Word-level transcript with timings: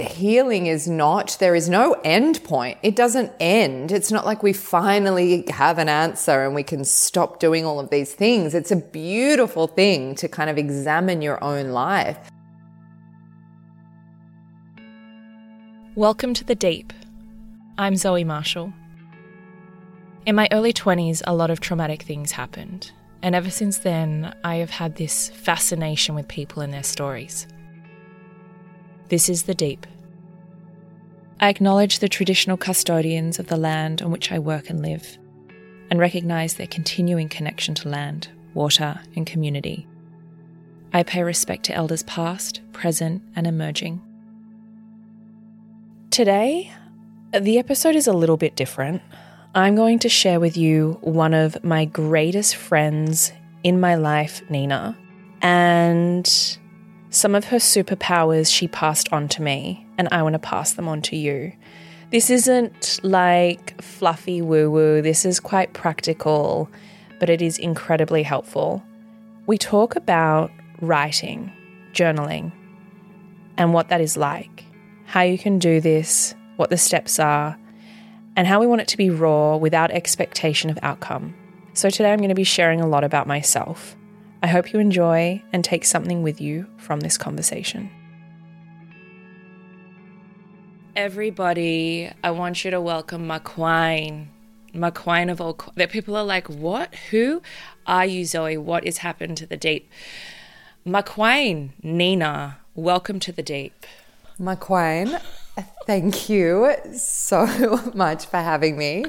Healing 0.00 0.66
is 0.66 0.88
not, 0.88 1.36
there 1.40 1.54
is 1.54 1.68
no 1.68 1.92
end 2.04 2.42
point. 2.42 2.78
It 2.82 2.96
doesn't 2.96 3.32
end. 3.38 3.92
It's 3.92 4.10
not 4.10 4.24
like 4.24 4.42
we 4.42 4.54
finally 4.54 5.44
have 5.50 5.78
an 5.78 5.90
answer 5.90 6.44
and 6.44 6.54
we 6.54 6.62
can 6.62 6.84
stop 6.84 7.38
doing 7.38 7.66
all 7.66 7.78
of 7.78 7.90
these 7.90 8.14
things. 8.14 8.54
It's 8.54 8.70
a 8.70 8.76
beautiful 8.76 9.66
thing 9.66 10.14
to 10.14 10.28
kind 10.28 10.48
of 10.48 10.56
examine 10.56 11.20
your 11.20 11.42
own 11.44 11.70
life. 11.70 12.18
Welcome 15.94 16.32
to 16.34 16.44
the 16.44 16.54
Deep. 16.54 16.94
I'm 17.76 17.96
Zoe 17.96 18.24
Marshall. 18.24 18.72
In 20.24 20.34
my 20.34 20.48
early 20.50 20.72
20s, 20.72 21.20
a 21.26 21.34
lot 21.34 21.50
of 21.50 21.60
traumatic 21.60 22.02
things 22.02 22.32
happened, 22.32 22.90
and 23.22 23.34
ever 23.34 23.50
since 23.50 23.78
then, 23.78 24.34
I 24.44 24.56
have 24.56 24.70
had 24.70 24.96
this 24.96 25.28
fascination 25.30 26.14
with 26.14 26.28
people 26.28 26.62
and 26.62 26.72
their 26.72 26.82
stories. 26.82 27.46
This 29.10 29.28
is 29.28 29.42
the 29.42 29.54
Deep. 29.54 29.88
I 31.40 31.48
acknowledge 31.48 31.98
the 31.98 32.08
traditional 32.08 32.56
custodians 32.56 33.40
of 33.40 33.48
the 33.48 33.56
land 33.56 34.02
on 34.02 34.12
which 34.12 34.30
I 34.30 34.38
work 34.38 34.70
and 34.70 34.80
live, 34.82 35.18
and 35.90 35.98
recognise 35.98 36.54
their 36.54 36.68
continuing 36.68 37.28
connection 37.28 37.74
to 37.74 37.88
land, 37.88 38.28
water, 38.54 39.00
and 39.16 39.26
community. 39.26 39.88
I 40.92 41.02
pay 41.02 41.24
respect 41.24 41.64
to 41.64 41.74
elders 41.74 42.04
past, 42.04 42.60
present, 42.70 43.20
and 43.34 43.48
emerging. 43.48 44.00
Today, 46.12 46.72
the 47.36 47.58
episode 47.58 47.96
is 47.96 48.06
a 48.06 48.12
little 48.12 48.36
bit 48.36 48.54
different. 48.54 49.02
I'm 49.56 49.74
going 49.74 49.98
to 50.00 50.08
share 50.08 50.38
with 50.38 50.56
you 50.56 50.98
one 51.00 51.34
of 51.34 51.64
my 51.64 51.84
greatest 51.84 52.54
friends 52.54 53.32
in 53.64 53.80
my 53.80 53.96
life, 53.96 54.48
Nina, 54.48 54.96
and 55.42 56.58
some 57.10 57.34
of 57.34 57.46
her 57.46 57.56
superpowers 57.56 58.52
she 58.52 58.68
passed 58.68 59.12
on 59.12 59.28
to 59.28 59.42
me, 59.42 59.84
and 59.98 60.08
I 60.12 60.22
want 60.22 60.34
to 60.34 60.38
pass 60.38 60.72
them 60.72 60.88
on 60.88 61.02
to 61.02 61.16
you. 61.16 61.52
This 62.10 62.30
isn't 62.30 63.00
like 63.02 63.80
fluffy 63.82 64.40
woo 64.40 64.70
woo, 64.70 65.02
this 65.02 65.24
is 65.24 65.40
quite 65.40 65.72
practical, 65.72 66.70
but 67.18 67.28
it 67.28 67.42
is 67.42 67.58
incredibly 67.58 68.22
helpful. 68.22 68.82
We 69.46 69.58
talk 69.58 69.96
about 69.96 70.50
writing, 70.80 71.52
journaling, 71.92 72.52
and 73.56 73.74
what 73.74 73.88
that 73.88 74.00
is 74.00 74.16
like, 74.16 74.64
how 75.04 75.22
you 75.22 75.36
can 75.36 75.58
do 75.58 75.80
this, 75.80 76.34
what 76.56 76.70
the 76.70 76.78
steps 76.78 77.18
are, 77.18 77.58
and 78.36 78.46
how 78.46 78.60
we 78.60 78.66
want 78.66 78.80
it 78.80 78.88
to 78.88 78.96
be 78.96 79.10
raw 79.10 79.56
without 79.56 79.90
expectation 79.90 80.70
of 80.70 80.78
outcome. 80.82 81.34
So, 81.74 81.90
today 81.90 82.12
I'm 82.12 82.18
going 82.18 82.30
to 82.30 82.34
be 82.34 82.44
sharing 82.44 82.80
a 82.80 82.86
lot 82.86 83.04
about 83.04 83.26
myself. 83.26 83.96
I 84.42 84.46
hope 84.46 84.72
you 84.72 84.80
enjoy 84.80 85.42
and 85.52 85.62
take 85.62 85.84
something 85.84 86.22
with 86.22 86.40
you 86.40 86.66
from 86.78 87.00
this 87.00 87.18
conversation. 87.18 87.90
Everybody, 90.96 92.10
I 92.24 92.30
want 92.30 92.64
you 92.64 92.70
to 92.70 92.80
welcome 92.80 93.28
McQueen. 93.28 94.28
McQueen 94.74 95.30
of 95.30 95.42
all 95.42 95.58
that 95.76 95.90
people 95.90 96.16
are 96.16 96.24
like, 96.24 96.48
what? 96.48 96.94
Who 97.10 97.42
are 97.86 98.06
you, 98.06 98.24
Zoe? 98.24 98.56
What 98.56 98.84
has 98.86 98.98
happened 98.98 99.36
to 99.38 99.46
the 99.46 99.58
deep? 99.58 99.90
McQueen, 100.86 101.72
Nina, 101.82 102.58
welcome 102.74 103.20
to 103.20 103.32
the 103.32 103.42
deep. 103.42 103.84
McQueen, 104.40 105.20
thank 105.86 106.30
you 106.30 106.74
so 106.94 107.78
much 107.94 108.24
for 108.24 108.38
having 108.38 108.78
me. 108.78 109.04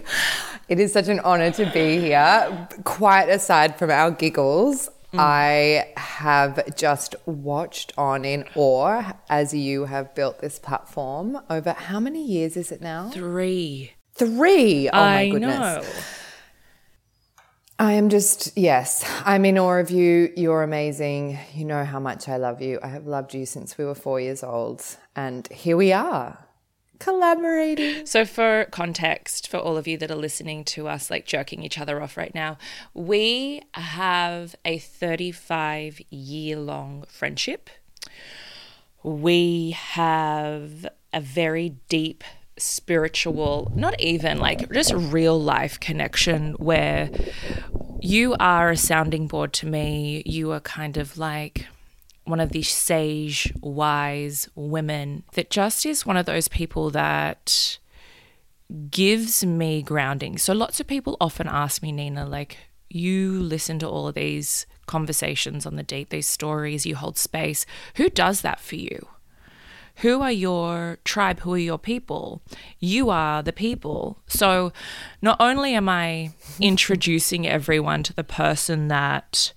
It 0.67 0.81
is 0.81 0.91
such 0.91 1.07
an 1.07 1.21
honor 1.21 1.51
to 1.51 1.71
be 1.71 2.01
here. 2.01 2.67
Quite 2.83 3.29
aside 3.29 3.79
from 3.79 3.91
our 3.91 4.11
giggles, 4.11 4.89
Mm. 5.13 5.19
I 5.19 5.93
have 5.97 6.75
just 6.75 7.15
watched 7.25 7.93
on 7.97 8.23
in 8.23 8.45
awe 8.55 9.13
as 9.29 9.53
you 9.53 9.85
have 9.85 10.15
built 10.15 10.39
this 10.39 10.57
platform 10.57 11.39
over 11.49 11.73
how 11.73 11.99
many 11.99 12.25
years 12.25 12.55
is 12.55 12.71
it 12.71 12.81
now? 12.81 13.09
Three. 13.09 13.91
Three. 14.13 14.89
Oh 14.89 14.97
I 14.97 15.25
my 15.25 15.29
goodness. 15.29 15.59
Know. 15.59 16.03
I 17.77 17.93
am 17.93 18.09
just, 18.09 18.55
yes, 18.55 19.03
I'm 19.25 19.43
in 19.43 19.57
awe 19.57 19.79
of 19.79 19.89
you. 19.89 20.31
You're 20.37 20.61
amazing. 20.61 21.39
You 21.55 21.65
know 21.65 21.83
how 21.83 21.99
much 21.99 22.29
I 22.29 22.37
love 22.37 22.61
you. 22.61 22.79
I 22.83 22.87
have 22.87 23.07
loved 23.07 23.33
you 23.33 23.45
since 23.45 23.77
we 23.77 23.85
were 23.85 23.95
four 23.95 24.19
years 24.19 24.43
old. 24.43 24.85
And 25.15 25.47
here 25.47 25.75
we 25.75 25.91
are 25.91 26.37
collaborating. 27.01 28.05
So, 28.05 28.25
for 28.25 28.67
context, 28.71 29.49
for 29.49 29.57
all 29.57 29.75
of 29.75 29.87
you 29.87 29.97
that 29.97 30.11
are 30.11 30.15
listening 30.15 30.63
to 30.65 30.87
us 30.87 31.09
like 31.09 31.25
jerking 31.25 31.63
each 31.63 31.77
other 31.79 32.01
off 32.01 32.15
right 32.15 32.33
now, 32.33 32.57
we 32.93 33.63
have 33.73 34.55
a 34.63 34.77
35 34.77 35.99
year 36.09 36.57
long 36.57 37.03
friendship. 37.09 37.69
We 39.03 39.71
have 39.71 40.87
a 41.11 41.19
very 41.19 41.75
deep 41.89 42.23
spiritual, 42.57 43.71
not 43.75 43.99
even 43.99 44.37
like 44.37 44.71
just 44.71 44.93
real 44.93 45.41
life 45.41 45.79
connection 45.79 46.53
where 46.53 47.09
you 47.99 48.35
are 48.39 48.69
a 48.69 48.77
sounding 48.77 49.27
board 49.27 49.53
to 49.53 49.65
me. 49.65 50.21
You 50.25 50.51
are 50.51 50.59
kind 50.59 50.97
of 50.97 51.17
like 51.17 51.65
one 52.31 52.39
of 52.39 52.51
these 52.51 52.69
sage, 52.69 53.53
wise 53.61 54.49
women 54.55 55.23
that 55.33 55.51
just 55.51 55.85
is 55.85 56.05
one 56.05 56.17
of 56.17 56.25
those 56.25 56.47
people 56.47 56.89
that 56.89 57.77
gives 58.89 59.45
me 59.45 59.83
grounding. 59.83 60.37
So 60.37 60.53
lots 60.53 60.79
of 60.79 60.87
people 60.87 61.17
often 61.21 61.47
ask 61.47 61.83
me, 61.83 61.91
Nina, 61.91 62.25
like, 62.25 62.57
you 62.89 63.39
listen 63.39 63.77
to 63.79 63.87
all 63.87 64.07
of 64.07 64.15
these 64.15 64.65
conversations 64.85 65.65
on 65.65 65.75
the 65.75 65.83
deep, 65.83 66.09
these 66.09 66.27
stories, 66.27 66.85
you 66.85 66.95
hold 66.95 67.17
space. 67.17 67.65
Who 67.95 68.09
does 68.09 68.41
that 68.41 68.59
for 68.59 68.75
you? 68.77 69.07
Who 69.97 70.21
are 70.21 70.31
your 70.31 70.99
tribe? 71.03 71.41
Who 71.41 71.53
are 71.53 71.57
your 71.57 71.77
people? 71.77 72.41
You 72.79 73.09
are 73.09 73.43
the 73.43 73.53
people. 73.53 74.17
So 74.25 74.71
not 75.21 75.37
only 75.39 75.75
am 75.75 75.89
I 75.89 76.31
introducing 76.59 77.45
everyone 77.47 78.03
to 78.03 78.13
the 78.13 78.23
person 78.23 78.87
that 78.87 79.53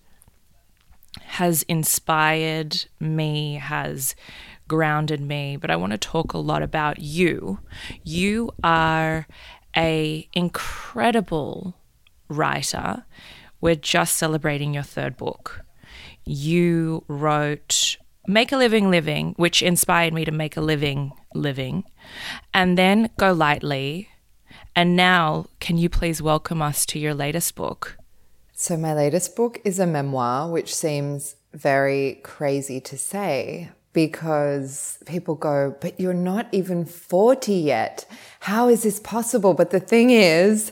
has 1.20 1.62
inspired 1.64 2.84
me, 3.00 3.54
has 3.56 4.14
grounded 4.68 5.20
me, 5.20 5.56
but 5.56 5.70
I 5.70 5.76
want 5.76 5.92
to 5.92 5.98
talk 5.98 6.32
a 6.32 6.38
lot 6.38 6.62
about 6.62 6.98
you. 6.98 7.60
You 8.02 8.50
are 8.62 9.26
a 9.76 10.28
incredible 10.32 11.74
writer. 12.28 13.04
We're 13.60 13.74
just 13.74 14.16
celebrating 14.16 14.74
your 14.74 14.82
third 14.82 15.16
book. 15.16 15.62
You 16.24 17.04
wrote 17.08 17.96
Make 18.26 18.52
a 18.52 18.56
Living 18.56 18.90
Living, 18.90 19.34
which 19.36 19.62
inspired 19.62 20.14
me 20.14 20.24
to 20.24 20.32
make 20.32 20.56
a 20.56 20.60
living 20.60 21.12
living, 21.34 21.84
and 22.52 22.78
then 22.78 23.10
Go 23.18 23.32
Lightly. 23.32 24.08
And 24.76 24.96
now, 24.96 25.46
can 25.60 25.78
you 25.78 25.88
please 25.88 26.22
welcome 26.22 26.62
us 26.62 26.86
to 26.86 26.98
your 26.98 27.14
latest 27.14 27.54
book? 27.54 27.96
So, 28.56 28.76
my 28.76 28.94
latest 28.94 29.34
book 29.34 29.60
is 29.64 29.80
a 29.80 29.86
memoir, 29.86 30.48
which 30.48 30.72
seems 30.72 31.34
very 31.52 32.20
crazy 32.22 32.80
to 32.82 32.96
say 32.96 33.70
because 33.92 34.98
people 35.06 35.34
go, 35.34 35.74
But 35.80 35.98
you're 35.98 36.14
not 36.14 36.46
even 36.52 36.84
40 36.84 37.52
yet. 37.52 38.06
How 38.38 38.68
is 38.68 38.84
this 38.84 39.00
possible? 39.00 39.54
But 39.54 39.70
the 39.70 39.80
thing 39.80 40.10
is, 40.10 40.70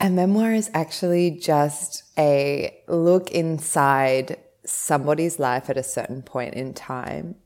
a 0.00 0.10
memoir 0.10 0.52
is 0.52 0.68
actually 0.74 1.30
just 1.30 2.02
a 2.18 2.76
look 2.88 3.30
inside 3.30 4.38
somebody's 4.64 5.38
life 5.38 5.70
at 5.70 5.76
a 5.76 5.84
certain 5.84 6.22
point 6.22 6.54
in 6.54 6.74
time. 6.74 7.36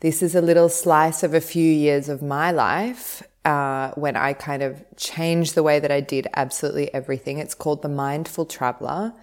This 0.00 0.22
is 0.22 0.34
a 0.34 0.40
little 0.40 0.70
slice 0.70 1.22
of 1.22 1.34
a 1.34 1.40
few 1.42 1.70
years 1.70 2.08
of 2.08 2.22
my 2.22 2.50
life 2.50 3.22
uh, 3.48 3.92
when 3.94 4.14
I 4.14 4.34
kind 4.34 4.62
of 4.62 4.84
changed 4.96 5.54
the 5.54 5.62
way 5.62 5.80
that 5.80 5.90
I 5.90 6.02
did 6.02 6.28
absolutely 6.34 6.92
everything. 6.92 7.38
It's 7.38 7.54
called 7.54 7.80
The 7.80 7.88
Mindful 7.88 8.44
Traveler. 8.44 9.14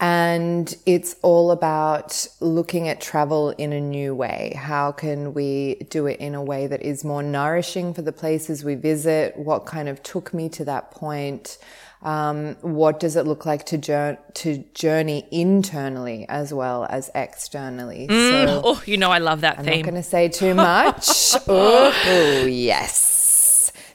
And 0.00 0.72
it's 0.86 1.16
all 1.22 1.50
about 1.50 2.28
looking 2.38 2.88
at 2.88 3.00
travel 3.00 3.50
in 3.50 3.72
a 3.72 3.80
new 3.80 4.14
way. 4.14 4.52
How 4.56 4.92
can 4.92 5.34
we 5.34 5.74
do 5.90 6.06
it 6.06 6.20
in 6.20 6.36
a 6.36 6.42
way 6.42 6.68
that 6.68 6.82
is 6.82 7.04
more 7.04 7.20
nourishing 7.20 7.94
for 7.94 8.02
the 8.02 8.12
places 8.12 8.62
we 8.62 8.76
visit? 8.76 9.36
What 9.36 9.66
kind 9.66 9.88
of 9.88 10.04
took 10.04 10.32
me 10.32 10.48
to 10.50 10.64
that 10.66 10.92
point? 10.92 11.58
Um, 12.00 12.54
what 12.60 13.00
does 13.00 13.16
it 13.16 13.26
look 13.26 13.44
like 13.44 13.66
to, 13.66 13.76
jour- 13.76 14.18
to 14.34 14.58
journey 14.72 15.26
internally 15.32 16.26
as 16.28 16.54
well 16.54 16.86
as 16.88 17.10
externally? 17.12 18.06
Mm, 18.08 18.46
so 18.46 18.62
oh, 18.64 18.82
you 18.86 18.98
know, 18.98 19.10
I 19.10 19.18
love 19.18 19.40
that 19.40 19.56
thing. 19.56 19.66
I'm 19.66 19.72
theme. 19.72 19.80
not 19.80 19.90
going 19.90 20.02
to 20.04 20.08
say 20.08 20.28
too 20.28 20.54
much. 20.70 21.34
oh, 21.48 22.46
yes. 22.48 23.17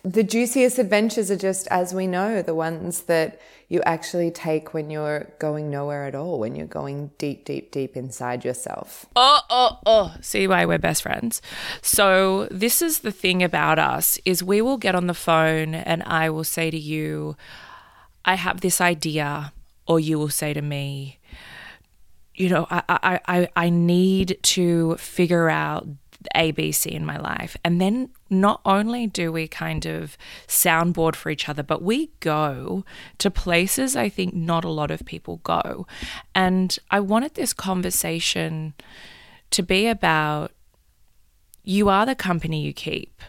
The 0.05 0.23
juiciest 0.23 0.79
adventures 0.79 1.31
are 1.31 1.37
just, 1.37 1.65
as 1.67 1.93
we 1.93 2.07
know, 2.07 2.41
the 2.41 2.53
ones 2.53 3.03
that 3.03 3.39
you 3.69 3.81
actually 3.85 4.31
take 4.31 4.73
when 4.73 4.89
you're 4.89 5.31
going 5.39 5.69
nowhere 5.69 6.05
at 6.05 6.13
all, 6.13 6.39
when 6.39 6.55
you're 6.55 6.67
going 6.67 7.11
deep, 7.17 7.45
deep, 7.45 7.71
deep 7.71 7.95
inside 7.95 8.43
yourself. 8.43 9.05
Oh, 9.15 9.39
oh, 9.49 9.79
oh. 9.85 10.15
See 10.19 10.45
why 10.45 10.65
we're 10.65 10.77
best 10.77 11.03
friends. 11.03 11.41
So 11.81 12.49
this 12.51 12.81
is 12.81 12.99
the 12.99 13.13
thing 13.13 13.41
about 13.41 13.79
us 13.79 14.19
is 14.25 14.43
we 14.43 14.61
will 14.61 14.77
get 14.77 14.93
on 14.93 15.07
the 15.07 15.13
phone 15.13 15.73
and 15.73 16.03
I 16.03 16.29
will 16.29 16.43
say 16.43 16.69
to 16.69 16.77
you, 16.77 17.37
I 18.25 18.35
have 18.35 18.59
this 18.59 18.81
idea, 18.81 19.53
or 19.87 20.01
you 20.01 20.19
will 20.19 20.29
say 20.29 20.53
to 20.53 20.61
me, 20.61 21.19
you 22.35 22.49
know, 22.49 22.67
I, 22.69 22.83
I, 22.89 23.19
I, 23.27 23.49
I 23.55 23.69
need 23.69 24.37
to 24.43 24.97
figure 24.97 25.49
out 25.49 25.87
ABC 26.35 26.87
in 26.87 27.05
my 27.05 27.17
life. 27.17 27.57
And 27.63 27.79
then 27.79 28.09
not 28.41 28.61
only 28.65 29.07
do 29.07 29.31
we 29.31 29.47
kind 29.47 29.85
of 29.85 30.17
soundboard 30.47 31.15
for 31.15 31.29
each 31.29 31.47
other, 31.47 31.63
but 31.63 31.81
we 31.81 32.11
go 32.19 32.83
to 33.19 33.31
places 33.31 33.95
I 33.95 34.09
think 34.09 34.33
not 34.33 34.63
a 34.63 34.69
lot 34.69 34.91
of 34.91 35.05
people 35.05 35.37
go. 35.43 35.87
And 36.35 36.77
I 36.91 36.99
wanted 36.99 37.35
this 37.35 37.53
conversation 37.53 38.73
to 39.51 39.63
be 39.63 39.87
about 39.87 40.51
you 41.63 41.89
are 41.89 42.05
the 42.05 42.15
company 42.15 42.61
you 42.61 42.73
keep 42.73 43.21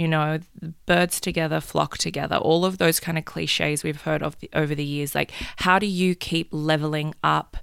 you 0.00 0.08
know, 0.08 0.38
birds 0.86 1.20
together 1.20 1.60
flock 1.60 1.98
together, 1.98 2.36
all 2.36 2.64
of 2.64 2.78
those 2.78 2.98
kind 2.98 3.18
of 3.18 3.26
cliches 3.26 3.84
we've 3.84 4.00
heard 4.00 4.22
of 4.22 4.38
the, 4.38 4.48
over 4.54 4.74
the 4.74 4.84
years. 4.84 5.14
Like, 5.14 5.30
how 5.56 5.78
do 5.78 5.84
you 5.84 6.14
keep 6.14 6.48
leveling 6.52 7.14
up? 7.22 7.58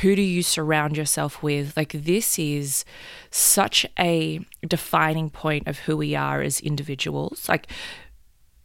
Who 0.00 0.16
do 0.16 0.22
you 0.22 0.42
surround 0.42 0.96
yourself 0.96 1.42
with? 1.42 1.76
Like, 1.76 1.92
this 1.92 2.38
is 2.38 2.86
such 3.30 3.84
a 3.98 4.40
defining 4.66 5.28
point 5.28 5.68
of 5.68 5.80
who 5.80 5.98
we 5.98 6.14
are 6.14 6.40
as 6.40 6.60
individuals. 6.60 7.46
Like, 7.46 7.66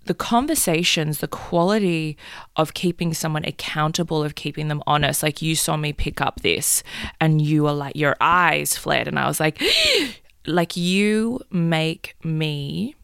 the 0.05 0.13
conversations, 0.13 1.17
the 1.17 1.27
quality 1.27 2.17
of 2.55 2.73
keeping 2.73 3.13
someone 3.13 3.43
accountable, 3.43 4.23
of 4.23 4.35
keeping 4.35 4.69
them 4.69 4.81
honest. 4.87 5.21
Like, 5.21 5.41
you 5.41 5.55
saw 5.55 5.75
me 5.75 5.91
pick 5.91 6.21
up 6.21 6.39
this 6.43 6.81
and 7.19 7.41
you 7.41 7.63
were 7.63 7.73
like, 7.73 7.97
your 7.97 8.15
eyes 8.21 8.77
flared. 8.77 9.09
And 9.09 9.19
I 9.19 9.27
was 9.27 9.41
like, 9.41 9.61
like 10.47 10.77
you 10.77 11.41
make 11.51 12.15
me 12.23 12.95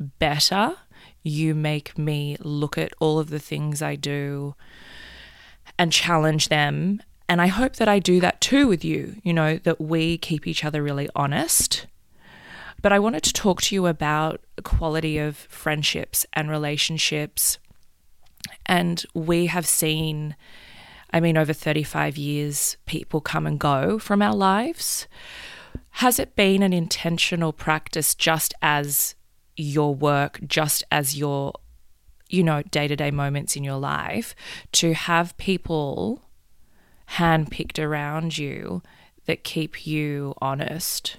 better. 0.00 0.76
You 1.22 1.54
make 1.54 1.98
me 1.98 2.36
look 2.40 2.78
at 2.78 2.92
all 2.98 3.18
of 3.18 3.30
the 3.30 3.38
things 3.38 3.82
I 3.82 3.94
do 3.94 4.54
and 5.78 5.92
challenge 5.92 6.48
them. 6.48 7.02
And 7.28 7.40
I 7.40 7.46
hope 7.46 7.76
that 7.76 7.88
I 7.88 7.98
do 8.00 8.20
that 8.20 8.40
too 8.40 8.66
with 8.66 8.84
you, 8.84 9.16
you 9.22 9.32
know, 9.32 9.58
that 9.58 9.80
we 9.80 10.18
keep 10.18 10.46
each 10.46 10.64
other 10.64 10.82
really 10.82 11.08
honest. 11.14 11.86
But 12.82 12.92
I 12.92 12.98
wanted 12.98 13.22
to 13.24 13.32
talk 13.32 13.60
to 13.62 13.74
you 13.74 13.86
about 13.86 14.40
quality 14.64 15.18
of 15.18 15.36
friendships 15.36 16.26
and 16.32 16.50
relationships. 16.50 17.58
And 18.66 19.04
we 19.14 19.46
have 19.46 19.66
seen, 19.66 20.34
I 21.12 21.20
mean, 21.20 21.36
over 21.36 21.52
35 21.52 22.16
years, 22.16 22.76
people 22.86 23.20
come 23.20 23.46
and 23.46 23.58
go 23.58 23.98
from 23.98 24.22
our 24.22 24.34
lives. 24.34 25.06
Has 25.94 26.18
it 26.18 26.36
been 26.36 26.62
an 26.62 26.72
intentional 26.72 27.52
practice 27.52 28.14
just 28.14 28.54
as 28.62 29.14
your 29.60 29.94
work, 29.94 30.40
just 30.46 30.84
as 30.90 31.16
your, 31.16 31.52
you 32.28 32.42
know, 32.42 32.62
day 32.62 32.88
to 32.88 32.96
day 32.96 33.10
moments 33.10 33.56
in 33.56 33.64
your 33.64 33.78
life, 33.78 34.34
to 34.72 34.94
have 34.94 35.36
people 35.36 36.22
handpicked 37.16 37.82
around 37.82 38.38
you 38.38 38.82
that 39.26 39.44
keep 39.44 39.86
you 39.86 40.34
honest? 40.40 41.16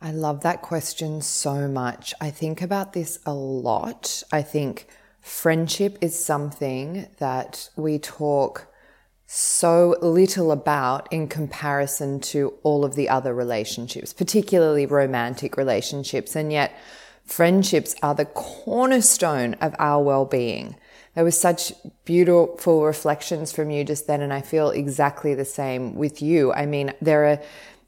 I 0.00 0.12
love 0.12 0.42
that 0.42 0.62
question 0.62 1.22
so 1.22 1.68
much. 1.68 2.14
I 2.20 2.30
think 2.30 2.60
about 2.60 2.92
this 2.92 3.18
a 3.24 3.34
lot. 3.34 4.22
I 4.30 4.42
think 4.42 4.86
friendship 5.20 5.98
is 6.00 6.22
something 6.22 7.08
that 7.18 7.70
we 7.76 7.98
talk 7.98 8.68
so 9.26 9.96
little 10.00 10.52
about 10.52 11.12
in 11.12 11.26
comparison 11.26 12.20
to 12.20 12.54
all 12.62 12.84
of 12.84 12.94
the 12.94 13.08
other 13.08 13.34
relationships, 13.34 14.12
particularly 14.12 14.86
romantic 14.86 15.56
relationships. 15.56 16.36
And 16.36 16.52
yet, 16.52 16.78
friendships 17.26 17.94
are 18.02 18.14
the 18.14 18.24
cornerstone 18.24 19.54
of 19.54 19.74
our 19.78 20.02
well 20.02 20.24
being. 20.24 20.76
There 21.14 21.24
was 21.24 21.38
such 21.38 21.72
beautiful 22.04 22.84
reflections 22.84 23.52
from 23.52 23.70
you 23.70 23.84
just 23.84 24.06
then, 24.06 24.20
and 24.20 24.32
I 24.32 24.40
feel 24.40 24.70
exactly 24.70 25.34
the 25.34 25.44
same 25.44 25.94
with 25.94 26.22
you. 26.22 26.52
I 26.52 26.66
mean, 26.66 26.92
there 27.00 27.26
are, 27.26 27.40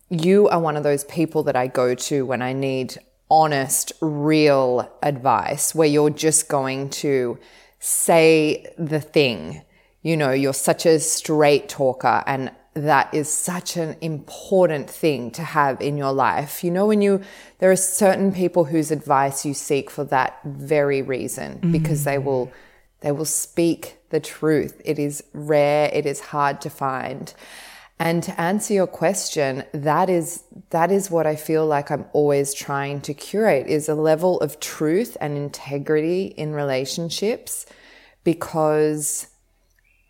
you 0.09 0.49
are 0.49 0.61
one 0.61 0.77
of 0.77 0.83
those 0.83 1.05
people 1.05 1.43
that 1.45 1.57
I 1.57 1.67
go 1.67 1.95
to 1.95 2.25
when 2.27 2.43
I 2.43 2.53
need 2.53 2.99
honest, 3.31 3.93
real 4.01 4.91
advice, 5.03 5.75
where 5.75 5.89
you're 5.89 6.11
just 6.11 6.49
going 6.49 6.89
to 6.89 7.39
say 7.79 8.73
the 8.79 9.01
thing 9.01 9.63
you 10.03 10.17
know, 10.17 10.31
you're 10.31 10.55
such 10.55 10.87
a 10.87 11.01
straight 11.01 11.69
talker 11.69 12.23
and 12.27 12.51
that 12.75 13.13
is 13.13 13.33
such 13.33 13.77
an 13.77 13.97
important 14.01 14.89
thing 14.89 15.31
to 15.33 15.43
have 15.43 15.81
in 15.81 15.97
your 15.97 16.13
life. 16.13 16.63
You 16.63 16.71
know, 16.71 16.87
when 16.87 17.03
you, 17.03 17.23
there 17.59 17.71
are 17.71 17.77
certain 17.77 18.33
people 18.33 18.65
whose 18.65 18.91
advice 18.91 19.45
you 19.45 19.55
seek 19.55 19.91
for 19.91 20.05
that 20.05 20.39
very 20.45 21.03
reason 21.03 21.55
mm-hmm. 21.55 21.73
because 21.73 22.05
they 22.05 22.19
will, 22.19 22.53
they 23.01 23.13
will 23.13 23.25
speak 23.25 23.99
the 24.11 24.21
truth. 24.21 24.81
It 24.85 24.99
is 24.99 25.23
rare. 25.33 25.91
It 25.93 26.07
is 26.07 26.21
hard 26.21 26.61
to 26.63 26.71
find. 26.71 27.33
And 28.01 28.23
to 28.23 28.41
answer 28.41 28.75
your 28.75 28.87
question, 28.87 29.65
that 29.73 30.09
is, 30.09 30.45
that 30.71 30.93
is 30.93 31.11
what 31.11 31.27
I 31.27 31.35
feel 31.35 31.67
like 31.67 31.91
I'm 31.91 32.05
always 32.13 32.55
trying 32.55 33.01
to 33.03 33.15
curate 33.15 33.67
is 33.67 33.89
a 33.89 33.97
level 33.97 34.41
of 34.41 34.61
truth 34.61 35.17
and 35.21 35.37
integrity 35.37 36.27
in 36.27 36.53
relationships 36.53 37.67
because 38.23 39.27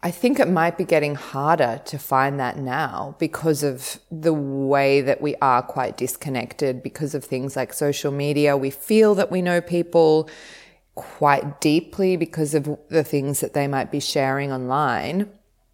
I 0.01 0.13
think 0.13 0.39
it 0.39 0.49
might 0.49 0.79
be 0.79 0.85
getting 0.85 1.17
harder 1.17 1.83
to 1.87 1.99
find 1.99 2.39
that 2.39 2.57
now 2.57 3.17
because 3.19 3.65
of 3.65 3.99
the 4.13 4.33
way 4.33 5.01
that 5.01 5.21
we 5.21 5.35
are 5.43 5.61
quite 5.61 5.97
disconnected 5.97 6.85
because 6.85 7.17
of 7.17 7.25
things 7.25 7.57
like 7.57 7.73
social 7.73 8.13
media. 8.13 8.57
We 8.57 8.71
feel 8.71 9.17
that 9.17 9.33
we 9.33 9.43
know 9.43 9.61
people 9.61 10.31
quite 10.95 11.61
deeply 11.61 12.17
because 12.17 12.55
of 12.55 12.79
the 12.89 13.03
things 13.03 13.41
that 13.41 13.55
they 13.55 13.67
might 13.67 13.91
be 13.91 13.99
sharing 13.99 14.53
online. 14.53 15.31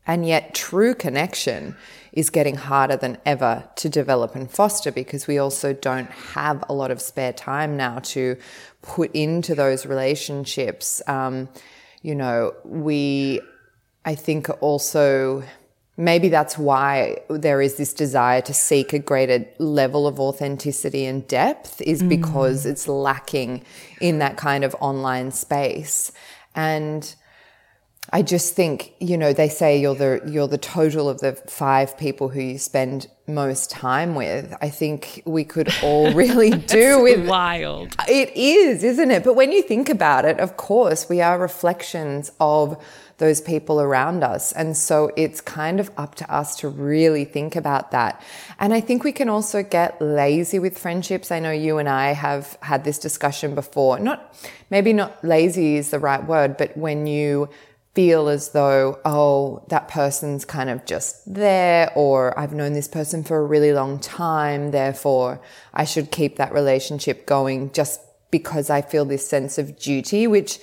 And 0.07 0.27
yet 0.27 0.55
true 0.55 0.95
connection 0.95 1.77
is 2.13 2.31
getting 2.31 2.57
harder 2.57 2.97
than 2.97 3.19
ever 3.27 3.69
to 3.77 3.89
develop 3.91 4.35
and 4.35 4.51
foster 4.51 4.91
because 4.91 5.27
we 5.27 5.37
also 5.37 5.75
don't 5.75 6.11
have 6.11 6.65
a 6.69 6.75
lot 6.75 6.91
of 6.91 7.03
spare 7.03 7.33
time 7.33 7.77
now 7.77 7.99
to 8.01 8.39
put 8.81 9.11
into 9.13 9.55
those 9.55 9.85
relationships. 9.85 11.03
Um, 11.07 11.49
you 12.03 12.15
know, 12.15 12.55
we 12.65 13.41
I 14.05 14.15
think 14.15 14.49
also 14.63 15.43
maybe 15.97 16.29
that's 16.29 16.59
why 16.59 17.19
there 17.31 17.61
is 17.61 17.77
this 17.77 17.93
desire 17.95 18.41
to 18.43 18.53
seek 18.53 18.93
a 18.93 18.99
greater 18.99 19.47
level 19.59 20.07
of 20.07 20.19
authenticity 20.19 21.07
and 21.07 21.27
depth 21.29 21.81
is 21.83 22.03
mm. 22.03 22.09
because 22.09 22.67
it's 22.67 22.89
lacking 22.89 23.65
in 24.01 24.19
that 24.19 24.37
kind 24.37 24.65
of 24.65 24.75
online 24.81 25.31
space. 25.31 26.11
And 26.55 27.15
I 28.13 28.23
just 28.23 28.55
think, 28.55 28.93
you 29.01 29.17
know, 29.17 29.33
they 29.33 29.49
say 29.49 29.81
you're 29.81 29.95
the 29.95 30.21
you're 30.27 30.49
the 30.49 30.59
total 30.59 31.09
of 31.09 31.21
the 31.21 31.33
five 31.33 31.97
people 31.97 32.29
who 32.29 32.41
you 32.41 32.59
spend 32.59 33.09
most 33.27 33.71
time 33.71 34.15
with. 34.15 34.55
I 34.61 34.69
think 34.69 35.23
we 35.25 35.43
could 35.45 35.73
all 35.83 36.13
really 36.15 36.51
do 36.51 37.03
with 37.03 37.27
wild. 37.27 37.95
It 38.07 38.37
is, 38.37 38.85
isn't 38.85 39.11
it? 39.11 39.25
But 39.25 39.35
when 39.35 39.53
you 39.53 39.63
think 39.63 39.89
about 39.89 40.27
it, 40.27 40.39
of 40.39 40.57
course, 40.57 41.09
we 41.09 41.23
are 41.23 41.39
reflections 41.39 42.31
of 42.39 42.83
those 43.19 43.41
people 43.41 43.81
around 43.81 44.25
us. 44.25 44.53
And 44.53 44.77
so 44.77 45.11
it's 45.17 45.41
kind 45.41 45.79
of 45.79 45.91
up 45.97 46.15
to 46.17 46.33
us 46.33 46.57
to 46.57 46.69
really 46.69 47.25
think 47.25 47.55
about 47.55 47.91
that. 47.93 48.21
And 48.59 48.75
I 48.75 48.81
think 48.81 49.05
we 49.05 49.13
can 49.13 49.29
also 49.29 49.63
get 49.63 50.01
lazy 50.01 50.59
with 50.59 50.79
friendships. 50.79 51.31
I 51.31 51.39
know 51.39 51.53
you 51.53 51.79
and 51.79 51.89
I 51.89 52.13
have 52.13 52.59
had 52.61 52.85
this 52.85 52.99
discussion 52.99 53.55
before. 53.55 53.99
Not, 53.99 54.35
maybe 54.71 54.93
not 54.93 55.25
lazy 55.25 55.77
is 55.77 55.91
the 55.91 55.99
right 55.99 56.25
word, 56.25 56.57
but 56.57 56.77
when 56.77 57.07
you 57.07 57.49
feel 57.95 58.29
as 58.29 58.51
though, 58.51 58.99
oh, 59.05 59.65
that 59.69 59.87
person's 59.87 60.45
kind 60.45 60.69
of 60.69 60.85
just 60.85 61.33
there, 61.33 61.93
or 61.95 62.37
I've 62.37 62.53
known 62.53 62.73
this 62.73 62.89
person 62.89 63.23
for 63.23 63.39
a 63.39 63.45
really 63.45 63.73
long 63.73 64.01
time, 64.01 64.73
therefore 64.73 65.41
I 65.73 65.85
should 65.85 66.11
keep 66.11 66.37
that 66.37 66.53
relationship 66.53 67.25
going 67.27 67.71
just 67.73 68.01
because 68.33 68.69
I 68.69 68.83
feel 68.83 69.05
this 69.05 69.29
sense 69.29 69.59
of 69.59 69.79
duty, 69.79 70.27
which 70.27 70.59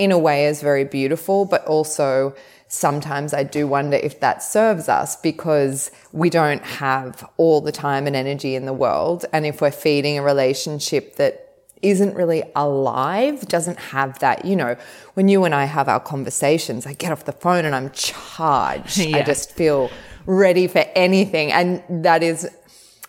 in 0.00 0.10
a 0.12 0.18
way 0.18 0.46
is 0.46 0.62
very 0.62 0.84
beautiful, 0.84 1.44
but 1.44 1.62
also 1.66 2.34
sometimes 2.68 3.34
I 3.34 3.42
do 3.42 3.66
wonder 3.66 3.98
if 3.98 4.20
that 4.20 4.42
serves 4.42 4.88
us 4.88 5.14
because 5.16 5.90
we 6.12 6.30
don't 6.30 6.64
have 6.64 7.28
all 7.36 7.60
the 7.60 7.70
time 7.70 8.06
and 8.06 8.16
energy 8.16 8.54
in 8.54 8.64
the 8.64 8.72
world. 8.72 9.26
And 9.30 9.44
if 9.44 9.60
we're 9.60 9.70
feeding 9.70 10.16
a 10.18 10.22
relationship 10.22 11.16
that 11.16 11.48
isn't 11.82 12.14
really 12.14 12.42
alive, 12.56 13.46
doesn't 13.46 13.78
have 13.78 14.18
that, 14.20 14.46
you 14.46 14.56
know, 14.56 14.74
when 15.14 15.28
you 15.28 15.44
and 15.44 15.54
I 15.54 15.64
have 15.64 15.86
our 15.86 16.00
conversations, 16.00 16.86
I 16.86 16.94
get 16.94 17.12
off 17.12 17.26
the 17.26 17.32
phone 17.32 17.66
and 17.66 17.74
I'm 17.74 17.90
charged. 17.90 18.98
Yeah. 19.10 19.18
I 19.18 19.22
just 19.22 19.52
feel 19.52 19.90
ready 20.24 20.66
for 20.66 20.84
anything. 20.94 21.52
And 21.52 21.82
that 22.04 22.22
is 22.22 22.48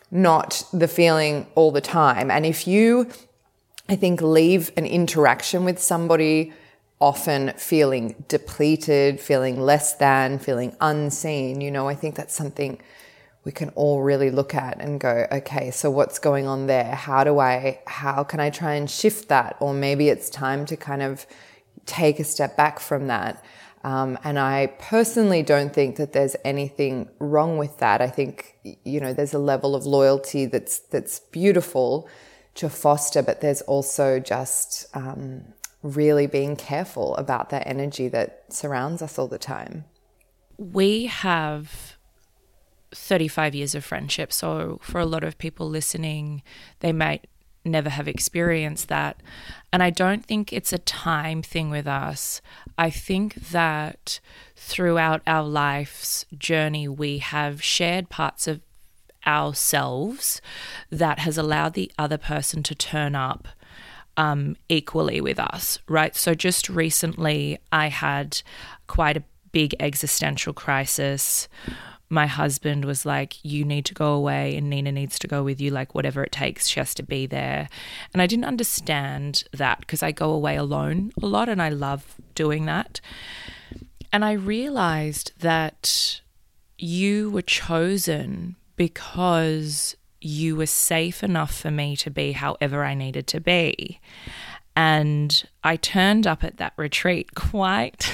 not 0.10 0.62
the 0.74 0.90
feeling 0.90 1.48
all 1.56 1.72
the 1.72 1.82
time. 1.82 2.30
And 2.30 2.46
if 2.46 2.68
you, 2.68 3.08
I 3.88 3.96
think, 3.96 4.22
leave 4.22 4.72
an 4.76 4.86
interaction 4.86 5.64
with 5.64 5.80
somebody 5.80 6.52
often 7.02 7.52
feeling 7.58 8.24
depleted, 8.28 9.20
feeling 9.20 9.60
less 9.60 9.96
than, 9.96 10.40
feeling 10.40 10.76
unseen, 10.80 11.60
you 11.60 11.72
know, 11.72 11.90
I 11.90 11.96
think 11.96 12.16
that's 12.16 12.34
something 12.34 12.80
we 13.44 13.52
can 13.52 13.70
all 13.70 14.04
really 14.04 14.30
look 14.30 14.54
at 14.54 14.80
and 14.80 15.00
go, 15.00 15.26
okay, 15.32 15.72
so 15.72 15.90
what's 15.90 16.20
going 16.20 16.46
on 16.46 16.68
there? 16.68 16.94
How 16.94 17.24
do 17.24 17.40
I, 17.40 17.80
how 17.88 18.24
can 18.24 18.40
I 18.40 18.52
try 18.52 18.76
and 18.76 18.90
shift 18.90 19.30
that? 19.30 19.58
Or 19.60 19.74
maybe 19.74 20.10
it's 20.10 20.30
time 20.30 20.66
to 20.68 20.78
kind 20.78 21.02
of 21.02 21.26
take 21.88 22.20
a 22.20 22.24
step 22.24 22.56
back 22.56 22.80
from 22.80 23.08
that. 23.08 23.44
Um, 23.84 24.20
and 24.24 24.38
I 24.38 24.68
personally 24.78 25.42
don't 25.42 25.74
think 25.74 25.96
that 25.96 26.14
there's 26.14 26.36
anything 26.46 27.10
wrong 27.18 27.58
with 27.58 27.80
that. 27.80 28.00
I 28.00 28.10
think, 28.10 28.56
you 28.64 29.00
know, 29.00 29.12
there's 29.12 29.34
a 29.34 29.40
level 29.40 29.76
of 29.76 29.88
loyalty 29.88 30.46
that's, 30.46 30.78
that's 30.78 31.20
beautiful 31.20 32.08
to 32.56 32.70
foster, 32.70 33.24
but 33.24 33.42
there's 33.42 33.62
also 33.64 34.20
just, 34.20 34.86
um, 34.94 35.46
really 35.84 36.28
being 36.28 36.56
careful 36.56 37.16
about 37.16 37.50
that 37.50 37.68
energy 37.68 38.08
that 38.10 38.46
surrounds 38.50 39.02
us 39.02 39.18
all 39.18 39.28
the 39.28 39.40
time. 39.40 39.86
We 40.58 41.08
have 41.08 41.98
35 42.94 43.56
years 43.56 43.76
of 43.76 43.84
friendship. 43.84 44.32
So, 44.32 44.80
for 44.82 45.00
a 45.00 45.06
lot 45.06 45.24
of 45.24 45.38
people 45.38 45.68
listening, 45.68 46.44
they 46.80 46.92
might 46.92 47.28
never 47.64 47.90
have 47.90 48.08
experienced 48.08 48.88
that. 48.88 49.22
And 49.72 49.84
I 49.84 49.90
don't 49.90 50.26
think 50.26 50.52
it's 50.52 50.74
a 50.74 50.80
time 50.80 51.42
thing 51.42 51.70
with 51.70 51.88
us. 51.88 52.42
I 52.78 52.90
think 52.90 53.36
that 53.36 54.20
throughout 54.56 55.22
our 55.28 55.44
life's 55.44 56.26
journey, 56.38 56.88
we 56.88 57.20
have 57.20 57.64
shared 57.64 58.10
parts 58.10 58.48
of 58.48 58.62
ourselves 59.26 60.42
that 60.90 61.20
has 61.20 61.38
allowed 61.38 61.74
the 61.74 61.92
other 61.98 62.18
person 62.18 62.64
to 62.64 62.74
turn 62.74 63.16
up 63.16 63.48
um, 64.22 64.56
equally 64.70 65.20
with 65.20 65.40
us, 65.40 65.80
right? 65.88 66.16
So 66.16 66.36
just 66.36 66.70
recently, 66.70 67.58
I 67.72 67.88
had 67.88 68.40
quite 68.86 69.18
a 69.18 69.24
big 69.52 69.76
existential 69.80 70.54
crisis. 70.54 71.48
My 72.08 72.28
husband 72.28 72.86
was 72.86 73.04
like, 73.04 73.44
You 73.44 73.66
need 73.66 73.84
to 73.86 73.96
go 73.96 74.14
away, 74.14 74.56
and 74.56 74.70
Nina 74.70 74.92
needs 74.92 75.18
to 75.20 75.28
go 75.28 75.42
with 75.42 75.60
you, 75.60 75.72
like, 75.72 75.96
whatever 75.96 76.24
it 76.24 76.32
takes, 76.32 76.68
she 76.68 76.80
has 76.80 76.94
to 76.96 77.04
be 77.04 77.26
there. 77.26 77.68
And 78.14 78.22
I 78.22 78.28
didn't 78.28 78.46
understand 78.46 79.44
that 79.54 79.80
because 79.80 80.04
I 80.04 80.12
go 80.12 80.30
away 80.30 80.56
alone 80.56 81.12
a 81.20 81.26
lot 81.26 81.50
and 81.50 81.60
I 81.60 81.70
love 81.70 82.16
doing 82.36 82.66
that. 82.68 83.02
And 84.14 84.24
I 84.24 84.34
realized 84.34 85.32
that 85.40 86.22
you 86.78 87.32
were 87.32 87.42
chosen 87.42 88.56
because 88.76 89.96
you 90.22 90.56
were 90.56 90.68
safe 90.68 91.24
enough 91.24 91.54
for 91.54 91.72
me 91.72 91.96
to 91.98 92.10
be 92.10 92.32
however 92.34 92.84
I 92.84 92.94
needed 92.94 93.28
to 93.28 93.40
be. 93.42 94.00
And 94.76 95.44
I 95.64 95.76
turned 95.76 96.26
up 96.26 96.44
at 96.44 96.58
that 96.58 96.74
retreat 96.78 97.36
quite 97.36 98.14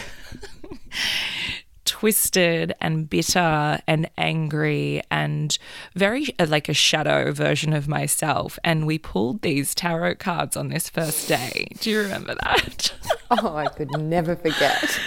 twisted 1.86 2.74
and 2.82 3.10
bitter 3.10 3.80
and 3.88 4.10
angry 4.18 5.02
and 5.10 5.58
very 5.96 6.28
uh, 6.40 6.46
like 6.48 6.70
a 6.70 6.74
shadow 6.74 7.32
version 7.32 7.74
of 7.74 7.88
myself. 7.88 8.58
And 8.64 8.86
we 8.86 8.98
pulled 8.98 9.42
these 9.42 9.76
tarot 9.76 10.16
cards 10.16 10.58
on 10.58 10.70
this 10.70 10.90
first 10.90 11.28
day. 11.28 11.68
Do 11.80 11.90
you 11.90 12.02
remember 12.02 12.36
that? 12.36 12.94
oh, 13.32 13.56
I 13.56 13.68
could 13.68 13.98
never 13.98 14.36
forget. 14.36 15.00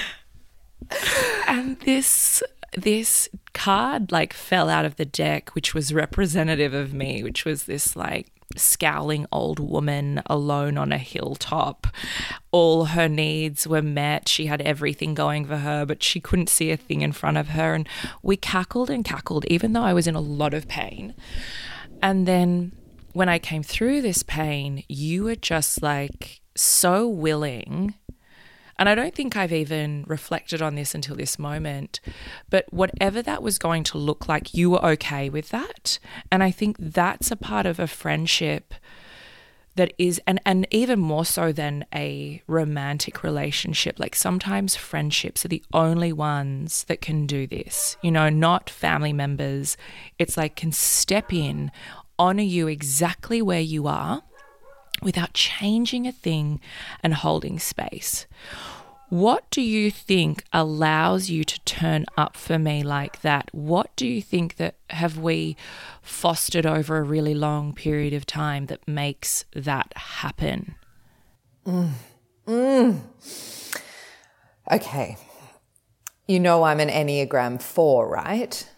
and 1.46 1.78
this 1.80 2.42
this 2.72 3.28
card 3.52 4.12
like 4.12 4.32
fell 4.32 4.68
out 4.68 4.84
of 4.84 4.96
the 4.96 5.04
deck, 5.04 5.50
which 5.50 5.74
was 5.74 5.94
representative 5.94 6.74
of 6.74 6.92
me, 6.92 7.22
which 7.22 7.44
was 7.44 7.64
this 7.64 7.96
like 7.96 8.28
scowling 8.56 9.26
old 9.30 9.60
woman 9.60 10.22
alone 10.26 10.76
on 10.76 10.92
a 10.92 10.98
hilltop. 10.98 11.86
All 12.50 12.86
her 12.86 13.08
needs 13.08 13.66
were 13.66 13.82
met. 13.82 14.28
She 14.28 14.46
had 14.46 14.60
everything 14.62 15.14
going 15.14 15.46
for 15.46 15.58
her, 15.58 15.86
but 15.86 16.02
she 16.02 16.20
couldn't 16.20 16.48
see 16.48 16.70
a 16.70 16.76
thing 16.76 17.02
in 17.02 17.12
front 17.12 17.36
of 17.36 17.48
her. 17.48 17.74
And 17.74 17.88
we 18.22 18.36
cackled 18.36 18.90
and 18.90 19.04
cackled, 19.04 19.44
even 19.46 19.72
though 19.72 19.82
I 19.82 19.94
was 19.94 20.06
in 20.06 20.16
a 20.16 20.20
lot 20.20 20.54
of 20.54 20.68
pain. 20.68 21.14
And 22.02 22.26
then 22.26 22.72
when 23.12 23.28
I 23.28 23.38
came 23.38 23.62
through 23.62 24.02
this 24.02 24.22
pain, 24.22 24.84
you 24.88 25.24
were 25.24 25.36
just 25.36 25.82
like 25.82 26.40
so 26.56 27.08
willing 27.08 27.94
and 28.80 28.88
I 28.88 28.94
don't 28.94 29.14
think 29.14 29.36
I've 29.36 29.52
even 29.52 30.04
reflected 30.08 30.62
on 30.62 30.74
this 30.74 30.94
until 30.94 31.14
this 31.14 31.38
moment. 31.38 32.00
But 32.48 32.64
whatever 32.72 33.20
that 33.20 33.42
was 33.42 33.58
going 33.58 33.84
to 33.84 33.98
look 33.98 34.26
like, 34.26 34.54
you 34.54 34.70
were 34.70 34.84
okay 34.92 35.28
with 35.28 35.50
that. 35.50 35.98
And 36.32 36.42
I 36.42 36.50
think 36.50 36.78
that's 36.78 37.30
a 37.30 37.36
part 37.36 37.66
of 37.66 37.78
a 37.78 37.86
friendship 37.86 38.72
that 39.76 39.92
is 39.98 40.20
and 40.26 40.40
and 40.46 40.66
even 40.70 40.98
more 40.98 41.26
so 41.26 41.52
than 41.52 41.84
a 41.94 42.42
romantic 42.48 43.22
relationship 43.22 44.00
like 44.00 44.16
sometimes 44.16 44.74
friendships 44.74 45.44
are 45.44 45.48
the 45.48 45.62
only 45.72 46.12
ones 46.12 46.84
that 46.84 47.00
can 47.00 47.24
do 47.24 47.46
this 47.46 47.96
you 48.02 48.10
know 48.10 48.28
not 48.28 48.68
family 48.68 49.12
members 49.12 49.76
it's 50.18 50.36
like 50.36 50.56
can 50.56 50.72
step 50.72 51.32
in 51.32 51.70
honor 52.18 52.42
you 52.42 52.66
exactly 52.66 53.40
where 53.40 53.60
you 53.60 53.86
are 53.86 54.24
without 55.02 55.34
changing 55.34 56.06
a 56.06 56.12
thing 56.12 56.60
and 57.02 57.14
holding 57.14 57.58
space. 57.58 58.26
What 59.10 59.50
do 59.50 59.60
you 59.60 59.90
think 59.90 60.44
allows 60.52 61.30
you 61.30 61.42
to 61.42 61.60
turn 61.64 62.06
up 62.16 62.36
for 62.36 62.60
me 62.60 62.84
like 62.84 63.22
that? 63.22 63.48
What 63.52 63.94
do 63.96 64.06
you 64.06 64.22
think 64.22 64.54
that 64.56 64.76
have 64.90 65.18
we 65.18 65.56
fostered 66.00 66.64
over 66.64 66.98
a 66.98 67.02
really 67.02 67.34
long 67.34 67.74
period 67.74 68.14
of 68.14 68.24
time 68.24 68.66
that 68.66 68.86
makes 68.86 69.44
that 69.52 69.92
happen? 69.96 70.76
Mm. 71.66 71.90
Mm. 72.46 73.00
Okay. 74.70 75.16
You 76.28 76.38
know 76.38 76.62
I'm 76.62 76.78
an 76.78 76.88
Enneagram 76.88 77.60
4, 77.60 78.08
right? 78.08 78.68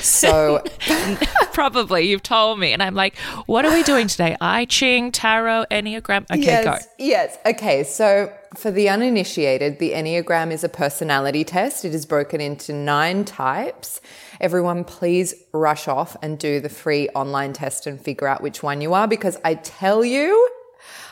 So 0.00 0.62
probably 1.52 2.08
you've 2.08 2.22
told 2.22 2.58
me, 2.58 2.72
and 2.72 2.82
I'm 2.82 2.94
like, 2.94 3.16
what 3.46 3.64
are 3.64 3.72
we 3.72 3.82
doing 3.82 4.08
today? 4.08 4.36
I 4.40 4.64
Ching, 4.66 5.12
Tarot, 5.12 5.66
Enneagram. 5.70 6.24
Okay, 6.30 6.42
yes, 6.42 6.64
go. 6.64 6.78
Yes. 6.98 7.38
Okay. 7.46 7.84
So 7.84 8.32
for 8.54 8.70
the 8.70 8.88
uninitiated, 8.88 9.78
the 9.78 9.92
Enneagram 9.92 10.50
is 10.50 10.64
a 10.64 10.68
personality 10.68 11.44
test. 11.44 11.84
It 11.84 11.94
is 11.94 12.06
broken 12.06 12.40
into 12.40 12.72
nine 12.72 13.24
types. 13.24 14.00
Everyone, 14.40 14.84
please 14.84 15.34
rush 15.52 15.88
off 15.88 16.16
and 16.22 16.38
do 16.38 16.60
the 16.60 16.68
free 16.68 17.08
online 17.10 17.52
test 17.52 17.86
and 17.86 18.00
figure 18.00 18.26
out 18.26 18.40
which 18.40 18.62
one 18.62 18.80
you 18.80 18.94
are, 18.94 19.08
because 19.08 19.36
I 19.44 19.54
tell 19.54 20.04
you. 20.04 20.48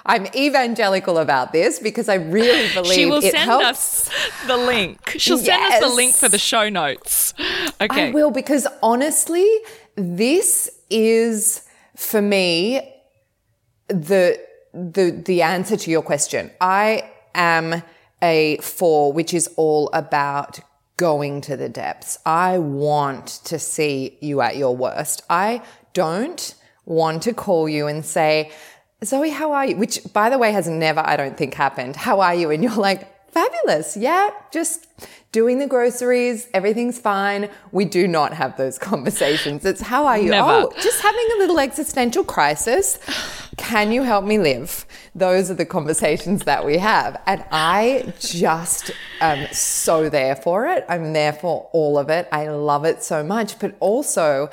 I'm 0.06 0.26
evangelical 0.34 1.18
about 1.18 1.52
this 1.52 1.78
because 1.78 2.08
I 2.08 2.14
really 2.14 2.68
believe 2.75 2.92
she 2.92 3.06
will 3.06 3.20
send 3.20 3.36
helps. 3.36 4.08
us 4.08 4.10
the 4.46 4.56
link. 4.56 5.16
She'll 5.18 5.38
send 5.38 5.62
us 5.72 5.80
the 5.80 5.94
link 5.94 6.14
for 6.14 6.28
the 6.28 6.38
show 6.38 6.68
notes. 6.68 7.34
Okay. 7.80 8.08
I 8.08 8.10
will 8.12 8.30
because 8.30 8.66
honestly, 8.82 9.46
this 9.96 10.70
is 10.88 11.66
for 11.96 12.22
me 12.22 12.80
the 13.88 14.40
the 14.72 15.10
the 15.10 15.42
answer 15.42 15.76
to 15.76 15.90
your 15.90 16.02
question. 16.02 16.50
I 16.60 17.10
am 17.34 17.82
a 18.22 18.58
four, 18.58 19.12
which 19.12 19.34
is 19.34 19.50
all 19.56 19.90
about 19.92 20.60
going 20.96 21.40
to 21.42 21.56
the 21.56 21.68
depths. 21.68 22.18
I 22.25 22.58
want 22.58 23.26
to 23.44 23.58
see 23.58 24.16
you 24.20 24.40
at 24.40 24.56
your 24.56 24.75
worst. 24.75 25.22
I 25.28 25.62
don't 25.92 26.54
want 26.84 27.22
to 27.25 27.34
call 27.34 27.68
you 27.68 27.86
and 27.86 28.04
say, 28.04 28.52
Zoe, 29.04 29.30
how 29.30 29.52
are 29.52 29.66
you? 29.66 29.76
Which, 29.76 30.00
by 30.12 30.30
the 30.30 30.38
way, 30.38 30.52
has 30.52 30.66
never, 30.68 31.00
I 31.00 31.16
don't 31.16 31.36
think, 31.36 31.54
happened. 31.54 31.96
How 31.96 32.20
are 32.20 32.34
you? 32.34 32.50
And 32.50 32.62
you're 32.62 32.74
like, 32.74 33.12
fabulous. 33.30 33.98
Yeah, 33.98 34.30
just 34.50 34.86
doing 35.30 35.58
the 35.58 35.66
groceries. 35.66 36.48
Everything's 36.54 36.98
fine. 36.98 37.50
We 37.70 37.84
do 37.84 38.08
not 38.08 38.32
have 38.32 38.56
those 38.56 38.78
conversations. 38.90 39.66
It's 39.66 39.82
how 39.82 40.06
are 40.06 40.18
you? 40.18 40.30
Never. 40.30 40.48
Oh, 40.48 40.72
just 40.80 41.02
having 41.02 41.28
a 41.34 41.38
little 41.38 41.60
existential 41.60 42.24
crisis. 42.24 42.98
can 43.58 43.92
you 43.92 44.02
help 44.02 44.24
me 44.24 44.38
live? 44.38 44.86
Those 45.14 45.50
are 45.50 45.54
the 45.54 45.66
conversations 45.66 46.44
that 46.44 46.64
we 46.64 46.78
have. 46.78 47.20
And 47.26 47.44
I 47.52 48.14
just 48.18 48.90
am 49.20 49.52
so 49.52 50.08
there 50.08 50.36
for 50.36 50.66
it. 50.68 50.86
I'm 50.88 51.12
there 51.12 51.34
for 51.34 51.68
all 51.74 51.98
of 51.98 52.08
it. 52.08 52.26
I 52.32 52.48
love 52.48 52.86
it 52.86 53.02
so 53.02 53.22
much. 53.22 53.58
But 53.58 53.76
also, 53.80 54.48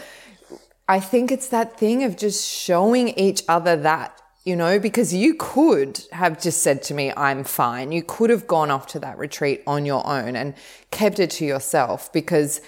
I 0.89 0.99
think 0.99 1.31
it's 1.31 1.47
that 1.47 1.79
thing 1.79 2.03
of 2.03 2.17
just 2.17 2.45
showing 2.45 3.07
each 3.09 3.43
other 3.47 3.77
that 3.77 4.19
you 4.43 4.55
know, 4.57 4.77
because 4.77 5.13
you 5.13 5.35
could 5.35 6.01
have 6.11 6.41
just 6.41 6.61
said 6.63 6.83
to 6.83 6.93
me, 6.93 7.13
I'm 7.15 7.43
fine. 7.43 7.91
You 7.91 8.03
could 8.03 8.29
have 8.29 8.45
gone 8.45 8.71
off 8.71 8.87
to 8.87 8.99
that 8.99 9.17
retreat 9.17 9.63
on 9.65 9.85
your 9.85 10.05
own 10.05 10.35
and 10.35 10.53
kept 10.91 11.19
it 11.19 11.29
to 11.31 11.45
yourself 11.45 12.11
because 12.11 12.59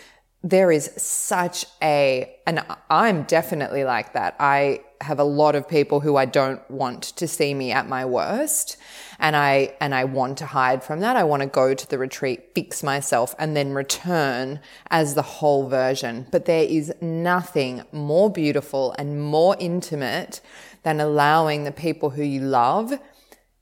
there 0.41 0.72
is 0.72 0.91
such 0.96 1.65
a, 1.82 2.34
and 2.46 2.63
I'm 2.89 3.24
definitely 3.24 3.84
like 3.84 4.13
that. 4.13 4.36
I 4.39 4.82
have 5.01 5.20
a 5.20 5.24
lot 5.24 5.55
of 5.55 5.67
people 5.67 6.00
who 6.00 6.15
I 6.15 6.25
don't 6.25 6.62
want 6.70 7.03
to 7.03 7.27
see 7.27 7.53
me 7.53 7.72
at 7.72 7.89
my 7.89 8.05
worst. 8.05 8.77
And 9.20 9.36
I, 9.36 9.75
and 9.82 9.96
I 9.96 10.03
want 10.03 10.38
to 10.39 10.46
hide 10.46 10.84
from 10.84 11.00
that. 11.00 11.15
I 11.15 11.24
want 11.24 11.41
to 11.41 11.48
go 11.48 11.74
to 11.74 11.89
the 11.89 11.98
retreat, 11.98 12.51
fix 12.53 12.84
myself 12.84 13.34
and 13.39 13.58
then 13.58 13.74
return 13.74 14.60
as 14.91 15.15
the 15.15 15.22
whole 15.22 15.67
version. 15.67 16.27
But 16.32 16.46
there 16.46 16.63
is 16.63 16.94
nothing 17.01 17.84
more 17.91 18.29
beautiful 18.29 18.94
and 18.98 19.22
more 19.22 19.58
intimate 19.60 20.41
than 20.86 21.01
allowing 21.01 21.63
the 21.63 21.72
people 21.72 22.12
who 22.12 22.22
you 22.22 22.39
love 22.39 22.94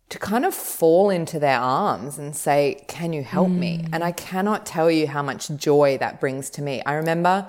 to 0.09 0.19
kind 0.19 0.45
of 0.45 0.53
fall 0.53 1.09
into 1.09 1.39
their 1.39 1.57
arms 1.57 2.19
and 2.19 2.35
say, 2.35 2.83
Can 2.89 3.13
you 3.13 3.23
help 3.23 3.47
mm. 3.47 3.59
me? 3.59 3.85
And 3.93 4.03
I 4.03 4.11
cannot 4.11 4.65
tell 4.65 4.91
you 4.91 5.07
how 5.07 5.23
much 5.23 5.49
joy 5.55 5.97
that 5.99 6.19
brings 6.19 6.49
to 6.51 6.61
me. 6.61 6.83
I 6.85 6.93
remember 6.95 7.47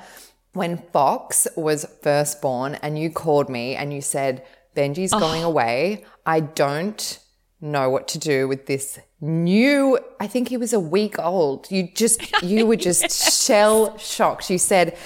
when 0.53 0.79
Fox 0.93 1.49
was 1.57 1.85
first 2.03 2.41
born 2.41 2.77
and 2.77 2.97
you 2.97 3.11
called 3.11 3.49
me 3.49 3.75
and 3.75 3.93
you 3.93 4.01
said, 4.01 4.47
Benji's 4.77 5.13
oh. 5.13 5.19
going 5.19 5.43
away. 5.43 6.05
I 6.25 6.39
don't 6.39 7.19
know 7.61 7.91
what 7.91 8.07
to 8.09 8.19
do 8.19 8.47
with 8.47 8.67
this 8.67 9.01
new, 9.21 9.99
I 10.21 10.29
think 10.29 10.49
he 10.49 10.57
was 10.57 10.73
a 10.73 10.81
week 10.81 11.19
old. 11.19 11.69
You 11.71 11.89
just, 11.95 12.21
you 12.43 12.65
were 12.67 12.77
just 12.77 13.03
yes. 13.03 13.45
shell 13.45 13.99
shocked. 13.99 14.51
You 14.51 14.59
said, 14.59 14.97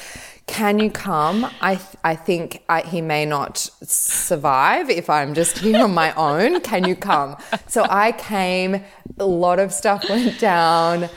can 0.48 0.80
you 0.80 0.90
come? 0.90 1.48
I 1.60 1.76
th- 1.76 1.96
I 2.02 2.16
think 2.16 2.64
I, 2.68 2.80
he 2.80 3.00
may 3.00 3.24
not 3.24 3.58
survive 3.82 4.90
if 4.90 5.08
I'm 5.08 5.34
just 5.34 5.58
here 5.58 5.84
on 5.84 5.94
my 5.94 6.12
own. 6.14 6.60
Can 6.62 6.88
you 6.88 6.96
come? 6.96 7.36
So 7.68 7.86
I 7.88 8.12
came. 8.12 8.82
A 9.18 9.26
lot 9.26 9.60
of 9.60 9.72
stuff 9.72 10.08
went 10.08 10.40
down, 10.40 11.08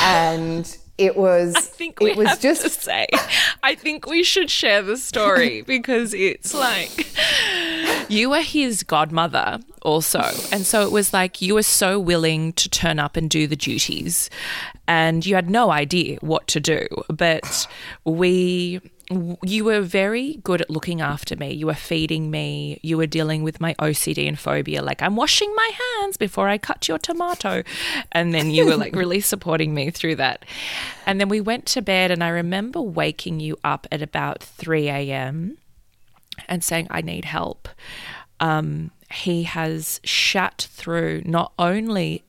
and 0.00 0.76
it 0.98 1.16
was. 1.16 1.54
I 1.54 1.60
think 1.60 2.00
we 2.00 2.10
it 2.12 2.16
was 2.16 2.28
have 2.28 2.40
just 2.40 2.62
to 2.62 2.70
say. 2.70 3.06
I 3.62 3.74
think 3.74 4.06
we 4.06 4.22
should 4.22 4.50
share 4.50 4.82
the 4.82 4.96
story 4.96 5.62
because 5.66 6.14
it's 6.14 6.54
like 6.54 7.06
you 8.10 8.30
were 8.30 8.42
his 8.42 8.82
godmother 8.82 9.60
also, 9.82 10.22
and 10.52 10.66
so 10.66 10.82
it 10.82 10.92
was 10.92 11.12
like 11.12 11.42
you 11.42 11.54
were 11.54 11.62
so 11.62 11.98
willing 11.98 12.52
to 12.54 12.68
turn 12.68 12.98
up 12.98 13.16
and 13.16 13.28
do 13.28 13.46
the 13.46 13.56
duties, 13.56 14.30
and 14.88 15.24
you 15.26 15.34
had 15.34 15.50
no 15.50 15.70
idea 15.70 16.18
what 16.20 16.46
to 16.48 16.60
do, 16.60 16.86
but 17.08 17.66
we 18.04 18.80
you 19.10 19.64
were 19.64 19.82
very 19.82 20.40
good 20.42 20.60
at 20.60 20.70
looking 20.70 21.00
after 21.00 21.36
me. 21.36 21.52
You 21.52 21.66
were 21.66 21.74
feeding 21.74 22.30
me. 22.30 22.80
You 22.82 22.96
were 22.96 23.06
dealing 23.06 23.44
with 23.44 23.60
my 23.60 23.74
OCD 23.74 24.26
and 24.26 24.38
phobia. 24.38 24.82
Like, 24.82 25.00
I'm 25.00 25.14
washing 25.14 25.52
my 25.54 25.70
hands 26.00 26.16
before 26.16 26.48
I 26.48 26.58
cut 26.58 26.88
your 26.88 26.98
tomato. 26.98 27.62
And 28.10 28.34
then 28.34 28.50
you 28.50 28.66
were 28.66 28.76
like 28.76 28.96
really 28.96 29.20
supporting 29.20 29.74
me 29.74 29.90
through 29.90 30.16
that. 30.16 30.44
And 31.06 31.20
then 31.20 31.28
we 31.28 31.40
went 31.40 31.66
to 31.66 31.82
bed, 31.82 32.10
and 32.10 32.24
I 32.24 32.28
remember 32.28 32.80
waking 32.80 33.38
you 33.38 33.56
up 33.62 33.86
at 33.92 34.02
about 34.02 34.42
3 34.42 34.88
a.m. 34.88 35.58
and 36.48 36.64
saying, 36.64 36.88
I 36.90 37.00
need 37.00 37.26
help. 37.26 37.68
Um, 38.40 38.90
he 39.12 39.44
has 39.44 40.00
shut 40.02 40.66
through 40.72 41.22
not 41.24 41.52
only 41.58 42.24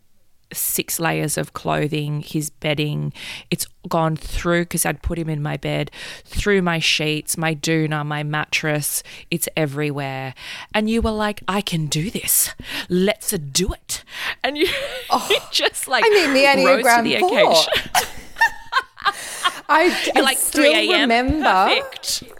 six 0.57 0.99
layers 0.99 1.37
of 1.37 1.53
clothing, 1.53 2.21
his 2.21 2.49
bedding. 2.49 3.13
It's 3.49 3.67
gone 3.87 4.15
through 4.15 4.63
because 4.63 4.85
I'd 4.85 5.01
put 5.01 5.17
him 5.17 5.29
in 5.29 5.41
my 5.41 5.57
bed, 5.57 5.91
through 6.25 6.61
my 6.61 6.79
sheets, 6.79 7.37
my 7.37 7.55
doona, 7.55 8.05
my 8.05 8.23
mattress. 8.23 9.03
It's 9.31 9.47
everywhere. 9.55 10.33
And 10.73 10.89
you 10.89 11.01
were 11.01 11.11
like, 11.11 11.41
I 11.47 11.61
can 11.61 11.87
do 11.87 12.09
this. 12.09 12.53
Let's 12.89 13.31
do 13.31 13.73
it. 13.73 14.03
And 14.43 14.57
you, 14.57 14.67
oh, 15.09 15.47
just 15.51 15.87
like 15.87 16.03
I 16.05 16.09
mean 16.09 16.33
the 16.33 16.43
Enneagram 16.43 17.03
the 17.03 17.15
occasion. 17.15 17.73
I, 19.69 20.11
I 20.15 20.21
like 20.21 20.37
still 20.37 20.71
3 20.71 20.93
remember. 21.01 21.43
Perfect. 21.43 22.36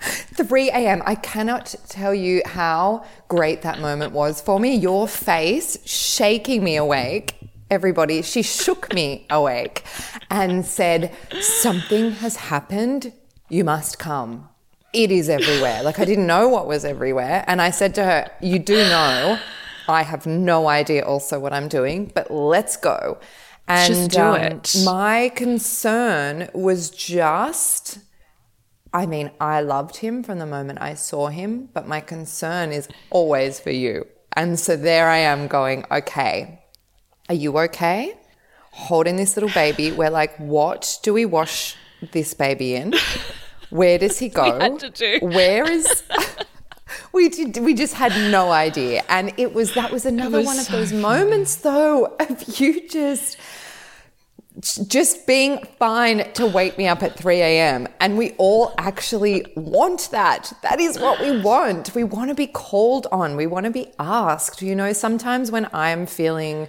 3 0.00 0.70
a.m. 0.70 1.02
I 1.04 1.14
cannot 1.14 1.74
tell 1.88 2.14
you 2.14 2.42
how 2.44 3.04
great 3.28 3.62
that 3.62 3.80
moment 3.80 4.12
was 4.12 4.40
for 4.40 4.60
me. 4.60 4.74
Your 4.74 5.08
face 5.08 5.78
shaking 5.86 6.62
me 6.62 6.76
awake. 6.76 7.34
Everybody, 7.70 8.22
she 8.22 8.42
shook 8.42 8.92
me 8.94 9.26
awake 9.28 9.84
and 10.30 10.64
said, 10.64 11.14
Something 11.40 12.12
has 12.12 12.36
happened. 12.36 13.12
You 13.48 13.64
must 13.64 13.98
come. 13.98 14.48
It 14.92 15.10
is 15.10 15.28
everywhere. 15.28 15.82
Like, 15.82 15.98
I 15.98 16.04
didn't 16.04 16.26
know 16.26 16.48
what 16.48 16.66
was 16.66 16.84
everywhere. 16.84 17.44
And 17.46 17.60
I 17.60 17.70
said 17.70 17.94
to 17.96 18.04
her, 18.04 18.30
You 18.40 18.58
do 18.58 18.76
know, 18.76 19.38
I 19.88 20.02
have 20.02 20.26
no 20.26 20.68
idea 20.68 21.04
also 21.04 21.38
what 21.40 21.52
I'm 21.52 21.68
doing, 21.68 22.10
but 22.14 22.30
let's 22.30 22.76
go. 22.76 23.18
And 23.66 23.94
just 23.94 24.10
do 24.12 24.20
um, 24.20 24.36
it. 24.36 24.76
My 24.84 25.30
concern 25.34 26.48
was 26.54 26.88
just 26.88 27.98
I 28.92 29.06
mean, 29.06 29.30
I 29.40 29.60
loved 29.60 29.96
him 29.96 30.22
from 30.22 30.38
the 30.38 30.46
moment 30.46 30.80
I 30.80 30.94
saw 30.94 31.28
him, 31.28 31.68
but 31.72 31.86
my 31.86 32.00
concern 32.00 32.72
is 32.72 32.88
always 33.10 33.60
for 33.60 33.70
you. 33.70 34.06
And 34.34 34.58
so 34.58 34.76
there 34.76 35.08
I 35.08 35.18
am 35.18 35.46
going, 35.46 35.84
okay, 35.90 36.62
are 37.28 37.34
you 37.34 37.58
okay? 37.58 38.14
Holding 38.70 39.16
this 39.16 39.36
little 39.36 39.50
baby. 39.50 39.92
We're 39.92 40.10
like, 40.10 40.36
what 40.36 40.98
do 41.02 41.12
we 41.12 41.26
wash 41.26 41.76
this 42.12 42.34
baby 42.34 42.74
in? 42.74 42.94
Where 43.70 43.98
does 43.98 44.18
he 44.18 44.28
go? 44.40 44.78
Where 45.20 45.70
is. 45.70 46.02
we 47.12 47.28
did, 47.28 47.58
we 47.58 47.74
just 47.74 47.94
had 47.94 48.12
no 48.30 48.50
idea 48.50 49.04
and 49.08 49.32
it 49.36 49.54
was 49.54 49.74
that 49.74 49.90
was 49.90 50.06
another 50.06 50.38
was 50.38 50.46
one 50.46 50.58
of 50.58 50.64
so 50.64 50.72
those 50.72 50.92
moments 50.92 51.56
though 51.56 52.16
of 52.20 52.60
you 52.60 52.88
just 52.88 53.36
just 54.60 55.26
being 55.26 55.64
fine 55.78 56.32
to 56.32 56.46
wake 56.46 56.78
me 56.78 56.88
up 56.88 57.02
at 57.02 57.16
3 57.16 57.36
a.m. 57.36 57.88
And 58.00 58.18
we 58.18 58.32
all 58.38 58.74
actually 58.78 59.46
want 59.54 60.08
that. 60.10 60.52
That 60.62 60.80
is 60.80 60.98
what 60.98 61.20
we 61.20 61.40
want. 61.40 61.94
We 61.94 62.04
want 62.04 62.30
to 62.30 62.34
be 62.34 62.46
called 62.46 63.06
on. 63.12 63.36
We 63.36 63.46
want 63.46 63.64
to 63.64 63.70
be 63.70 63.92
asked. 63.98 64.62
You 64.62 64.74
know, 64.74 64.92
sometimes 64.92 65.50
when 65.50 65.68
I'm 65.72 66.06
feeling 66.06 66.68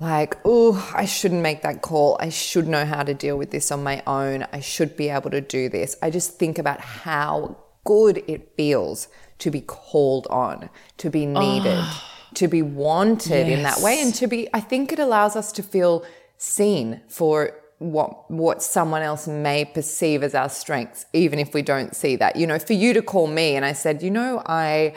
like, 0.00 0.36
oh, 0.44 0.92
I 0.94 1.04
shouldn't 1.04 1.42
make 1.42 1.62
that 1.62 1.82
call. 1.82 2.16
I 2.18 2.28
should 2.28 2.66
know 2.66 2.84
how 2.84 3.02
to 3.02 3.14
deal 3.14 3.38
with 3.38 3.50
this 3.50 3.70
on 3.70 3.82
my 3.82 4.02
own. 4.06 4.46
I 4.52 4.60
should 4.60 4.96
be 4.96 5.08
able 5.08 5.30
to 5.30 5.40
do 5.40 5.68
this. 5.68 5.96
I 6.02 6.10
just 6.10 6.38
think 6.38 6.58
about 6.58 6.80
how 6.80 7.56
good 7.84 8.24
it 8.26 8.52
feels 8.56 9.08
to 9.38 9.50
be 9.50 9.60
called 9.60 10.26
on, 10.30 10.68
to 10.98 11.10
be 11.10 11.26
needed, 11.26 11.78
oh, 11.78 12.02
to 12.34 12.48
be 12.48 12.62
wanted 12.62 13.46
yes. 13.46 13.56
in 13.56 13.62
that 13.62 13.80
way. 13.80 14.00
And 14.00 14.14
to 14.16 14.26
be, 14.26 14.48
I 14.52 14.60
think 14.60 14.92
it 14.92 14.98
allows 14.98 15.36
us 15.36 15.52
to 15.52 15.62
feel 15.62 16.04
seen 16.38 17.00
for 17.08 17.52
what 17.78 18.30
what 18.30 18.62
someone 18.62 19.02
else 19.02 19.26
may 19.26 19.64
perceive 19.64 20.22
as 20.22 20.34
our 20.34 20.48
strengths 20.48 21.06
even 21.12 21.38
if 21.38 21.52
we 21.54 21.62
don't 21.62 21.94
see 21.94 22.16
that. 22.16 22.36
You 22.36 22.46
know 22.46 22.58
for 22.58 22.72
you 22.72 22.92
to 22.94 23.02
call 23.02 23.26
me 23.26 23.56
and 23.56 23.64
i 23.64 23.72
said 23.72 24.02
you 24.02 24.10
know 24.10 24.42
i 24.46 24.94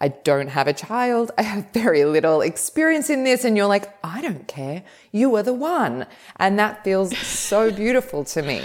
i 0.00 0.08
don't 0.08 0.48
have 0.48 0.66
a 0.68 0.72
child. 0.72 1.32
I 1.36 1.42
have 1.42 1.70
very 1.72 2.04
little 2.04 2.40
experience 2.40 3.10
in 3.10 3.24
this 3.24 3.44
and 3.44 3.56
you're 3.56 3.66
like 3.66 3.92
i 4.04 4.20
don't 4.20 4.46
care. 4.46 4.82
You 5.12 5.34
are 5.36 5.42
the 5.42 5.54
one. 5.54 6.06
And 6.36 6.58
that 6.58 6.84
feels 6.84 7.16
so 7.18 7.70
beautiful 7.84 8.24
to 8.24 8.42
me 8.42 8.62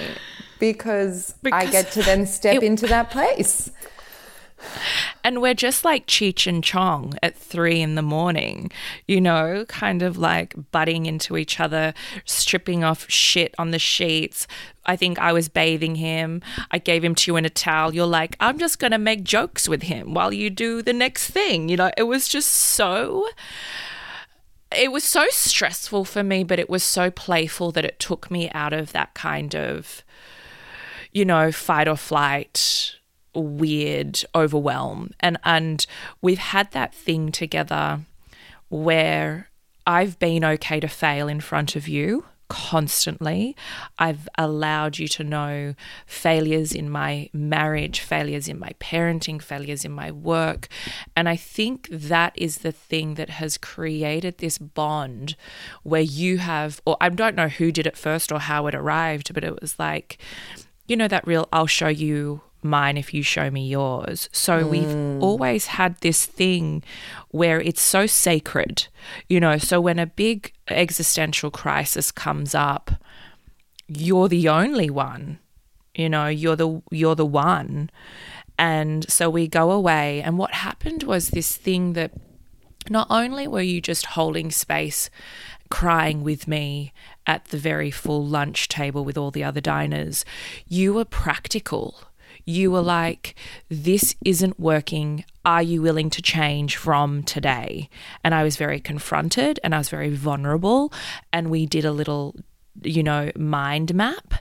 because, 0.60 1.36
because 1.42 1.66
i 1.68 1.70
get 1.70 1.92
to 1.92 2.04
then 2.04 2.26
step 2.26 2.58
it, 2.58 2.64
into 2.64 2.88
that 2.88 3.10
place 3.10 3.72
and 5.24 5.42
we're 5.42 5.54
just 5.54 5.84
like 5.84 6.08
Cheech 6.08 6.48
and 6.48 6.64
Chong 6.64 7.14
at 7.24 7.38
three 7.38 7.82
in 7.82 7.96
the 7.96 8.02
morning, 8.02 8.72
you 9.08 9.20
know, 9.20 9.66
kind 9.68 10.02
of 10.02 10.18
like 10.18 10.54
butting 10.72 11.06
into 11.06 11.38
each 11.38 11.60
other, 11.60 11.94
stripping 12.26 12.84
off 12.84 13.10
shit 13.10 13.56
on 13.58 13.72
the 13.72 13.80
sheets. 13.80 14.48
I 14.86 14.96
think 14.96 15.18
I 15.18 15.34
was 15.34 15.50
bathing 15.50 15.96
him. 15.96 16.42
I 16.70 16.78
gave 16.78 17.04
him 17.04 17.16
to 17.16 17.32
you 17.32 17.38
in 17.38 17.46
a 17.46 17.50
towel. 17.50 17.94
You're 17.94 18.06
like, 18.06 18.36
I'm 18.40 18.60
just 18.60 18.78
going 18.80 18.92
to 18.92 18.98
make 18.98 19.24
jokes 19.24 19.68
with 19.68 19.84
him 19.84 20.14
while 20.14 20.32
you 20.32 20.50
do 20.50 20.82
the 20.82 20.94
next 20.94 21.30
thing. 21.30 21.70
You 21.70 21.78
know, 21.78 21.92
it 21.98 22.04
was 22.04 22.28
just 22.28 22.52
so 22.52 23.28
it 24.76 24.92
was 24.92 25.04
so 25.04 25.26
stressful 25.30 26.06
for 26.06 26.24
me, 26.24 26.44
but 26.44 26.60
it 26.60 26.70
was 26.70 26.84
so 26.84 27.10
playful 27.10 27.72
that 27.72 27.86
it 27.86 28.00
took 28.00 28.30
me 28.30 28.50
out 28.52 28.74
of 28.74 28.92
that 28.92 29.14
kind 29.14 29.56
of, 29.56 30.04
you 31.12 31.24
know, 31.24 31.52
fight 31.52 31.88
or 31.88 31.96
flight 31.96 32.96
weird 33.36 34.24
overwhelm 34.34 35.12
and 35.20 35.38
and 35.44 35.86
we've 36.22 36.38
had 36.38 36.72
that 36.72 36.94
thing 36.94 37.32
together 37.32 38.00
where 38.70 39.50
I've 39.88 40.18
been 40.18 40.44
okay 40.44 40.80
to 40.80 40.88
fail 40.88 41.28
in 41.28 41.42
front 41.42 41.76
of 41.76 41.88
you 41.88 42.26
constantly. 42.48 43.56
I've 43.98 44.30
allowed 44.38 45.00
you 45.00 45.08
to 45.10 45.24
know 45.24 45.76
failures 46.06 46.74
in 46.74 46.90
my 46.90 47.30
marriage, 47.34 48.02
failures 48.02 48.48
in 48.48 48.60
my 48.60 48.72
parenting, 48.80 49.42
failures 49.42 49.84
in 49.84 49.92
my 49.92 50.12
work. 50.12 50.68
And 51.16 51.28
I 51.28 51.36
think 51.36 51.88
that 51.90 52.34
is 52.36 52.60
the 52.60 52.72
thing 52.72 53.16
that 53.16 53.32
has 53.32 53.58
created 53.58 54.38
this 54.38 54.58
bond 54.58 55.36
where 55.84 56.02
you 56.02 56.38
have, 56.38 56.82
or 56.86 56.98
I 57.02 57.10
don't 57.10 57.36
know 57.36 57.50
who 57.50 57.72
did 57.72 57.88
it 57.88 57.98
first 57.98 58.32
or 58.32 58.40
how 58.40 58.68
it 58.68 58.76
arrived, 58.76 59.34
but 59.34 59.44
it 59.44 59.60
was 59.60 59.80
like, 59.80 60.18
you 60.88 60.96
know, 60.96 61.08
that 61.08 61.26
real, 61.26 61.48
I'll 61.52 61.68
show 61.68 61.88
you 61.88 62.42
mine 62.66 62.98
if 62.98 63.14
you 63.14 63.24
show 63.24 63.50
me 63.50 63.68
yours. 63.68 64.28
So 64.32 64.64
mm. 64.64 64.70
we've 64.70 65.24
always 65.24 65.68
had 65.68 65.98
this 66.02 66.26
thing 66.26 66.84
where 67.30 67.62
it's 67.62 67.82
so 67.82 68.06
sacred, 68.06 68.88
you 69.30 69.40
know. 69.40 69.58
So 69.58 69.80
when 69.80 70.00
a 70.00 70.06
big 70.06 70.52
existential 70.68 71.52
crisis 71.52 72.12
comes 72.12 72.54
up, 72.54 72.92
you're 73.88 74.28
the 74.28 74.50
only 74.50 74.90
one, 74.90 75.40
you 75.94 76.10
know, 76.10 76.28
you're 76.28 76.56
the 76.56 76.82
you're 76.92 77.16
the 77.16 77.26
one. 77.26 77.90
And 78.58 79.10
so 79.10 79.30
we 79.30 79.48
go 79.48 79.72
away 79.72 80.22
and 80.22 80.38
what 80.38 80.54
happened 80.54 81.04
was 81.04 81.30
this 81.30 81.56
thing 81.58 81.94
that 81.94 82.12
not 82.90 83.08
only 83.10 83.48
were 83.48 83.62
you 83.62 83.82
just 83.82 84.06
holding 84.08 84.52
space 84.52 85.10
crying 85.70 86.24
with 86.24 86.48
me 86.48 86.94
at 87.26 87.46
the 87.46 87.58
very 87.58 87.92
full 87.92 88.24
lunch 88.24 88.68
table 88.68 89.04
with 89.04 89.18
all 89.18 89.32
the 89.32 89.44
other 89.44 89.62
diners, 89.62 90.24
you 90.68 90.94
were 90.94 91.06
practical 91.06 91.96
you 92.46 92.72
were 92.72 92.82
like, 92.82 93.36
this 93.70 94.16
isn't 94.24 94.60
working. 94.60 95.26
Are 95.44 95.64
you 95.64 95.82
willing 95.82 96.10
to 96.12 96.22
change 96.22 96.76
from 96.76 97.24
today? 97.24 97.90
And 98.24 98.34
I 98.34 98.44
was 98.44 98.56
very 98.56 98.80
confronted 98.80 99.60
and 99.64 99.74
I 99.74 99.80
was 99.80 99.90
very 99.90 100.10
vulnerable. 100.10 100.94
And 101.34 101.50
we 101.50 101.66
did 101.66 101.86
a 101.86 101.92
little 101.92 102.36
you 102.84 103.02
know, 103.02 103.32
mind 103.38 103.94
map 103.94 104.34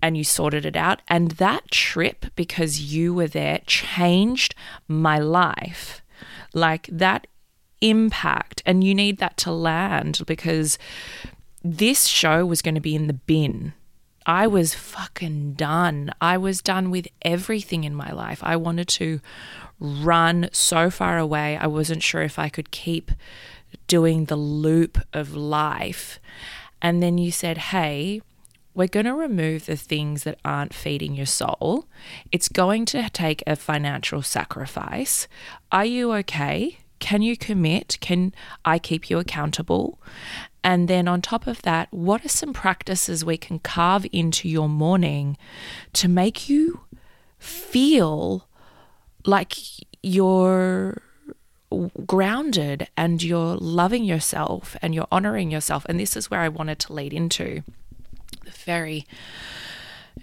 and 0.00 0.16
you 0.16 0.24
sorted 0.24 0.64
it 0.64 0.76
out. 0.76 1.02
And 1.08 1.32
that 1.32 1.70
trip, 1.70 2.26
because 2.36 2.80
you 2.80 3.12
were 3.12 3.28
there, 3.28 3.60
changed 3.66 4.54
my 4.88 5.18
life. 5.18 6.02
Like 6.54 6.86
that 6.90 7.26
impact. 7.80 8.62
And 8.64 8.82
you 8.82 8.94
need 8.94 9.18
that 9.18 9.36
to 9.38 9.52
land 9.52 10.22
because 10.26 10.78
this 11.62 12.06
show 12.06 12.46
was 12.46 12.62
going 12.62 12.74
to 12.74 12.80
be 12.80 12.94
in 12.94 13.06
the 13.06 13.12
bin 13.12 13.74
I 14.26 14.46
was 14.46 14.74
fucking 14.74 15.54
done. 15.54 16.12
I 16.20 16.38
was 16.38 16.62
done 16.62 16.90
with 16.90 17.08
everything 17.22 17.84
in 17.84 17.94
my 17.94 18.12
life. 18.12 18.40
I 18.42 18.56
wanted 18.56 18.88
to 18.88 19.20
run 19.80 20.48
so 20.52 20.90
far 20.90 21.18
away. 21.18 21.56
I 21.56 21.66
wasn't 21.66 22.02
sure 22.02 22.22
if 22.22 22.38
I 22.38 22.48
could 22.48 22.70
keep 22.70 23.10
doing 23.86 24.26
the 24.26 24.36
loop 24.36 24.98
of 25.12 25.34
life. 25.34 26.20
And 26.80 27.02
then 27.02 27.18
you 27.18 27.30
said, 27.30 27.58
hey, 27.58 28.22
we're 28.74 28.88
going 28.88 29.06
to 29.06 29.14
remove 29.14 29.66
the 29.66 29.76
things 29.76 30.24
that 30.24 30.38
aren't 30.44 30.72
feeding 30.72 31.14
your 31.14 31.26
soul. 31.26 31.86
It's 32.30 32.48
going 32.48 32.86
to 32.86 33.10
take 33.10 33.42
a 33.46 33.56
financial 33.56 34.22
sacrifice. 34.22 35.28
Are 35.70 35.84
you 35.84 36.12
okay? 36.14 36.78
Can 36.98 37.20
you 37.20 37.36
commit? 37.36 37.98
Can 38.00 38.32
I 38.64 38.78
keep 38.78 39.10
you 39.10 39.18
accountable? 39.18 39.98
And 40.64 40.86
then 40.88 41.08
on 41.08 41.22
top 41.22 41.46
of 41.46 41.62
that, 41.62 41.88
what 41.90 42.24
are 42.24 42.28
some 42.28 42.52
practices 42.52 43.24
we 43.24 43.36
can 43.36 43.58
carve 43.58 44.06
into 44.12 44.48
your 44.48 44.68
morning 44.68 45.36
to 45.94 46.08
make 46.08 46.48
you 46.48 46.80
feel 47.38 48.46
like 49.26 49.56
you're 50.02 51.02
grounded 52.06 52.88
and 52.96 53.22
you're 53.22 53.56
loving 53.56 54.04
yourself 54.04 54.76
and 54.80 54.94
you're 54.94 55.08
honoring 55.10 55.50
yourself? 55.50 55.84
And 55.88 55.98
this 55.98 56.16
is 56.16 56.30
where 56.30 56.40
I 56.40 56.48
wanted 56.48 56.78
to 56.80 56.92
lead 56.92 57.12
into 57.12 57.62
the 58.44 58.50
very, 58.50 59.04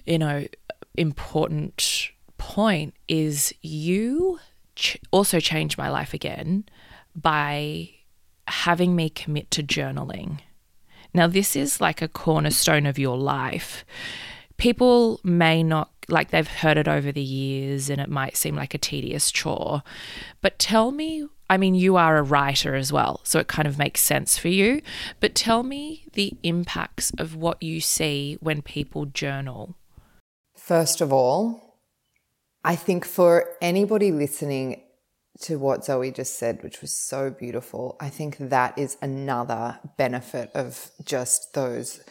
you 0.06 0.19
know, 0.19 0.47
important 0.95 2.12
point 2.38 2.93
is 3.08 3.54
you 3.62 4.39
ch- 4.75 4.97
also 5.12 5.39
changed 5.39 5.78
my 5.78 5.89
life 5.89 6.13
again 6.13 6.65
by 7.15 7.89
having 8.65 8.95
me 8.95 9.10
commit 9.10 9.50
to 9.52 9.63
journaling. 9.63 10.39
Now, 11.13 11.28
this 11.28 11.56
is 11.56 11.80
like 11.80 12.02
a 12.02 12.08
cornerstone 12.08 12.86
of 12.86 13.00
your 13.00 13.17
life. 13.17 13.86
People 14.58 15.22
may 15.24 15.63
not, 15.63 15.91
like, 16.10 16.32
they've 16.32 16.48
heard 16.48 16.78
it 16.78 16.88
over 16.88 17.12
the 17.12 17.22
years 17.22 17.89
and 17.89 18.02
it 18.02 18.10
might 18.10 18.36
seem 18.36 18.56
like 18.56 18.74
a 18.74 18.78
tedious 18.78 19.32
chore. 19.32 19.82
But 20.41 20.60
tell 20.60 20.91
me, 20.91 21.26
I 21.50 21.58
mean, 21.58 21.74
you 21.74 21.95
are 21.95 22.17
a 22.17 22.22
writer 22.24 22.76
as 22.76 22.91
well, 22.91 23.22
so 23.24 23.39
it 23.39 23.48
kind 23.48 23.67
of 23.67 23.80
makes 23.80 24.02
sense 24.02 24.38
for 24.38 24.50
you. 24.50 24.82
But 25.19 25.36
tell 25.36 25.63
me 25.63 26.06
the 26.13 26.34
impacts 26.43 27.12
of 27.17 27.36
what 27.36 27.63
you 27.63 27.80
see 27.80 28.38
when 28.41 28.62
people 28.62 29.06
journal. 29.06 29.76
First 30.58 31.00
of 31.00 31.13
all, 31.13 31.80
I 32.63 32.76
think 32.76 33.06
for 33.06 33.56
anybody 33.62 34.12
listening, 34.12 34.84
to 35.41 35.58
what 35.58 35.86
Zoe 35.86 36.12
just 36.12 36.38
said, 36.38 36.63
which 36.63 36.82
was 36.82 36.93
so 36.93 37.30
beautiful. 37.30 37.95
I 37.99 38.10
think 38.10 38.38
that 38.39 38.78
is 38.78 38.97
another 39.02 39.80
benefit 39.97 40.52
of 40.54 40.91
just 41.04 41.54
those 41.54 42.02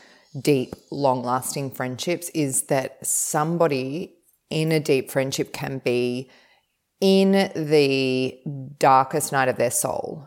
deep, 0.40 0.74
long 0.90 1.22
lasting 1.22 1.72
friendships 1.72 2.30
is 2.30 2.62
that 2.62 3.04
somebody 3.06 4.14
in 4.50 4.72
a 4.72 4.80
deep 4.80 5.10
friendship 5.10 5.52
can 5.52 5.78
be 5.84 6.30
in 7.00 7.32
the 7.54 8.40
darkest 8.78 9.32
night 9.32 9.48
of 9.48 9.56
their 9.56 9.70
soul. 9.70 10.26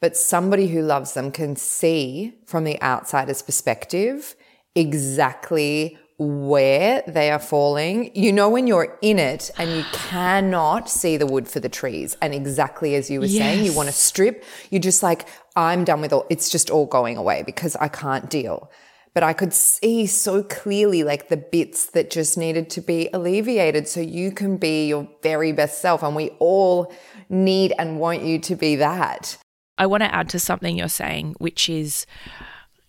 But 0.00 0.16
somebody 0.16 0.68
who 0.68 0.82
loves 0.82 1.14
them 1.14 1.30
can 1.30 1.56
see 1.56 2.34
from 2.46 2.64
the 2.64 2.80
outsider's 2.82 3.42
perspective 3.42 4.34
exactly 4.74 5.98
where 6.20 7.02
they 7.06 7.30
are 7.30 7.38
falling. 7.38 8.14
You 8.14 8.30
know, 8.30 8.50
when 8.50 8.66
you're 8.66 8.98
in 9.00 9.18
it 9.18 9.50
and 9.56 9.74
you 9.74 9.84
cannot 9.92 10.90
see 10.90 11.16
the 11.16 11.26
wood 11.26 11.48
for 11.48 11.60
the 11.60 11.70
trees. 11.70 12.14
And 12.20 12.34
exactly 12.34 12.94
as 12.94 13.10
you 13.10 13.20
were 13.20 13.26
yes. 13.26 13.38
saying, 13.38 13.64
you 13.64 13.72
want 13.72 13.88
to 13.88 13.94
strip. 13.94 14.44
You're 14.68 14.82
just 14.82 15.02
like, 15.02 15.26
I'm 15.56 15.82
done 15.82 16.02
with 16.02 16.12
all, 16.12 16.26
it's 16.28 16.50
just 16.50 16.68
all 16.68 16.84
going 16.84 17.16
away 17.16 17.42
because 17.42 17.74
I 17.76 17.88
can't 17.88 18.28
deal. 18.28 18.70
But 19.14 19.22
I 19.22 19.32
could 19.32 19.54
see 19.54 20.06
so 20.06 20.42
clearly 20.42 21.04
like 21.04 21.30
the 21.30 21.38
bits 21.38 21.86
that 21.92 22.10
just 22.10 22.36
needed 22.36 22.68
to 22.70 22.82
be 22.82 23.08
alleviated 23.14 23.88
so 23.88 24.00
you 24.00 24.30
can 24.30 24.58
be 24.58 24.88
your 24.88 25.08
very 25.22 25.52
best 25.52 25.80
self. 25.80 26.02
And 26.02 26.14
we 26.14 26.28
all 26.38 26.92
need 27.30 27.72
and 27.78 27.98
want 27.98 28.24
you 28.24 28.38
to 28.40 28.56
be 28.56 28.76
that. 28.76 29.38
I 29.78 29.86
want 29.86 30.02
to 30.02 30.14
add 30.14 30.28
to 30.28 30.38
something 30.38 30.76
you're 30.76 30.88
saying, 30.88 31.36
which 31.38 31.70
is, 31.70 32.04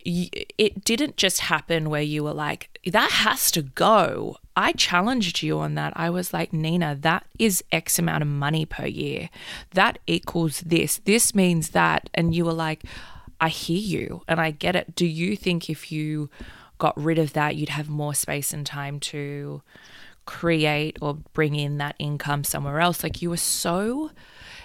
it 0.05 0.83
didn't 0.83 1.17
just 1.17 1.41
happen 1.41 1.89
where 1.89 2.01
you 2.01 2.23
were 2.23 2.33
like, 2.33 2.79
that 2.85 3.11
has 3.11 3.51
to 3.51 3.61
go. 3.61 4.37
I 4.55 4.73
challenged 4.73 5.43
you 5.43 5.59
on 5.59 5.75
that. 5.75 5.93
I 5.95 6.09
was 6.09 6.33
like, 6.33 6.51
Nina, 6.51 6.95
that 7.01 7.25
is 7.39 7.63
X 7.71 7.99
amount 7.99 8.21
of 8.21 8.27
money 8.27 8.65
per 8.65 8.85
year. 8.85 9.29
That 9.71 9.99
equals 10.07 10.61
this. 10.61 10.97
This 11.05 11.33
means 11.35 11.69
that. 11.69 12.09
And 12.13 12.35
you 12.35 12.45
were 12.45 12.53
like, 12.53 12.83
I 13.39 13.49
hear 13.49 13.79
you 13.79 14.21
and 14.27 14.39
I 14.39 14.51
get 14.51 14.75
it. 14.75 14.95
Do 14.95 15.05
you 15.05 15.35
think 15.35 15.69
if 15.69 15.91
you 15.91 16.29
got 16.77 16.99
rid 17.01 17.17
of 17.19 17.33
that, 17.33 17.55
you'd 17.55 17.69
have 17.69 17.89
more 17.89 18.13
space 18.13 18.53
and 18.53 18.65
time 18.65 18.99
to 18.99 19.61
create 20.25 20.97
or 21.01 21.15
bring 21.33 21.55
in 21.55 21.77
that 21.77 21.95
income 21.97 22.43
somewhere 22.43 22.79
else? 22.79 23.03
Like 23.03 23.21
you 23.21 23.29
were 23.29 23.37
so 23.37 24.11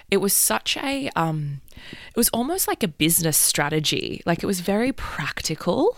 it 0.09 0.17
was 0.17 0.33
such 0.33 0.77
a 0.77 1.09
um 1.15 1.61
it 2.09 2.17
was 2.17 2.29
almost 2.29 2.67
like 2.67 2.83
a 2.83 2.87
business 2.87 3.37
strategy. 3.37 4.21
Like 4.25 4.43
it 4.43 4.47
was 4.47 4.59
very 4.61 4.91
practical 4.91 5.97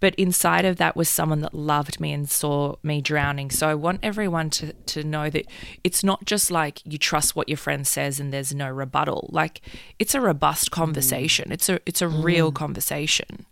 but 0.00 0.14
inside 0.14 0.64
of 0.64 0.78
that 0.78 0.96
was 0.96 1.06
someone 1.06 1.40
that 1.40 1.52
loved 1.52 2.00
me 2.00 2.10
and 2.10 2.30
saw 2.30 2.76
me 2.82 3.02
drowning. 3.02 3.50
So 3.50 3.68
i 3.68 3.74
want 3.74 4.00
everyone 4.02 4.50
to 4.50 4.72
to 4.72 5.04
know 5.04 5.28
that 5.30 5.46
it's 5.84 6.02
not 6.02 6.24
just 6.24 6.50
like 6.50 6.80
you 6.84 6.98
trust 6.98 7.36
what 7.36 7.48
your 7.48 7.58
friend 7.58 7.86
says 7.86 8.18
and 8.20 8.32
there's 8.32 8.54
no 8.54 8.68
rebuttal. 8.70 9.28
Like 9.32 9.60
it's 9.98 10.14
a 10.14 10.20
robust 10.20 10.70
conversation. 10.70 11.50
Mm. 11.50 11.54
it's 11.54 11.68
a 11.68 11.80
it's 11.86 12.02
a 12.02 12.06
mm. 12.06 12.24
real 12.24 12.52
conversation 12.52 13.46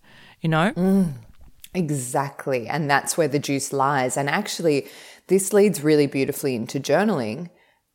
you 0.44 0.50
know? 0.50 0.72
Mm. 0.76 1.14
exactly. 1.72 2.68
And 2.68 2.88
that's 2.88 3.16
where 3.16 3.26
the 3.26 3.38
juice 3.38 3.72
lies. 3.72 4.16
And 4.16 4.28
actually 4.28 4.86
this 5.28 5.54
leads 5.54 5.82
really 5.82 6.06
beautifully 6.06 6.54
into 6.54 6.78
journaling 6.78 7.48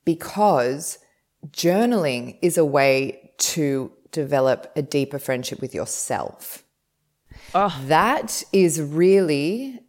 because 0.04 0.98
journaling 1.47 2.38
is 2.41 2.58
a 2.58 2.65
way 2.65 3.34
to 3.38 3.91
develop 4.12 4.71
a 4.75 4.82
deeper 4.82 5.19
friendship 5.19 5.62
with 5.62 5.73
yourself. 5.73 6.63
Oh. 7.54 7.75
That 7.86 8.43
is 8.52 8.82
really 8.82 9.80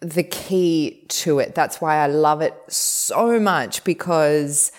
the 0.00 0.22
key 0.22 1.06
to 1.08 1.38
it. 1.38 1.54
That's 1.54 1.80
why 1.80 1.96
I 1.96 2.06
love 2.06 2.40
it 2.40 2.54
so 2.68 3.40
much 3.40 3.84
because 3.84 4.72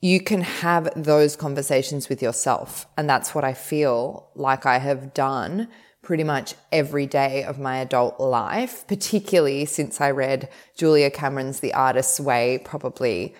you 0.00 0.20
can 0.20 0.40
have 0.40 0.90
those 0.96 1.36
conversations 1.36 2.08
with 2.08 2.22
yourself. 2.22 2.86
And 2.96 3.08
that's 3.08 3.34
what 3.34 3.44
I 3.44 3.52
feel 3.52 4.30
like 4.34 4.66
I 4.66 4.78
have 4.78 5.12
done 5.12 5.68
pretty 6.02 6.24
much 6.24 6.54
every 6.72 7.06
day 7.06 7.44
of 7.44 7.58
my 7.58 7.76
adult 7.78 8.18
life, 8.18 8.86
particularly 8.88 9.66
since 9.66 10.00
I 10.00 10.10
read 10.10 10.48
Julia 10.74 11.10
Cameron's 11.10 11.60
The 11.60 11.74
Artist's 11.74 12.18
Way, 12.18 12.60
probably 12.64 13.34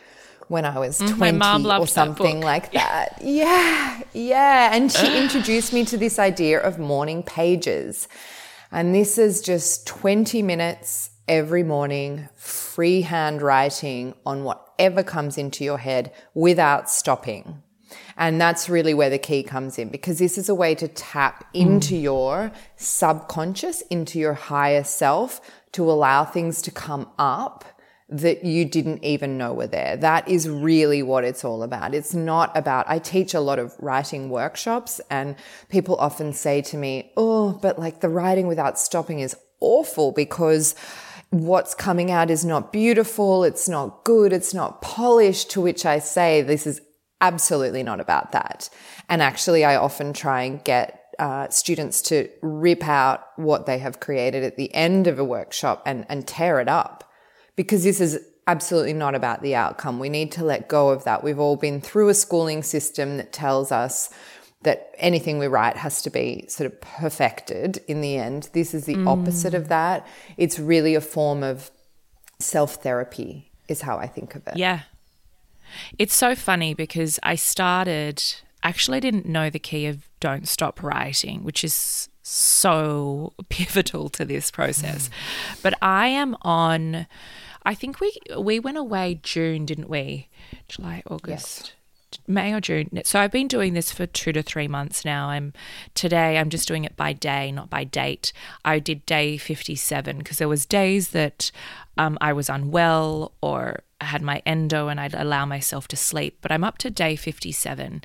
when 0.50 0.64
I 0.64 0.80
was 0.80 0.98
mm, 0.98 1.16
20 1.16 1.70
or 1.70 1.86
something 1.86 2.40
that 2.40 2.46
like 2.46 2.72
that. 2.72 3.18
Yeah, 3.22 4.02
yeah. 4.12 4.74
And 4.74 4.90
she 4.90 5.16
introduced 5.22 5.72
me 5.72 5.84
to 5.84 5.96
this 5.96 6.18
idea 6.18 6.60
of 6.60 6.76
morning 6.76 7.22
pages. 7.22 8.08
And 8.72 8.92
this 8.92 9.16
is 9.16 9.42
just 9.42 9.86
20 9.86 10.42
minutes 10.42 11.10
every 11.28 11.62
morning, 11.62 12.28
freehand 12.34 13.42
writing 13.42 14.12
on 14.26 14.42
whatever 14.42 15.04
comes 15.04 15.38
into 15.38 15.62
your 15.62 15.78
head 15.78 16.12
without 16.34 16.90
stopping. 16.90 17.62
And 18.16 18.40
that's 18.40 18.68
really 18.68 18.92
where 18.92 19.08
the 19.08 19.18
key 19.18 19.44
comes 19.44 19.78
in 19.78 19.88
because 19.88 20.18
this 20.18 20.36
is 20.36 20.48
a 20.48 20.54
way 20.54 20.74
to 20.74 20.88
tap 20.88 21.44
into 21.54 21.94
mm. 21.94 22.02
your 22.02 22.52
subconscious, 22.74 23.82
into 23.82 24.18
your 24.18 24.34
higher 24.34 24.82
self 24.82 25.40
to 25.72 25.88
allow 25.88 26.24
things 26.24 26.60
to 26.62 26.72
come 26.72 27.08
up 27.20 27.64
that 28.10 28.44
you 28.44 28.64
didn't 28.64 29.04
even 29.04 29.38
know 29.38 29.54
were 29.54 29.68
there. 29.68 29.96
That 29.96 30.28
is 30.28 30.48
really 30.48 31.02
what 31.02 31.24
it's 31.24 31.44
all 31.44 31.62
about. 31.62 31.94
It's 31.94 32.12
not 32.12 32.56
about, 32.56 32.86
I 32.88 32.98
teach 32.98 33.34
a 33.34 33.40
lot 33.40 33.58
of 33.58 33.72
writing 33.78 34.30
workshops 34.30 35.00
and 35.10 35.36
people 35.68 35.94
often 35.96 36.32
say 36.32 36.60
to 36.62 36.76
me, 36.76 37.12
Oh, 37.16 37.52
but 37.62 37.78
like 37.78 38.00
the 38.00 38.08
writing 38.08 38.48
without 38.48 38.78
stopping 38.78 39.20
is 39.20 39.36
awful 39.60 40.10
because 40.10 40.74
what's 41.30 41.74
coming 41.74 42.10
out 42.10 42.30
is 42.30 42.44
not 42.44 42.72
beautiful. 42.72 43.44
It's 43.44 43.68
not 43.68 44.04
good. 44.04 44.32
It's 44.32 44.52
not 44.52 44.82
polished. 44.82 45.50
To 45.52 45.60
which 45.60 45.86
I 45.86 46.00
say, 46.00 46.42
this 46.42 46.66
is 46.66 46.80
absolutely 47.20 47.84
not 47.84 48.00
about 48.00 48.32
that. 48.32 48.68
And 49.08 49.22
actually, 49.22 49.64
I 49.64 49.76
often 49.76 50.12
try 50.12 50.42
and 50.42 50.64
get 50.64 51.14
uh, 51.20 51.48
students 51.50 52.02
to 52.02 52.28
rip 52.42 52.82
out 52.88 53.24
what 53.36 53.66
they 53.66 53.78
have 53.78 54.00
created 54.00 54.42
at 54.42 54.56
the 54.56 54.74
end 54.74 55.06
of 55.06 55.18
a 55.18 55.24
workshop 55.24 55.82
and, 55.86 56.06
and 56.08 56.26
tear 56.26 56.60
it 56.60 56.68
up 56.68 57.04
because 57.56 57.84
this 57.84 58.00
is 58.00 58.18
absolutely 58.46 58.92
not 58.92 59.14
about 59.14 59.42
the 59.42 59.54
outcome. 59.54 59.98
We 59.98 60.08
need 60.08 60.32
to 60.32 60.44
let 60.44 60.68
go 60.68 60.90
of 60.90 61.04
that. 61.04 61.22
We've 61.22 61.38
all 61.38 61.56
been 61.56 61.80
through 61.80 62.08
a 62.08 62.14
schooling 62.14 62.62
system 62.62 63.16
that 63.16 63.32
tells 63.32 63.70
us 63.70 64.10
that 64.62 64.92
anything 64.98 65.38
we 65.38 65.46
write 65.46 65.76
has 65.76 66.02
to 66.02 66.10
be 66.10 66.44
sort 66.48 66.70
of 66.70 66.80
perfected 66.80 67.80
in 67.88 68.00
the 68.00 68.16
end. 68.18 68.50
This 68.52 68.74
is 68.74 68.84
the 68.84 68.96
mm. 68.96 69.06
opposite 69.06 69.54
of 69.54 69.68
that. 69.68 70.06
It's 70.36 70.58
really 70.58 70.94
a 70.94 71.00
form 71.00 71.42
of 71.42 71.70
self 72.40 72.74
therapy, 72.82 73.50
is 73.68 73.82
how 73.82 73.98
I 73.98 74.06
think 74.06 74.34
of 74.34 74.46
it. 74.46 74.56
Yeah. 74.56 74.80
It's 75.98 76.14
so 76.14 76.34
funny 76.34 76.74
because 76.74 77.18
I 77.22 77.36
started, 77.36 78.22
actually, 78.62 78.98
I 78.98 79.00
didn't 79.00 79.26
know 79.26 79.48
the 79.48 79.58
key 79.58 79.86
of 79.86 80.08
Don't 80.18 80.46
Stop 80.46 80.82
Writing, 80.82 81.44
which 81.44 81.64
is 81.64 82.09
so 82.30 83.32
pivotal 83.48 84.08
to 84.10 84.24
this 84.24 84.50
process. 84.50 85.08
Mm. 85.08 85.62
But 85.62 85.74
I 85.82 86.08
am 86.08 86.36
on 86.42 87.06
I 87.64 87.74
think 87.74 88.00
we 88.00 88.12
we 88.38 88.58
went 88.58 88.78
away 88.78 89.20
June, 89.22 89.66
didn't 89.66 89.88
we? 89.88 90.28
July, 90.68 91.02
August. 91.06 91.60
Yes. 91.60 91.72
May 92.26 92.52
or 92.52 92.60
June. 92.60 92.90
So 93.04 93.20
I've 93.20 93.30
been 93.30 93.46
doing 93.46 93.74
this 93.74 93.92
for 93.92 94.04
two 94.04 94.32
to 94.32 94.42
three 94.42 94.66
months 94.66 95.04
now. 95.04 95.28
I'm 95.28 95.52
today. 95.94 96.38
I'm 96.38 96.50
just 96.50 96.66
doing 96.66 96.84
it 96.84 96.96
by 96.96 97.12
day, 97.12 97.52
not 97.52 97.70
by 97.70 97.84
date. 97.84 98.32
I 98.64 98.80
did 98.80 99.06
day 99.06 99.36
fifty-seven 99.36 100.18
because 100.18 100.38
there 100.38 100.48
was 100.48 100.66
days 100.66 101.10
that 101.10 101.52
um, 101.96 102.18
I 102.20 102.32
was 102.32 102.48
unwell 102.48 103.32
or 103.40 103.82
I 104.00 104.06
had 104.06 104.22
my 104.22 104.42
endo, 104.44 104.88
and 104.88 104.98
I'd 104.98 105.14
allow 105.14 105.44
myself 105.46 105.86
to 105.88 105.96
sleep. 105.96 106.38
But 106.40 106.50
I'm 106.50 106.64
up 106.64 106.78
to 106.78 106.90
day 106.90 107.14
fifty-seven, 107.14 108.02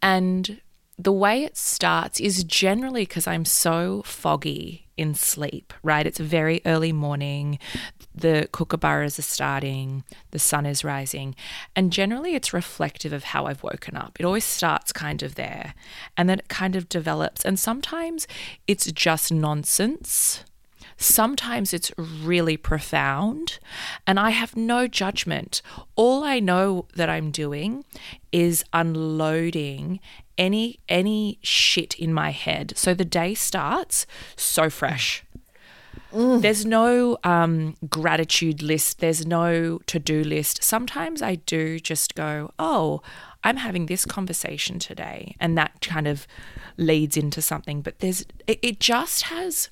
and 0.00 0.60
the 0.98 1.12
way 1.12 1.42
it 1.42 1.56
starts 1.56 2.20
is 2.20 2.44
generally 2.44 3.02
because 3.02 3.26
I'm 3.26 3.44
so 3.44 4.02
foggy 4.04 4.86
in 4.96 5.14
sleep, 5.14 5.72
right? 5.82 6.06
It's 6.06 6.20
very 6.20 6.60
early 6.64 6.92
morning. 6.92 7.58
The 8.14 8.48
kookaburras 8.52 9.18
are 9.18 9.22
starting, 9.22 10.04
the 10.30 10.38
sun 10.38 10.66
is 10.66 10.84
rising, 10.84 11.34
and 11.74 11.92
generally 11.92 12.34
it's 12.36 12.52
reflective 12.52 13.12
of 13.12 13.24
how 13.24 13.46
I've 13.46 13.64
woken 13.64 13.96
up. 13.96 14.16
It 14.20 14.24
always 14.24 14.44
starts 14.44 14.92
kind 14.92 15.22
of 15.22 15.34
there 15.34 15.74
and 16.16 16.28
then 16.28 16.38
it 16.38 16.48
kind 16.48 16.76
of 16.76 16.88
develops. 16.88 17.44
And 17.44 17.58
sometimes 17.58 18.28
it's 18.68 18.90
just 18.92 19.32
nonsense 19.32 20.44
Sometimes 20.96 21.74
it's 21.74 21.92
really 21.98 22.56
profound, 22.56 23.58
and 24.06 24.18
I 24.18 24.30
have 24.30 24.56
no 24.56 24.86
judgment. 24.86 25.60
All 25.96 26.24
I 26.24 26.40
know 26.40 26.86
that 26.94 27.08
I'm 27.08 27.30
doing 27.30 27.84
is 28.32 28.64
unloading 28.72 30.00
any 30.36 30.80
any 30.88 31.38
shit 31.42 31.94
in 31.98 32.12
my 32.12 32.30
head. 32.30 32.72
So 32.76 32.94
the 32.94 33.04
day 33.04 33.34
starts 33.34 34.06
so 34.36 34.70
fresh. 34.70 35.24
Mm. 36.12 36.42
There's 36.42 36.64
no 36.64 37.18
um, 37.24 37.76
gratitude 37.88 38.62
list. 38.62 39.00
There's 39.00 39.26
no 39.26 39.78
to 39.86 39.98
do 39.98 40.22
list. 40.22 40.62
Sometimes 40.62 41.22
I 41.22 41.36
do 41.36 41.80
just 41.80 42.14
go, 42.14 42.52
oh, 42.58 43.02
I'm 43.42 43.56
having 43.56 43.86
this 43.86 44.04
conversation 44.04 44.78
today, 44.78 45.34
and 45.40 45.58
that 45.58 45.80
kind 45.80 46.06
of 46.06 46.26
leads 46.76 47.16
into 47.16 47.42
something. 47.42 47.82
But 47.82 47.98
there's 47.98 48.24
it, 48.46 48.58
it 48.62 48.80
just 48.80 49.22
has 49.24 49.70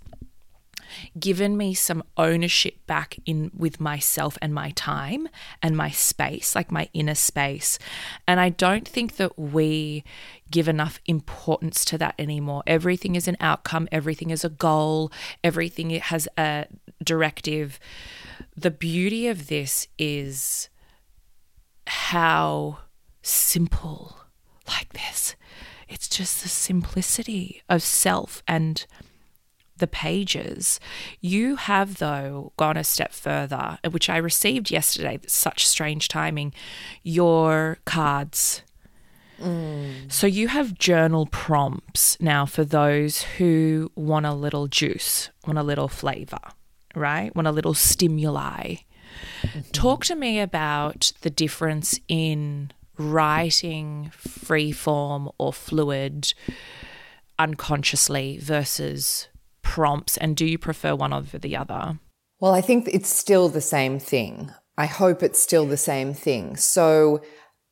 given 1.18 1.56
me 1.56 1.74
some 1.74 2.02
ownership 2.16 2.86
back 2.86 3.16
in 3.24 3.50
with 3.56 3.80
myself 3.80 4.38
and 4.42 4.54
my 4.54 4.70
time 4.70 5.28
and 5.62 5.76
my 5.76 5.90
space, 5.90 6.54
like 6.54 6.70
my 6.70 6.88
inner 6.92 7.14
space. 7.14 7.78
And 8.26 8.40
I 8.40 8.48
don't 8.48 8.86
think 8.86 9.16
that 9.16 9.38
we 9.38 10.04
give 10.50 10.68
enough 10.68 11.00
importance 11.06 11.84
to 11.86 11.98
that 11.98 12.14
anymore. 12.18 12.62
Everything 12.66 13.14
is 13.14 13.28
an 13.28 13.36
outcome, 13.40 13.88
everything 13.90 14.30
is 14.30 14.44
a 14.44 14.50
goal, 14.50 15.10
everything 15.42 15.90
has 15.90 16.28
a 16.36 16.66
directive. 17.02 17.80
The 18.56 18.70
beauty 18.70 19.28
of 19.28 19.48
this 19.48 19.88
is 19.98 20.68
how 21.86 22.78
simple 23.22 24.16
like 24.68 24.92
this. 24.92 25.36
It's 25.88 26.08
just 26.08 26.42
the 26.42 26.48
simplicity 26.48 27.62
of 27.68 27.82
self 27.82 28.42
and 28.48 28.86
the 29.82 29.88
pages. 29.88 30.78
You 31.20 31.56
have, 31.56 31.98
though, 31.98 32.52
gone 32.56 32.76
a 32.76 32.84
step 32.84 33.12
further, 33.12 33.78
which 33.90 34.08
I 34.08 34.16
received 34.16 34.70
yesterday, 34.70 35.18
such 35.26 35.66
strange 35.66 36.06
timing, 36.06 36.54
your 37.02 37.78
cards. 37.84 38.62
Mm. 39.40 40.10
So 40.10 40.28
you 40.28 40.46
have 40.46 40.78
journal 40.78 41.26
prompts 41.26 42.16
now 42.20 42.46
for 42.46 42.64
those 42.64 43.22
who 43.22 43.90
want 43.96 44.24
a 44.24 44.32
little 44.32 44.68
juice, 44.68 45.30
want 45.48 45.58
a 45.58 45.64
little 45.64 45.88
flavor, 45.88 46.38
right? 46.94 47.34
Want 47.34 47.48
a 47.48 47.52
little 47.52 47.74
stimuli. 47.74 48.76
Mm-hmm. 49.42 49.60
Talk 49.72 50.04
to 50.04 50.14
me 50.14 50.38
about 50.38 51.12
the 51.22 51.30
difference 51.30 51.98
in 52.06 52.70
writing 52.96 54.12
free 54.16 54.70
form 54.70 55.28
or 55.38 55.52
fluid 55.52 56.34
unconsciously 57.36 58.38
versus 58.38 59.26
prompts 59.72 60.18
and 60.18 60.36
do 60.36 60.44
you 60.44 60.58
prefer 60.58 60.94
one 60.94 61.14
over 61.14 61.38
the 61.38 61.56
other? 61.56 61.98
Well, 62.40 62.52
I 62.52 62.60
think 62.60 62.88
it's 62.92 63.08
still 63.08 63.48
the 63.48 63.62
same 63.62 63.98
thing. 63.98 64.52
I 64.76 64.84
hope 64.84 65.22
it's 65.22 65.42
still 65.42 65.64
the 65.64 65.78
same 65.78 66.12
thing. 66.12 66.56
So, 66.56 67.22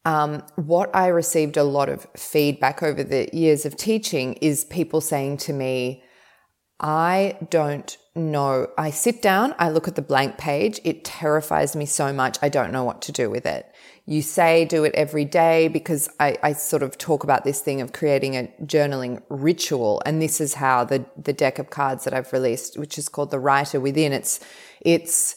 um, 0.07 0.43
what 0.57 0.89
I 0.97 1.09
received 1.09 1.59
a 1.59 1.63
lot 1.63 1.91
of 1.91 2.07
feedback 2.17 2.83
over 2.83 3.05
the 3.05 3.29
years 3.35 3.67
of 3.67 3.77
teaching 3.77 4.33
is 4.41 4.65
people 4.65 5.03
saying 5.03 5.37
to 5.39 5.53
me, 5.53 6.03
I 6.81 7.37
don't 7.51 7.99
know. 8.15 8.69
I 8.79 8.89
sit 8.89 9.21
down, 9.21 9.55
I 9.59 9.69
look 9.69 9.87
at 9.87 9.97
the 9.97 10.01
blank 10.01 10.39
page, 10.39 10.81
it 10.85 11.05
terrifies 11.05 11.77
me 11.77 11.85
so 11.85 12.15
much, 12.15 12.39
I 12.41 12.49
don't 12.49 12.73
know 12.73 12.85
what 12.85 13.03
to 13.03 13.13
do 13.13 13.29
with 13.29 13.45
it 13.45 13.67
you 14.11 14.23
say 14.23 14.65
do 14.65 14.83
it 14.83 14.93
every 14.97 15.25
day 15.25 15.69
because 15.69 16.09
I, 16.19 16.37
I, 16.43 16.53
sort 16.53 16.83
of 16.83 16.99
talk 16.99 17.23
about 17.23 17.45
this 17.45 17.61
thing 17.61 17.81
of 17.81 17.93
creating 17.93 18.37
a 18.37 18.53
journaling 18.65 19.23
ritual. 19.29 20.03
And 20.05 20.21
this 20.21 20.41
is 20.41 20.55
how 20.55 20.83
the, 20.83 21.07
the 21.17 21.33
deck 21.33 21.61
of 21.61 21.71
cards 21.71 22.03
that 22.03 22.13
I've 22.13 22.33
released, 22.33 22.77
which 22.77 22.99
is 22.99 23.09
called 23.09 23.31
the 23.31 23.39
writer 23.39 23.79
within, 23.79 24.13
it's, 24.13 24.41
it's 24.81 25.37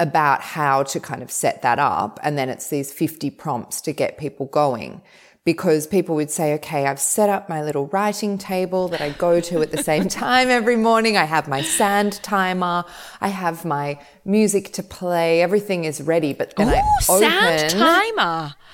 about 0.00 0.40
how 0.40 0.82
to 0.82 0.98
kind 0.98 1.22
of 1.22 1.30
set 1.30 1.62
that 1.62 1.78
up. 1.78 2.18
And 2.24 2.36
then 2.36 2.48
it's 2.48 2.70
these 2.70 2.92
50 2.92 3.30
prompts 3.30 3.80
to 3.82 3.92
get 3.92 4.18
people 4.18 4.46
going 4.46 5.00
because 5.48 5.86
people 5.86 6.14
would 6.14 6.30
say, 6.30 6.52
okay, 6.52 6.84
I've 6.84 7.00
set 7.00 7.30
up 7.30 7.48
my 7.48 7.62
little 7.62 7.86
writing 7.86 8.36
table 8.36 8.86
that 8.88 9.00
I 9.00 9.08
go 9.08 9.40
to 9.40 9.62
at 9.62 9.70
the 9.70 9.82
same 9.82 10.06
time 10.26 10.50
every 10.50 10.76
morning. 10.76 11.16
I 11.16 11.24
have 11.24 11.48
my 11.48 11.62
sand 11.62 12.20
timer. 12.22 12.84
I 13.22 13.28
have 13.28 13.64
my 13.64 13.98
music 14.26 14.74
to 14.74 14.82
play. 14.82 15.40
Everything 15.40 15.84
is 15.84 16.02
ready. 16.02 16.34
But 16.34 16.54
then 16.58 16.68
Ooh, 16.68 16.72
I 16.72 16.82
open. 17.08 17.08
Oh 17.08 17.20
sand 17.20 17.70
timer. 17.70 18.54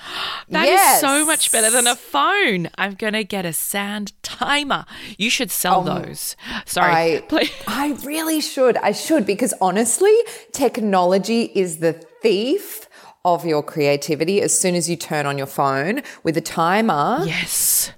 That 0.49 0.65
yes. 0.65 0.95
is 0.95 1.01
so 1.01 1.25
much 1.25 1.51
better 1.51 1.71
than 1.71 1.87
a 1.87 1.95
phone. 1.95 2.69
I'm 2.77 2.93
going 2.93 3.13
to 3.13 3.23
get 3.23 3.43
a 3.43 3.53
sand 3.53 4.13
timer. 4.21 4.85
You 5.17 5.31
should 5.31 5.49
sell 5.49 5.79
um, 5.79 6.03
those. 6.03 6.35
Sorry. 6.65 7.15
I, 7.15 7.21
please. 7.27 7.51
I 7.65 7.97
really 8.03 8.39
should. 8.41 8.77
I 8.77 8.91
should 8.91 9.25
because 9.25 9.55
honestly, 9.59 10.13
technology 10.51 11.45
is 11.55 11.77
the 11.77 11.93
thief 11.93 12.87
of 13.25 13.43
your 13.43 13.61
creativity 13.61 14.41
as 14.41 14.57
soon 14.57 14.75
as 14.75 14.89
you 14.89 14.95
turn 14.95 15.25
on 15.25 15.37
your 15.37 15.47
phone 15.47 16.01
with 16.23 16.37
a 16.37 16.41
timer. 16.41 17.21
Yes. 17.25 17.91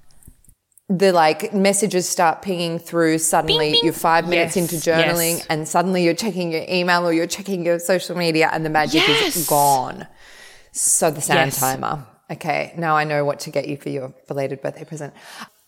The 0.88 1.12
like 1.12 1.52
messages 1.52 2.08
start 2.08 2.40
pinging 2.40 2.78
through. 2.78 3.18
Suddenly 3.18 3.58
bing, 3.58 3.72
bing. 3.74 3.84
you're 3.84 3.92
five 3.92 4.26
minutes 4.26 4.56
yes, 4.56 4.72
into 4.72 4.90
journaling 4.90 5.36
yes. 5.36 5.46
and 5.50 5.68
suddenly 5.68 6.02
you're 6.02 6.14
checking 6.14 6.50
your 6.50 6.64
email 6.66 7.06
or 7.06 7.12
you're 7.12 7.26
checking 7.26 7.64
your 7.64 7.78
social 7.78 8.16
media 8.16 8.48
and 8.52 8.64
the 8.64 8.70
magic 8.70 9.06
yes. 9.06 9.36
is 9.36 9.46
gone. 9.46 10.08
So 10.72 11.10
the 11.10 11.20
sand 11.20 11.52
timer. 11.52 12.06
Okay. 12.30 12.72
Now 12.78 12.96
I 12.96 13.04
know 13.04 13.24
what 13.24 13.40
to 13.40 13.50
get 13.50 13.68
you 13.68 13.76
for 13.76 13.90
your 13.90 14.14
belated 14.26 14.62
birthday 14.62 14.84
present. 14.84 15.12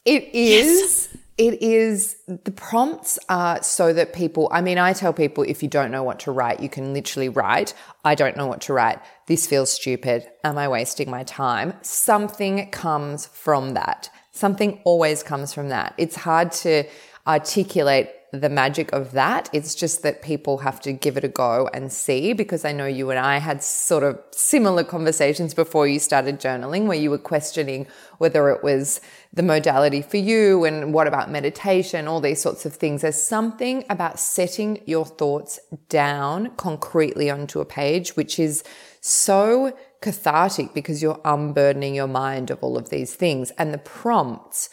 It 0.07 0.31
is 0.33 1.15
it 1.41 1.63
is 1.63 2.17
the 2.27 2.51
prompts 2.51 3.19
are 3.31 3.63
so 3.63 3.95
that 3.95 4.13
people, 4.13 4.51
I 4.53 4.61
mean, 4.61 4.77
I 4.77 4.93
tell 4.93 5.15
people 5.15 5.43
if 5.43 5.63
you 5.63 5.71
don't 5.71 5.91
know 5.91 6.03
what 6.03 6.21
to 6.21 6.33
write, 6.33 6.61
you 6.61 6.69
can 6.69 6.93
literally 6.93 7.31
write, 7.31 7.73
I 8.05 8.15
don't 8.15 8.37
know 8.37 8.47
what 8.47 8.61
to 8.63 8.75
write. 8.75 8.99
This 9.27 9.47
feels 9.47 9.73
stupid. 9.73 10.31
Am 10.45 10.59
I 10.59 10.69
wasting 10.69 11.11
my 11.11 11.25
time? 11.25 11.73
Something 11.81 12.71
comes 12.71 13.25
from 13.25 13.73
that. 13.73 14.11
Something 14.33 14.83
always 14.85 15.23
comes 15.23 15.55
from 15.55 15.71
that. 15.71 15.95
It's 15.97 16.15
hard 16.15 16.53
to 16.65 16.85
articulate 17.27 18.11
the 18.33 18.49
magic 18.49 18.93
of 18.93 19.13
that. 19.13 19.49
It's 19.53 19.75
just 19.75 20.03
that 20.03 20.23
people 20.23 20.59
have 20.59 20.81
to 20.83 20.93
give 20.93 21.17
it 21.17 21.25
a 21.25 21.29
go 21.29 21.69
and 21.75 21.93
see 21.93 22.33
because 22.33 22.65
I 22.65 22.73
know 22.73 22.87
you 22.87 23.11
and 23.11 23.19
I 23.19 23.39
had 23.39 23.63
sort 23.63 24.05
of 24.05 24.21
similar 24.31 24.85
conversations 24.85 25.53
before 25.53 25.89
you 25.89 25.99
started 25.99 26.39
journaling 26.39 26.87
where 26.87 26.99
you 26.99 27.11
were 27.11 27.19
questioning 27.19 27.89
whether 28.19 28.49
it 28.51 28.63
was 28.63 29.01
the 29.33 29.43
modality 29.43 30.03
for 30.03 30.17
you 30.19 30.65
and 30.65 30.95
what 30.95 31.09
about 31.09 31.31
meditation, 31.31 32.07
all 32.07 32.21
these 32.21 32.41
sorts 32.41 32.65
of 32.65 32.75
things. 32.75 33.03
There's 33.03 33.21
something 33.21 33.85
about 33.91 34.21
setting 34.21 34.81
your 34.87 35.07
thoughts 35.07 35.59
down 35.89 36.51
concretely 36.57 37.31
onto 37.31 37.61
a 37.61 37.65
page, 37.65 38.17
which 38.17 38.39
is 38.39 38.63
so 39.01 39.77
cathartic 40.01 40.73
because 40.73 41.03
you're 41.03 41.21
unburdening 41.25 41.95
your 41.95 42.07
mind 42.07 42.51
of 42.51 42.63
all 42.63 42.79
of 42.79 42.91
these 42.91 43.15
things. 43.15 43.51
And 43.53 43.75
the 43.75 43.79
prompts 43.79 44.71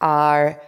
are 0.00 0.60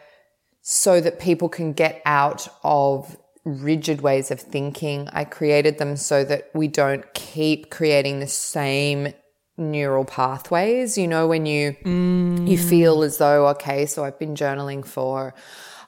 so 0.73 1.03
that 1.03 1.21
people 1.21 1.51
can 1.51 1.75
get 1.75 2.01
out 2.07 2.49
of 2.65 3.19
rigid 3.45 4.01
ways 4.01 4.31
of 4.31 4.41
thinking. 4.41 5.07
I 5.13 5.25
created 5.25 5.77
them 5.77 5.97
so 5.97 6.25
that 6.25 6.49
we 6.55 6.67
don't 6.67 7.13
keep 7.13 7.71
creating 7.71 8.21
the 8.21 8.27
same 8.27 9.13
neural 9.59 10.07
pathways. 10.07 10.97
You 10.97 11.09
know, 11.09 11.29
when 11.29 11.45
you 11.45 11.77
mm. 11.85 12.49
you 12.49 12.57
feel 12.57 13.03
as 13.03 13.19
though, 13.19 13.49
okay, 13.49 13.85
so 13.85 14.03
I've 14.03 14.19
been 14.19 14.35
journaling 14.35 14.83
for 14.83 15.35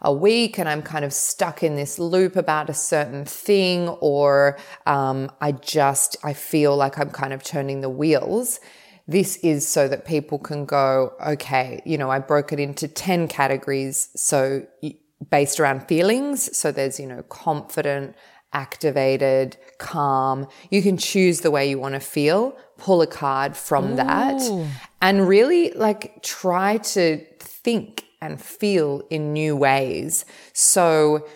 a 0.02 0.12
week 0.12 0.58
and 0.58 0.68
I'm 0.68 0.82
kind 0.82 1.06
of 1.06 1.14
stuck 1.14 1.62
in 1.62 1.76
this 1.76 1.98
loop 1.98 2.36
about 2.36 2.68
a 2.68 2.74
certain 2.74 3.24
thing, 3.24 3.88
or 3.88 4.58
um, 4.84 5.32
I 5.40 5.52
just 5.52 6.18
I 6.22 6.34
feel 6.34 6.76
like 6.76 6.98
I'm 6.98 7.08
kind 7.08 7.32
of 7.32 7.42
turning 7.42 7.80
the 7.80 7.88
wheels 7.88 8.60
this 9.06 9.36
is 9.36 9.68
so 9.68 9.86
that 9.88 10.04
people 10.04 10.38
can 10.38 10.64
go, 10.64 11.12
okay, 11.24 11.82
you 11.84 11.98
know, 11.98 12.10
I 12.10 12.18
broke 12.18 12.52
it 12.52 12.60
into 12.60 12.88
10 12.88 13.28
categories. 13.28 14.08
So 14.16 14.66
based 15.30 15.60
around 15.60 15.86
feelings. 15.86 16.56
So 16.56 16.72
there's, 16.72 16.98
you 16.98 17.06
know, 17.06 17.22
confident, 17.24 18.14
activated, 18.52 19.56
calm. 19.78 20.46
You 20.70 20.82
can 20.82 20.96
choose 20.96 21.40
the 21.40 21.50
way 21.50 21.68
you 21.68 21.78
want 21.78 21.94
to 21.94 22.00
feel, 22.00 22.56
pull 22.78 23.02
a 23.02 23.06
card 23.06 23.56
from 23.56 23.92
Ooh. 23.92 23.96
that 23.96 24.68
and 25.02 25.28
really 25.28 25.72
like 25.72 26.22
try 26.22 26.78
to 26.78 27.24
think 27.38 28.04
and 28.20 28.40
feel 28.40 29.02
in 29.10 29.32
new 29.32 29.56
ways. 29.56 30.24
So 30.52 31.26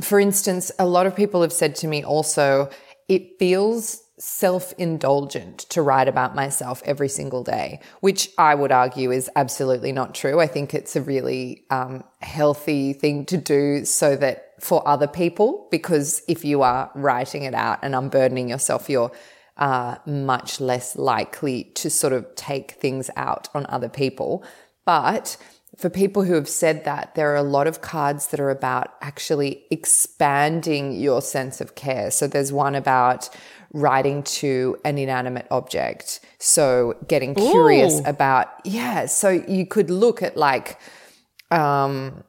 for 0.00 0.20
instance, 0.20 0.70
a 0.78 0.86
lot 0.86 1.06
of 1.06 1.16
people 1.16 1.42
have 1.42 1.52
said 1.52 1.74
to 1.76 1.88
me 1.88 2.04
also, 2.04 2.70
it 3.08 3.38
feels 3.38 4.02
self 4.18 4.72
indulgent 4.78 5.58
to 5.70 5.82
write 5.82 6.08
about 6.08 6.34
myself 6.34 6.82
every 6.84 7.08
single 7.08 7.42
day, 7.42 7.80
which 8.00 8.30
I 8.36 8.54
would 8.54 8.72
argue 8.72 9.10
is 9.10 9.30
absolutely 9.36 9.92
not 9.92 10.14
true. 10.14 10.40
I 10.40 10.46
think 10.46 10.74
it's 10.74 10.96
a 10.96 11.02
really 11.02 11.64
um, 11.70 12.04
healthy 12.20 12.92
thing 12.92 13.24
to 13.26 13.36
do 13.36 13.84
so 13.84 14.16
that 14.16 14.54
for 14.60 14.86
other 14.86 15.06
people, 15.06 15.68
because 15.70 16.22
if 16.28 16.44
you 16.44 16.62
are 16.62 16.90
writing 16.94 17.44
it 17.44 17.54
out 17.54 17.78
and 17.82 17.94
unburdening 17.94 18.48
yourself, 18.48 18.90
you're 18.90 19.12
uh, 19.56 19.96
much 20.06 20.60
less 20.60 20.96
likely 20.96 21.64
to 21.74 21.90
sort 21.90 22.12
of 22.12 22.34
take 22.34 22.72
things 22.72 23.10
out 23.16 23.48
on 23.54 23.66
other 23.68 23.88
people. 23.88 24.44
But 24.84 25.36
for 25.76 25.90
people 25.90 26.24
who 26.24 26.34
have 26.34 26.48
said 26.48 26.84
that, 26.84 27.14
there 27.14 27.32
are 27.32 27.36
a 27.36 27.42
lot 27.42 27.66
of 27.66 27.80
cards 27.80 28.28
that 28.28 28.40
are 28.40 28.50
about 28.50 28.94
actually 29.00 29.64
expanding 29.70 30.92
your 30.92 31.20
sense 31.22 31.60
of 31.60 31.74
care. 31.74 32.10
So 32.10 32.26
there's 32.26 32.52
one 32.52 32.74
about 32.74 33.28
writing 33.72 34.22
to 34.22 34.76
an 34.84 34.98
inanimate 34.98 35.46
object. 35.50 36.20
So 36.38 36.96
getting 37.06 37.34
curious 37.34 38.00
Ooh. 38.00 38.04
about, 38.04 38.48
yeah. 38.64 39.06
So 39.06 39.30
you 39.30 39.66
could 39.66 39.90
look 39.90 40.22
at 40.22 40.36
like, 40.36 40.78
um, 41.50 42.24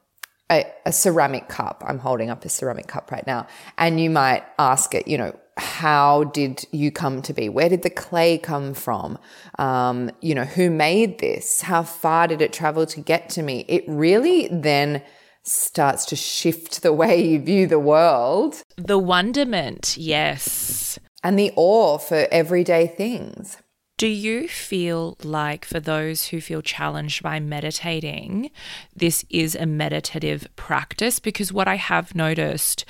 a, 0.50 0.66
a, 0.84 0.92
ceramic 0.92 1.48
cup. 1.48 1.84
I'm 1.86 2.00
holding 2.00 2.28
up 2.28 2.44
a 2.44 2.48
ceramic 2.48 2.88
cup 2.88 3.12
right 3.12 3.26
now. 3.26 3.46
And 3.78 4.00
you 4.00 4.10
might 4.10 4.42
ask 4.58 4.94
it, 4.94 5.06
you 5.06 5.16
know, 5.16 5.38
how 5.56 6.24
did 6.24 6.64
you 6.72 6.90
come 6.90 7.22
to 7.22 7.32
be? 7.32 7.48
Where 7.48 7.68
did 7.68 7.82
the 7.82 7.90
clay 7.90 8.38
come 8.38 8.74
from? 8.74 9.18
Um, 9.58 10.10
you 10.20 10.34
know, 10.34 10.44
who 10.44 10.70
made 10.70 11.18
this? 11.20 11.60
How 11.60 11.82
far 11.82 12.26
did 12.26 12.42
it 12.42 12.52
travel 12.52 12.86
to 12.86 13.00
get 13.00 13.28
to 13.30 13.42
me? 13.42 13.64
It 13.68 13.84
really 13.86 14.48
then 14.50 15.02
starts 15.42 16.04
to 16.06 16.16
shift 16.16 16.82
the 16.82 16.92
way 16.92 17.22
you 17.22 17.40
view 17.40 17.66
the 17.66 17.78
world. 17.78 18.62
The 18.76 18.98
wonderment, 18.98 19.96
yes 19.96 20.98
and 21.22 21.38
the 21.38 21.52
awe 21.56 21.98
for 21.98 22.26
everyday 22.30 22.86
things. 22.86 23.58
Do 24.00 24.06
you 24.06 24.48
feel 24.48 25.18
like, 25.22 25.66
for 25.66 25.78
those 25.78 26.28
who 26.28 26.40
feel 26.40 26.62
challenged 26.62 27.22
by 27.22 27.38
meditating, 27.38 28.50
this 28.96 29.26
is 29.28 29.54
a 29.54 29.66
meditative 29.66 30.48
practice? 30.56 31.20
Because 31.20 31.52
what 31.52 31.68
I 31.68 31.74
have 31.74 32.14
noticed, 32.14 32.86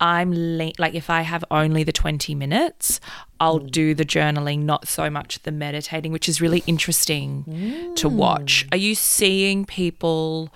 I'm 0.00 0.32
le- 0.32 0.72
like, 0.78 0.94
if 0.94 1.10
I 1.10 1.20
have 1.20 1.44
only 1.50 1.84
the 1.84 1.92
20 1.92 2.34
minutes, 2.34 3.00
I'll 3.38 3.60
mm. 3.60 3.70
do 3.70 3.94
the 3.94 4.06
journaling, 4.06 4.60
not 4.60 4.88
so 4.88 5.10
much 5.10 5.42
the 5.42 5.52
meditating, 5.52 6.10
which 6.10 6.26
is 6.26 6.40
really 6.40 6.62
interesting 6.66 7.44
mm. 7.46 7.96
to 7.96 8.08
watch. 8.08 8.66
Are 8.72 8.78
you 8.78 8.94
seeing 8.94 9.66
people? 9.66 10.50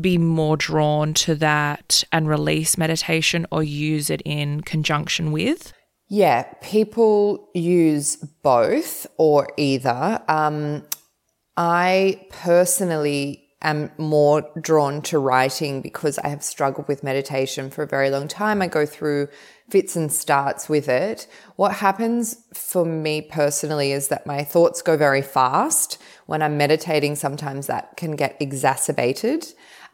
be 0.00 0.16
more 0.16 0.56
drawn 0.56 1.12
to 1.12 1.34
that 1.34 2.02
and 2.10 2.26
release 2.26 2.78
meditation 2.78 3.46
or 3.52 3.62
use 3.62 4.08
it 4.08 4.22
in 4.24 4.62
conjunction 4.62 5.30
with? 5.32 5.74
Yeah, 6.14 6.42
people 6.60 7.48
use 7.54 8.16
both 8.16 9.06
or 9.16 9.48
either. 9.56 10.22
Um, 10.28 10.84
I 11.56 12.26
personally 12.28 13.48
am 13.62 13.90
more 13.96 14.46
drawn 14.60 15.00
to 15.04 15.18
writing 15.18 15.80
because 15.80 16.18
I 16.18 16.28
have 16.28 16.42
struggled 16.42 16.86
with 16.86 17.02
meditation 17.02 17.70
for 17.70 17.82
a 17.82 17.86
very 17.86 18.10
long 18.10 18.28
time. 18.28 18.60
I 18.60 18.66
go 18.66 18.84
through 18.84 19.28
fits 19.70 19.96
and 19.96 20.12
starts 20.12 20.68
with 20.68 20.86
it. 20.86 21.26
What 21.56 21.76
happens 21.76 22.36
for 22.52 22.84
me 22.84 23.22
personally 23.22 23.92
is 23.92 24.08
that 24.08 24.26
my 24.26 24.44
thoughts 24.44 24.82
go 24.82 24.98
very 24.98 25.22
fast. 25.22 25.96
When 26.26 26.42
I'm 26.42 26.58
meditating, 26.58 27.16
sometimes 27.16 27.68
that 27.68 27.96
can 27.96 28.16
get 28.16 28.36
exacerbated. 28.38 29.46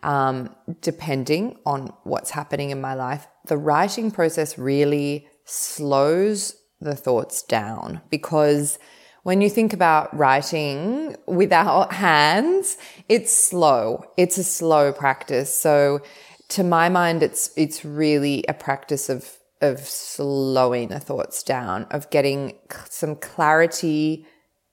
Um, 0.03 0.55
depending 0.81 1.59
on 1.67 1.93
what's 2.05 2.31
happening 2.31 2.71
in 2.71 2.81
my 2.81 2.95
life. 2.95 3.27
The 3.47 3.57
writing 3.57 4.13
process 4.13 4.57
really 4.57 5.27
slows 5.49 6.57
the 6.81 6.95
thoughts 6.95 7.43
down 7.43 8.01
because 8.11 8.79
when 9.23 9.41
you 9.41 9.51
think 9.51 9.73
about 9.73 10.17
writing 10.17 11.17
without 11.27 11.93
hands, 11.93 12.79
it's 13.09 13.37
slow. 13.37 14.05
It's 14.17 14.39
a 14.39 14.45
slow 14.45 14.93
practice. 14.93 15.53
So 15.55 16.01
to 16.51 16.63
my 16.63 16.89
mind, 16.89 17.23
it's, 17.23 17.51
it's 17.57 17.85
really 17.85 18.45
a 18.49 18.55
practice 18.55 19.09
of, 19.09 19.39
of 19.61 19.81
slowing 19.81 20.89
the 20.89 21.01
thoughts 21.01 21.43
down, 21.43 21.85
of 21.91 22.09
getting 22.11 22.57
some 22.89 23.17
clarity 23.17 24.27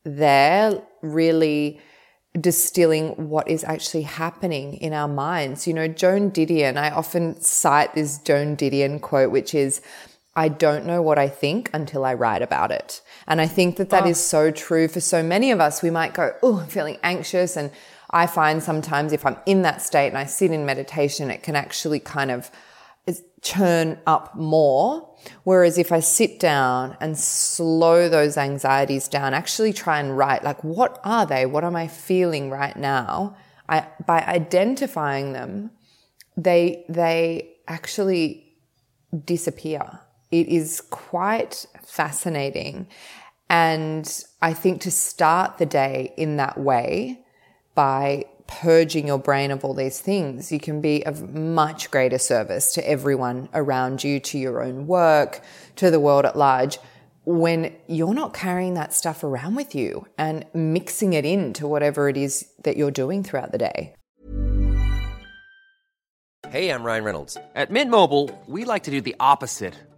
there, 0.03 0.81
really 1.01 1.81
distilling 2.39 3.29
what 3.29 3.47
is 3.47 3.63
actually 3.63 4.03
happening 4.03 4.75
in 4.75 4.93
our 4.93 5.07
minds. 5.07 5.67
You 5.67 5.73
know, 5.73 5.87
Joan 5.87 6.31
Didion, 6.31 6.77
I 6.77 6.91
often 6.91 7.41
cite 7.41 7.93
this 7.95 8.19
Joan 8.19 8.55
Didion 8.55 9.01
quote, 9.01 9.31
which 9.31 9.55
is, 9.55 9.81
I 10.35 10.49
don't 10.49 10.85
know 10.85 11.01
what 11.01 11.17
I 11.17 11.29
think 11.29 11.69
until 11.73 12.03
I 12.03 12.13
write 12.13 12.41
about 12.41 12.71
it. 12.71 13.01
And 13.27 13.39
I 13.39 13.47
think 13.47 13.77
that 13.77 13.89
that 13.91 14.03
oh. 14.03 14.09
is 14.09 14.19
so 14.19 14.51
true 14.51 14.87
for 14.87 14.99
so 14.99 15.23
many 15.23 15.51
of 15.51 15.61
us. 15.61 15.81
We 15.81 15.89
might 15.89 16.13
go, 16.13 16.33
oh, 16.43 16.59
I'm 16.59 16.67
feeling 16.67 16.97
anxious. 17.03 17.55
And 17.55 17.71
I 18.09 18.27
find 18.27 18.61
sometimes 18.61 19.13
if 19.13 19.25
I'm 19.25 19.37
in 19.45 19.61
that 19.61 19.81
state 19.81 20.09
and 20.09 20.17
I 20.17 20.25
sit 20.25 20.51
in 20.51 20.65
meditation, 20.65 21.31
it 21.31 21.41
can 21.41 21.55
actually 21.55 21.99
kind 21.99 22.31
of 22.31 22.51
churn 23.45 23.99
up 24.07 24.35
more. 24.35 25.07
Whereas 25.43 25.77
if 25.77 25.91
I 25.91 25.99
sit 25.99 26.39
down 26.39 26.97
and 26.99 27.17
slow 27.17 28.09
those 28.09 28.37
anxieties 28.37 29.07
down, 29.07 29.33
actually 29.33 29.71
try 29.71 29.99
and 29.99 30.17
write, 30.17 30.43
like, 30.43 30.63
what 30.63 30.99
are 31.03 31.25
they? 31.25 31.45
What 31.45 31.63
am 31.63 31.75
I 31.75 31.87
feeling 31.87 32.49
right 32.49 32.75
now? 32.75 33.37
I, 33.69 33.87
by 34.05 34.21
identifying 34.23 35.33
them, 35.33 35.71
they, 36.35 36.85
they 36.89 37.51
actually 37.67 38.57
disappear 39.23 40.01
it 40.31 40.47
is 40.47 40.81
quite 40.89 41.65
fascinating. 41.83 42.87
And 43.49 44.23
I 44.41 44.53
think 44.53 44.81
to 44.81 44.91
start 44.91 45.57
the 45.57 45.65
day 45.65 46.13
in 46.17 46.37
that 46.37 46.57
way 46.57 47.23
by 47.75 48.25
purging 48.47 49.07
your 49.07 49.17
brain 49.17 49.51
of 49.51 49.65
all 49.65 49.73
these 49.73 49.99
things, 49.99 50.51
you 50.51 50.59
can 50.59 50.81
be 50.81 51.05
of 51.05 51.33
much 51.33 51.89
greater 51.91 52.17
service 52.17 52.73
to 52.73 52.89
everyone 52.89 53.49
around 53.53 54.03
you, 54.03 54.19
to 54.19 54.37
your 54.37 54.63
own 54.63 54.87
work, 54.87 55.41
to 55.75 55.89
the 55.89 55.99
world 55.99 56.25
at 56.25 56.35
large, 56.35 56.77
when 57.25 57.75
you're 57.87 58.13
not 58.13 58.33
carrying 58.33 58.75
that 58.75 58.93
stuff 58.93 59.23
around 59.23 59.55
with 59.55 59.73
you 59.73 60.07
and 60.17 60.45
mixing 60.53 61.13
it 61.13 61.25
into 61.25 61.67
whatever 61.67 62.07
it 62.07 62.17
is 62.17 62.45
that 62.63 62.77
you're 62.77 62.91
doing 62.91 63.23
throughout 63.23 63.51
the 63.51 63.57
day. 63.57 63.95
Hey, 66.49 66.69
I'm 66.69 66.83
Ryan 66.83 67.03
Reynolds. 67.03 67.37
At 67.55 67.71
Mint 67.71 67.89
Mobile, 67.89 68.29
we 68.45 68.65
like 68.65 68.83
to 68.83 68.91
do 68.91 69.01
the 69.01 69.15
opposite 69.19 69.73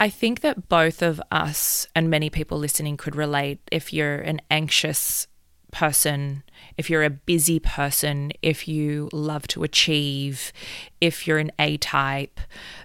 I 0.00 0.08
think 0.08 0.40
that 0.40 0.70
both 0.70 1.02
of 1.02 1.20
us 1.30 1.86
and 1.94 2.08
many 2.08 2.30
people 2.30 2.56
listening 2.56 2.96
could 2.96 3.14
relate 3.14 3.60
if 3.70 3.92
you're 3.92 4.16
an 4.16 4.40
anxious 4.50 5.26
person, 5.72 6.42
if 6.78 6.88
you're 6.88 7.04
a 7.04 7.10
busy 7.10 7.60
person, 7.60 8.32
if 8.40 8.66
you 8.66 9.10
love 9.12 9.46
to 9.48 9.62
achieve, 9.62 10.54
if 11.02 11.26
you're 11.26 11.38
an 11.38 11.52
A 11.58 11.76
type, 11.76 12.40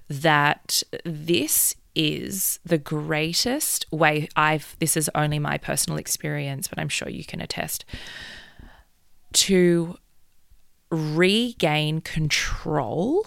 that 0.10 0.84
this 1.06 1.76
is 1.96 2.60
the 2.66 2.78
greatest 2.78 3.86
way 3.92 4.28
I've 4.36 4.76
this 4.80 4.98
is 4.98 5.10
only 5.16 5.40
my 5.40 5.58
personal 5.58 5.98
experience, 5.98 6.68
but 6.68 6.78
I'm 6.78 6.90
sure 6.90 7.08
you 7.08 7.24
can 7.24 7.40
attest 7.40 7.86
to 9.34 9.96
regain 10.92 12.02
control 12.02 13.26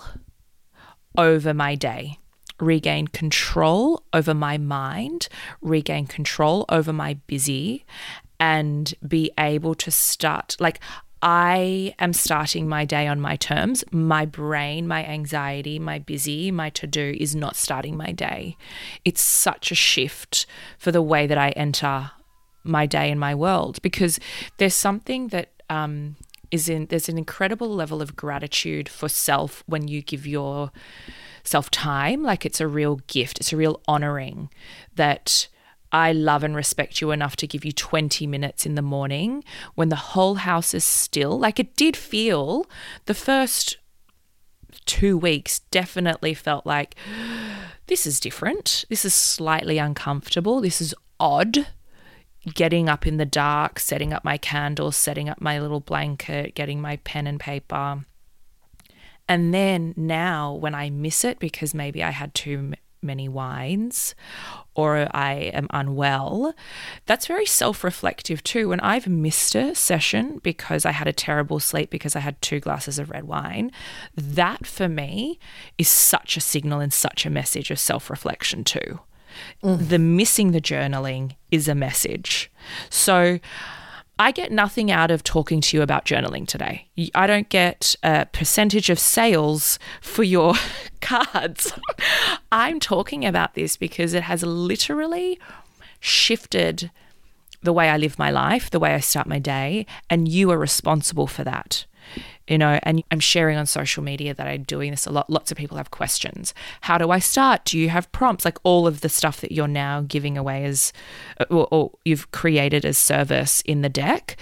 over 1.16 1.54
my 1.54 1.74
day, 1.74 2.18
regain 2.60 3.08
control 3.08 4.02
over 4.12 4.34
my 4.34 4.58
mind, 4.58 5.28
regain 5.60 6.06
control 6.06 6.64
over 6.68 6.92
my 6.92 7.14
busy, 7.26 7.84
and 8.40 8.94
be 9.06 9.30
able 9.38 9.74
to 9.74 9.90
start. 9.90 10.56
Like, 10.60 10.80
I 11.20 11.94
am 11.98 12.12
starting 12.12 12.68
my 12.68 12.84
day 12.84 13.08
on 13.08 13.20
my 13.20 13.34
terms. 13.36 13.82
My 13.90 14.24
brain, 14.24 14.86
my 14.86 15.04
anxiety, 15.04 15.78
my 15.78 15.98
busy, 15.98 16.52
my 16.52 16.70
to 16.70 16.86
do 16.86 17.16
is 17.18 17.34
not 17.34 17.56
starting 17.56 17.96
my 17.96 18.12
day. 18.12 18.56
It's 19.04 19.20
such 19.20 19.72
a 19.72 19.74
shift 19.74 20.46
for 20.78 20.92
the 20.92 21.02
way 21.02 21.26
that 21.26 21.38
I 21.38 21.50
enter 21.50 22.12
my 22.62 22.86
day 22.86 23.10
and 23.10 23.18
my 23.18 23.34
world 23.34 23.80
because 23.82 24.20
there's 24.58 24.74
something 24.74 25.28
that 25.28 25.50
um, 25.68 26.16
is 26.50 26.68
in, 26.68 26.86
there's 26.86 27.08
an 27.08 27.18
incredible 27.18 27.68
level 27.68 28.00
of 28.00 28.14
gratitude 28.14 28.88
for 28.88 29.08
self 29.08 29.64
when 29.66 29.88
you 29.88 30.02
give 30.02 30.26
your 30.26 30.70
self 31.48 31.70
time. 31.70 32.22
Like 32.22 32.46
it's 32.46 32.60
a 32.60 32.68
real 32.68 32.96
gift, 33.06 33.40
it's 33.40 33.52
a 33.52 33.56
real 33.56 33.80
honoring 33.88 34.50
that 34.94 35.48
I 35.90 36.12
love 36.12 36.44
and 36.44 36.54
respect 36.54 37.00
you 37.00 37.10
enough 37.10 37.36
to 37.36 37.46
give 37.46 37.64
you 37.64 37.72
20 37.72 38.26
minutes 38.26 38.66
in 38.66 38.74
the 38.74 38.82
morning 38.82 39.42
when 39.74 39.88
the 39.88 39.96
whole 39.96 40.36
house 40.36 40.74
is 40.74 40.84
still. 40.84 41.38
Like 41.38 41.58
it 41.58 41.76
did 41.76 41.96
feel 41.96 42.66
the 43.06 43.14
first 43.14 43.78
two 44.84 45.16
weeks 45.16 45.60
definitely 45.70 46.34
felt 46.34 46.66
like 46.66 46.94
this 47.86 48.06
is 48.06 48.20
different. 48.20 48.84
This 48.90 49.04
is 49.04 49.14
slightly 49.14 49.78
uncomfortable. 49.78 50.60
This 50.60 50.80
is 50.80 50.94
odd. 51.18 51.66
Getting 52.54 52.88
up 52.88 53.06
in 53.06 53.16
the 53.16 53.26
dark, 53.26 53.78
setting 53.78 54.12
up 54.12 54.24
my 54.24 54.38
candles, 54.38 54.96
setting 54.96 55.28
up 55.28 55.40
my 55.40 55.58
little 55.58 55.80
blanket, 55.80 56.54
getting 56.54 56.80
my 56.80 56.96
pen 56.98 57.26
and 57.26 57.40
paper. 57.40 58.04
And 59.28 59.52
then 59.52 59.94
now, 59.96 60.54
when 60.54 60.74
I 60.74 60.90
miss 60.90 61.24
it 61.24 61.38
because 61.38 61.74
maybe 61.74 62.02
I 62.02 62.10
had 62.10 62.34
too 62.34 62.72
many 63.02 63.28
wines 63.28 64.14
or 64.74 65.08
I 65.14 65.34
am 65.54 65.66
unwell, 65.70 66.54
that's 67.06 67.26
very 67.26 67.46
self 67.46 67.84
reflective 67.84 68.42
too. 68.42 68.68
When 68.68 68.80
I've 68.80 69.06
missed 69.06 69.54
a 69.54 69.74
session 69.74 70.40
because 70.42 70.84
I 70.86 70.92
had 70.92 71.08
a 71.08 71.12
terrible 71.12 71.60
sleep 71.60 71.90
because 71.90 72.16
I 72.16 72.20
had 72.20 72.40
two 72.40 72.60
glasses 72.60 72.98
of 72.98 73.10
red 73.10 73.24
wine, 73.24 73.70
that 74.16 74.66
for 74.66 74.88
me 74.88 75.38
is 75.76 75.88
such 75.88 76.36
a 76.36 76.40
signal 76.40 76.80
and 76.80 76.92
such 76.92 77.26
a 77.26 77.30
message 77.30 77.70
of 77.70 77.78
self 77.78 78.10
reflection 78.10 78.64
too. 78.64 79.00
Mm. 79.62 79.88
The 79.88 79.98
missing 79.98 80.52
the 80.52 80.60
journaling 80.60 81.36
is 81.50 81.68
a 81.68 81.74
message. 81.74 82.50
So, 82.90 83.38
I 84.18 84.32
get 84.32 84.50
nothing 84.50 84.90
out 84.90 85.10
of 85.10 85.22
talking 85.22 85.60
to 85.60 85.76
you 85.76 85.82
about 85.82 86.04
journaling 86.04 86.46
today. 86.46 86.88
I 87.14 87.26
don't 87.26 87.48
get 87.48 87.94
a 88.02 88.26
percentage 88.26 88.90
of 88.90 88.98
sales 88.98 89.78
for 90.00 90.24
your 90.24 90.54
cards. 91.00 91.72
I'm 92.52 92.80
talking 92.80 93.24
about 93.24 93.54
this 93.54 93.76
because 93.76 94.14
it 94.14 94.24
has 94.24 94.42
literally 94.42 95.38
shifted 96.00 96.90
the 97.62 97.72
way 97.72 97.88
I 97.88 97.96
live 97.96 98.18
my 98.18 98.30
life, 98.30 98.70
the 98.70 98.80
way 98.80 98.94
I 98.94 99.00
start 99.00 99.26
my 99.26 99.38
day, 99.38 99.86
and 100.10 100.28
you 100.28 100.50
are 100.50 100.58
responsible 100.58 101.26
for 101.26 101.44
that 101.44 101.86
you 102.46 102.58
know, 102.58 102.78
and 102.82 103.02
I'm 103.10 103.20
sharing 103.20 103.56
on 103.58 103.66
social 103.66 104.02
media 104.02 104.34
that 104.34 104.46
I'm 104.46 104.62
doing 104.62 104.90
this 104.90 105.06
a 105.06 105.10
lot. 105.10 105.28
Lots 105.28 105.50
of 105.50 105.58
people 105.58 105.76
have 105.76 105.90
questions. 105.90 106.54
How 106.82 106.98
do 106.98 107.10
I 107.10 107.18
start? 107.18 107.64
Do 107.64 107.78
you 107.78 107.88
have 107.90 108.10
prompts? 108.12 108.44
Like 108.44 108.58
all 108.62 108.86
of 108.86 109.00
the 109.00 109.08
stuff 109.08 109.40
that 109.40 109.52
you're 109.52 109.68
now 109.68 110.02
giving 110.06 110.38
away 110.38 110.64
as, 110.64 110.92
or, 111.50 111.68
or 111.70 111.92
you've 112.04 112.30
created 112.32 112.84
as 112.84 112.98
service 112.98 113.62
in 113.62 113.82
the 113.82 113.88
deck. 113.88 114.36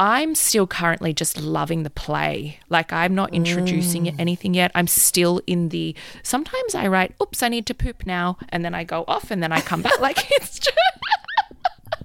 I'm 0.00 0.34
still 0.34 0.66
currently 0.66 1.12
just 1.12 1.38
loving 1.38 1.82
the 1.82 1.90
play. 1.90 2.58
Like 2.70 2.90
I'm 2.90 3.14
not 3.14 3.34
introducing 3.34 4.04
mm. 4.04 4.14
anything 4.18 4.54
yet. 4.54 4.70
I'm 4.74 4.86
still 4.86 5.42
in 5.46 5.68
the. 5.68 5.94
Sometimes 6.22 6.74
I 6.74 6.86
write, 6.86 7.14
"Oops, 7.22 7.42
I 7.42 7.48
need 7.48 7.66
to 7.66 7.74
poop 7.74 8.06
now," 8.06 8.38
and 8.48 8.64
then 8.64 8.74
I 8.74 8.82
go 8.82 9.04
off, 9.06 9.30
and 9.30 9.42
then 9.42 9.52
I 9.52 9.60
come 9.60 9.82
back. 9.82 10.00
like 10.00 10.16
it's 10.30 10.58
just. 10.58 10.76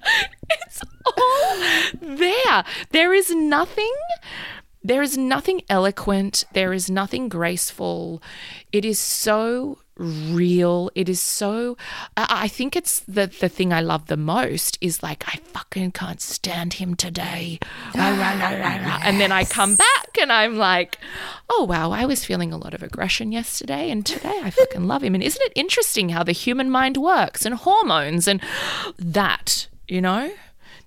it's 0.49 0.81
all 1.05 1.57
there. 2.01 2.65
There 2.91 3.13
is 3.13 3.31
nothing 3.31 3.93
there 4.85 5.01
is 5.01 5.17
nothing 5.17 5.61
eloquent, 5.67 6.43
there 6.53 6.71
is 6.71 6.91
nothing 6.91 7.27
graceful. 7.27 8.21
It 8.71 8.85
is 8.85 8.99
so 8.99 9.79
real. 9.97 10.91
It 10.93 11.09
is 11.09 11.19
so 11.19 11.75
I 12.15 12.47
think 12.47 12.75
it's 12.75 12.99
the 12.99 13.25
the 13.27 13.49
thing 13.49 13.73
I 13.73 13.81
love 13.81 14.05
the 14.05 14.17
most 14.17 14.77
is 14.81 15.01
like 15.01 15.23
I 15.27 15.37
fucking 15.37 15.93
can't 15.93 16.21
stand 16.21 16.73
him 16.73 16.95
today. 16.95 17.59
Ah, 17.97 19.01
and 19.03 19.19
then 19.19 19.31
I 19.31 19.43
come 19.45 19.75
back 19.75 20.17
and 20.21 20.31
I'm 20.31 20.57
like, 20.57 20.99
"Oh 21.49 21.63
wow, 21.63 21.91
I 21.91 22.05
was 22.05 22.25
feeling 22.25 22.53
a 22.53 22.57
lot 22.57 22.73
of 22.73 22.83
aggression 22.83 23.31
yesterday 23.31 23.89
and 23.89 24.05
today 24.05 24.39
I 24.43 24.51
fucking 24.51 24.85
love 24.85 25.03
him." 25.03 25.15
And 25.15 25.23
isn't 25.23 25.41
it 25.41 25.53
interesting 25.55 26.09
how 26.09 26.23
the 26.23 26.31
human 26.31 26.69
mind 26.69 26.97
works 26.97 27.45
and 27.45 27.55
hormones 27.55 28.27
and 28.27 28.41
that, 28.99 29.67
you 29.87 30.01
know? 30.01 30.31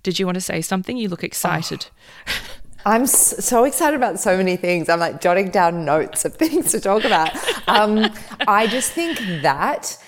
Did 0.02 0.18
you 0.18 0.26
want 0.26 0.36
to 0.36 0.40
say 0.40 0.60
something? 0.60 0.96
You 0.96 1.08
look 1.08 1.24
excited. 1.24 1.86
Oh. 2.26 2.32
I'm 2.84 3.06
so 3.06 3.64
excited 3.64 3.96
about 3.96 4.20
so 4.20 4.36
many 4.36 4.56
things. 4.56 4.88
I'm 4.88 5.00
like 5.00 5.20
jotting 5.20 5.50
down 5.50 5.84
notes 5.84 6.24
of 6.24 6.34
things 6.36 6.70
to 6.72 6.80
talk 6.80 7.04
about. 7.04 7.30
Um, 7.66 8.06
I 8.46 8.66
just 8.66 8.92
think 8.92 9.18
that 9.42 9.98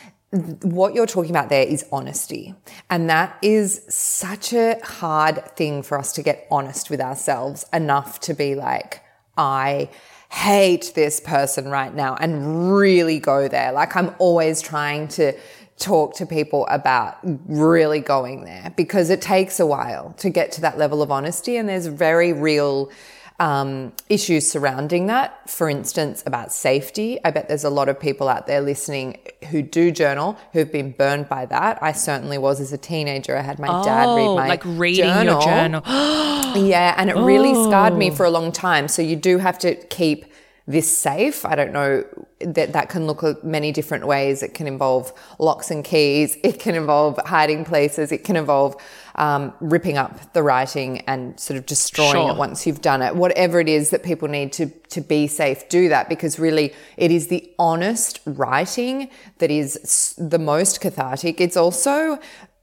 what 0.62 0.94
you're 0.94 1.06
talking 1.06 1.30
about 1.30 1.48
there 1.48 1.66
is 1.66 1.84
honesty. 1.90 2.54
And 2.88 3.10
that 3.10 3.36
is 3.42 3.82
such 3.88 4.52
a 4.52 4.78
hard 4.84 5.56
thing 5.56 5.82
for 5.82 5.98
us 5.98 6.12
to 6.12 6.22
get 6.22 6.46
honest 6.50 6.88
with 6.88 7.00
ourselves 7.00 7.66
enough 7.72 8.20
to 8.20 8.34
be 8.34 8.54
like, 8.54 9.02
I 9.36 9.90
hate 10.30 10.92
this 10.94 11.18
person 11.18 11.68
right 11.68 11.92
now 11.92 12.14
and 12.14 12.72
really 12.72 13.18
go 13.18 13.48
there. 13.48 13.72
Like 13.72 13.96
I'm 13.96 14.14
always 14.18 14.62
trying 14.62 15.08
to 15.08 15.32
talk 15.80 16.14
to 16.14 16.26
people 16.26 16.66
about 16.68 17.18
really 17.22 18.00
going 18.00 18.44
there 18.44 18.72
because 18.76 19.10
it 19.10 19.20
takes 19.20 19.58
a 19.58 19.66
while 19.66 20.14
to 20.18 20.30
get 20.30 20.52
to 20.52 20.60
that 20.60 20.78
level 20.78 21.02
of 21.02 21.10
honesty 21.10 21.56
and 21.56 21.68
there's 21.68 21.86
very 21.86 22.32
real 22.32 22.90
um, 23.40 23.92
issues 24.10 24.48
surrounding 24.48 25.06
that. 25.06 25.48
For 25.48 25.70
instance, 25.70 26.22
about 26.26 26.52
safety. 26.52 27.18
I 27.24 27.30
bet 27.30 27.48
there's 27.48 27.64
a 27.64 27.70
lot 27.70 27.88
of 27.88 27.98
people 27.98 28.28
out 28.28 28.46
there 28.46 28.60
listening 28.60 29.16
who 29.50 29.62
do 29.62 29.90
journal 29.90 30.38
who've 30.52 30.70
been 30.70 30.92
burned 30.92 31.28
by 31.28 31.46
that. 31.46 31.82
I 31.82 31.92
certainly 31.92 32.36
was 32.36 32.60
as 32.60 32.74
a 32.74 32.78
teenager. 32.78 33.36
I 33.36 33.40
had 33.40 33.58
my 33.58 33.68
oh, 33.68 33.82
dad 33.82 34.14
read 34.14 34.34
my 34.36 34.46
like 34.46 34.62
reading 34.66 35.06
journal. 35.06 35.40
your 35.40 35.42
journal. 35.42 35.82
yeah, 35.86 36.94
and 36.98 37.08
it 37.08 37.16
really 37.16 37.54
scarred 37.64 37.96
me 37.96 38.10
oh. 38.10 38.14
for 38.14 38.26
a 38.26 38.30
long 38.30 38.52
time. 38.52 38.88
So 38.88 39.00
you 39.00 39.16
do 39.16 39.38
have 39.38 39.58
to 39.60 39.74
keep 39.86 40.26
this 40.70 40.96
safe. 40.96 41.44
I 41.44 41.54
don't 41.54 41.72
know 41.72 42.04
that 42.40 42.72
that 42.72 42.88
can 42.88 43.06
look 43.06 43.44
many 43.44 43.72
different 43.72 44.06
ways. 44.06 44.42
It 44.42 44.54
can 44.54 44.66
involve 44.66 45.12
locks 45.38 45.70
and 45.70 45.84
keys. 45.84 46.36
It 46.42 46.60
can 46.60 46.74
involve 46.74 47.18
hiding 47.26 47.64
places. 47.64 48.12
It 48.12 48.24
can 48.24 48.36
involve 48.36 48.76
um, 49.16 49.52
ripping 49.60 49.98
up 49.98 50.32
the 50.32 50.42
writing 50.42 51.00
and 51.02 51.38
sort 51.38 51.58
of 51.58 51.66
destroying 51.66 52.12
sure. 52.12 52.30
it 52.30 52.36
once 52.36 52.66
you've 52.66 52.80
done 52.80 53.02
it. 53.02 53.16
Whatever 53.16 53.60
it 53.60 53.68
is 53.68 53.90
that 53.90 54.02
people 54.02 54.28
need 54.28 54.52
to 54.54 54.66
to 54.90 55.00
be 55.00 55.26
safe, 55.26 55.68
do 55.68 55.88
that 55.88 56.08
because 56.08 56.38
really 56.38 56.72
it 56.96 57.10
is 57.10 57.28
the 57.28 57.52
honest 57.58 58.20
writing 58.24 59.10
that 59.38 59.50
is 59.50 60.14
the 60.18 60.38
most 60.38 60.80
cathartic. 60.80 61.40
It's 61.40 61.56
also 61.56 62.18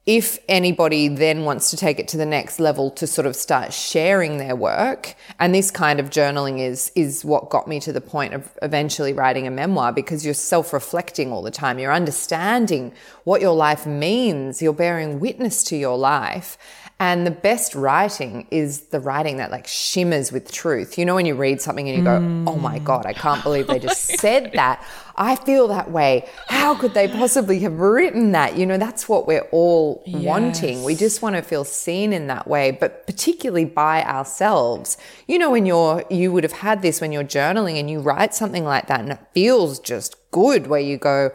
if 0.08 0.40
anybody 0.48 1.10
then 1.10 1.44
wants 1.44 1.70
to 1.70 1.76
take 1.76 2.00
it 2.00 2.08
to 2.08 2.16
the 2.16 2.26
next 2.26 2.62
level 2.62 2.90
to 2.90 3.06
sort 3.06 3.28
of 3.28 3.36
start 3.36 3.74
sharing 3.74 4.38
their 4.38 4.56
work 4.56 5.14
and 5.38 5.54
this 5.54 5.70
kind 5.70 6.00
of 6.00 6.10
journaling 6.10 6.60
is 6.60 6.94
is 6.96 7.26
what 7.26 7.50
got 7.50 7.68
me 7.68 7.78
to 7.82 7.92
the 7.92 8.00
point 8.00 8.34
of 8.34 8.58
eventually 8.62 9.12
writing 9.12 9.46
a 9.46 9.52
memoir 9.52 9.92
because 9.92 10.24
you're 10.24 10.34
self-reflecting 10.34 11.32
all 11.34 11.42
the 11.42 11.52
time. 11.52 11.78
You're 11.78 11.92
understanding 11.92 12.94
what 13.26 13.42
your 13.42 13.54
life 13.54 13.86
means. 13.86 14.62
You're 14.62 14.72
bearing 14.72 15.20
witness 15.20 15.62
to 15.66 15.76
your 15.76 15.98
life 15.98 16.58
and 17.00 17.28
the 17.28 17.32
best 17.32 17.76
writing 17.76 18.48
is 18.50 18.88
the 18.88 19.00
writing 19.00 19.38
that 19.38 19.52
like 19.52 19.68
shimmers 19.68 20.32
with 20.32 20.52
truth. 20.52 20.98
You 20.98 21.06
know, 21.06 21.14
when 21.14 21.28
you 21.28 21.36
read 21.36 21.62
something 21.62 21.88
and 21.88 21.96
you 21.96 22.04
go, 22.04 22.20
mm. 22.20 22.50
oh 22.50 22.56
my 22.56 22.80
God, 22.80 23.06
I 23.06 23.14
can't 23.14 23.44
believe 23.44 23.68
they 23.68 23.78
just 23.78 24.02
said 24.20 24.52
that. 24.54 24.84
I 25.16 25.36
feel 25.36 25.68
that 25.68 25.92
way. 25.92 26.28
How 26.48 26.74
could 26.74 26.96
they 26.96 27.08
possibly 27.08 27.60
have 27.60 27.80
written 27.80 28.32
that? 28.32 28.58
You 28.58 28.66
know, 28.66 28.80
that's 28.80 29.08
what 29.08 29.28
we're 29.28 29.48
all 29.52 30.02
yes. 30.08 30.24
wanting. 30.24 30.84
We 30.84 30.96
just 30.96 31.22
want 31.22 31.36
to 31.36 31.44
feel 31.44 31.64
seen 31.64 32.14
in 32.14 32.28
that 32.28 32.48
way, 32.48 32.72
but 32.72 33.06
particularly 33.06 33.66
by 33.66 34.04
ourselves. 34.04 34.98
You 35.28 35.38
know, 35.38 35.52
when 35.52 35.68
you're, 35.68 36.04
you 36.10 36.32
would 36.32 36.44
have 36.44 36.54
had 36.54 36.82
this 36.82 37.00
when 37.00 37.12
you're 37.12 37.24
journaling 37.24 37.80
and 37.80 37.92
you 37.92 38.00
write 38.00 38.34
something 38.34 38.64
like 38.64 38.88
that 38.88 39.02
and 39.02 39.12
it 39.12 39.20
feels 39.36 39.80
just 39.80 40.16
good 40.32 40.66
where 40.66 40.80
you 40.80 40.98
go, 40.98 41.30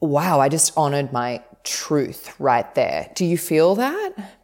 wow, 0.00 0.40
I 0.40 0.48
just 0.48 0.76
honored 0.76 1.12
my 1.12 1.42
truth 1.62 2.34
right 2.40 2.72
there. 2.74 3.10
Do 3.14 3.24
you 3.24 3.38
feel 3.38 3.76
that? 3.76 4.35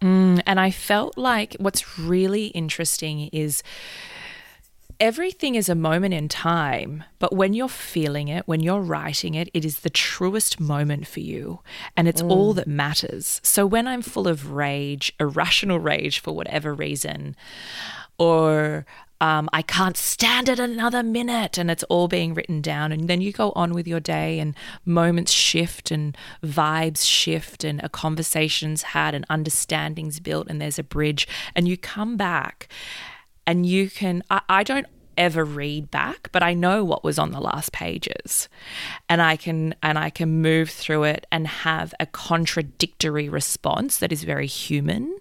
Mm, 0.00 0.42
and 0.46 0.60
I 0.60 0.70
felt 0.70 1.18
like 1.18 1.56
what's 1.58 1.98
really 1.98 2.46
interesting 2.46 3.28
is 3.32 3.62
everything 5.00 5.54
is 5.54 5.68
a 5.68 5.74
moment 5.74 6.14
in 6.14 6.28
time, 6.28 7.04
but 7.18 7.34
when 7.34 7.52
you're 7.52 7.68
feeling 7.68 8.28
it, 8.28 8.46
when 8.46 8.60
you're 8.60 8.80
writing 8.80 9.34
it, 9.34 9.48
it 9.54 9.64
is 9.64 9.80
the 9.80 9.90
truest 9.90 10.60
moment 10.60 11.06
for 11.06 11.20
you 11.20 11.60
and 11.96 12.08
it's 12.08 12.22
mm. 12.22 12.30
all 12.30 12.52
that 12.54 12.66
matters. 12.66 13.40
So 13.42 13.66
when 13.66 13.86
I'm 13.86 14.02
full 14.02 14.28
of 14.28 14.52
rage, 14.52 15.12
irrational 15.20 15.78
rage 15.78 16.20
for 16.20 16.32
whatever 16.32 16.74
reason, 16.74 17.36
or 18.18 18.86
um, 19.20 19.48
I 19.52 19.62
can't 19.62 19.96
stand 19.96 20.48
it 20.48 20.58
another 20.58 21.02
minute, 21.02 21.58
and 21.58 21.70
it's 21.70 21.82
all 21.84 22.08
being 22.08 22.34
written 22.34 22.60
down. 22.60 22.92
And 22.92 23.08
then 23.08 23.20
you 23.20 23.32
go 23.32 23.52
on 23.56 23.72
with 23.72 23.88
your 23.88 24.00
day, 24.00 24.38
and 24.38 24.54
moments 24.84 25.32
shift, 25.32 25.90
and 25.90 26.16
vibes 26.42 27.04
shift, 27.04 27.64
and 27.64 27.80
a 27.82 27.88
conversation's 27.88 28.82
had, 28.82 29.14
and 29.14 29.26
understandings 29.28 30.20
built, 30.20 30.48
and 30.48 30.60
there's 30.60 30.78
a 30.78 30.84
bridge. 30.84 31.26
And 31.56 31.66
you 31.66 31.76
come 31.76 32.16
back, 32.16 32.68
and 33.46 33.66
you 33.66 33.90
can. 33.90 34.22
I, 34.30 34.42
I 34.48 34.62
don't 34.62 34.86
ever 35.16 35.44
read 35.44 35.90
back 35.90 36.28
but 36.30 36.44
i 36.44 36.54
know 36.54 36.84
what 36.84 37.02
was 37.02 37.18
on 37.18 37.32
the 37.32 37.40
last 37.40 37.72
pages 37.72 38.48
and 39.08 39.20
i 39.20 39.36
can 39.36 39.74
and 39.82 39.98
i 39.98 40.08
can 40.08 40.40
move 40.40 40.70
through 40.70 41.02
it 41.02 41.26
and 41.32 41.48
have 41.48 41.92
a 41.98 42.06
contradictory 42.06 43.28
response 43.28 43.98
that 43.98 44.12
is 44.12 44.22
very 44.22 44.46
human 44.46 45.12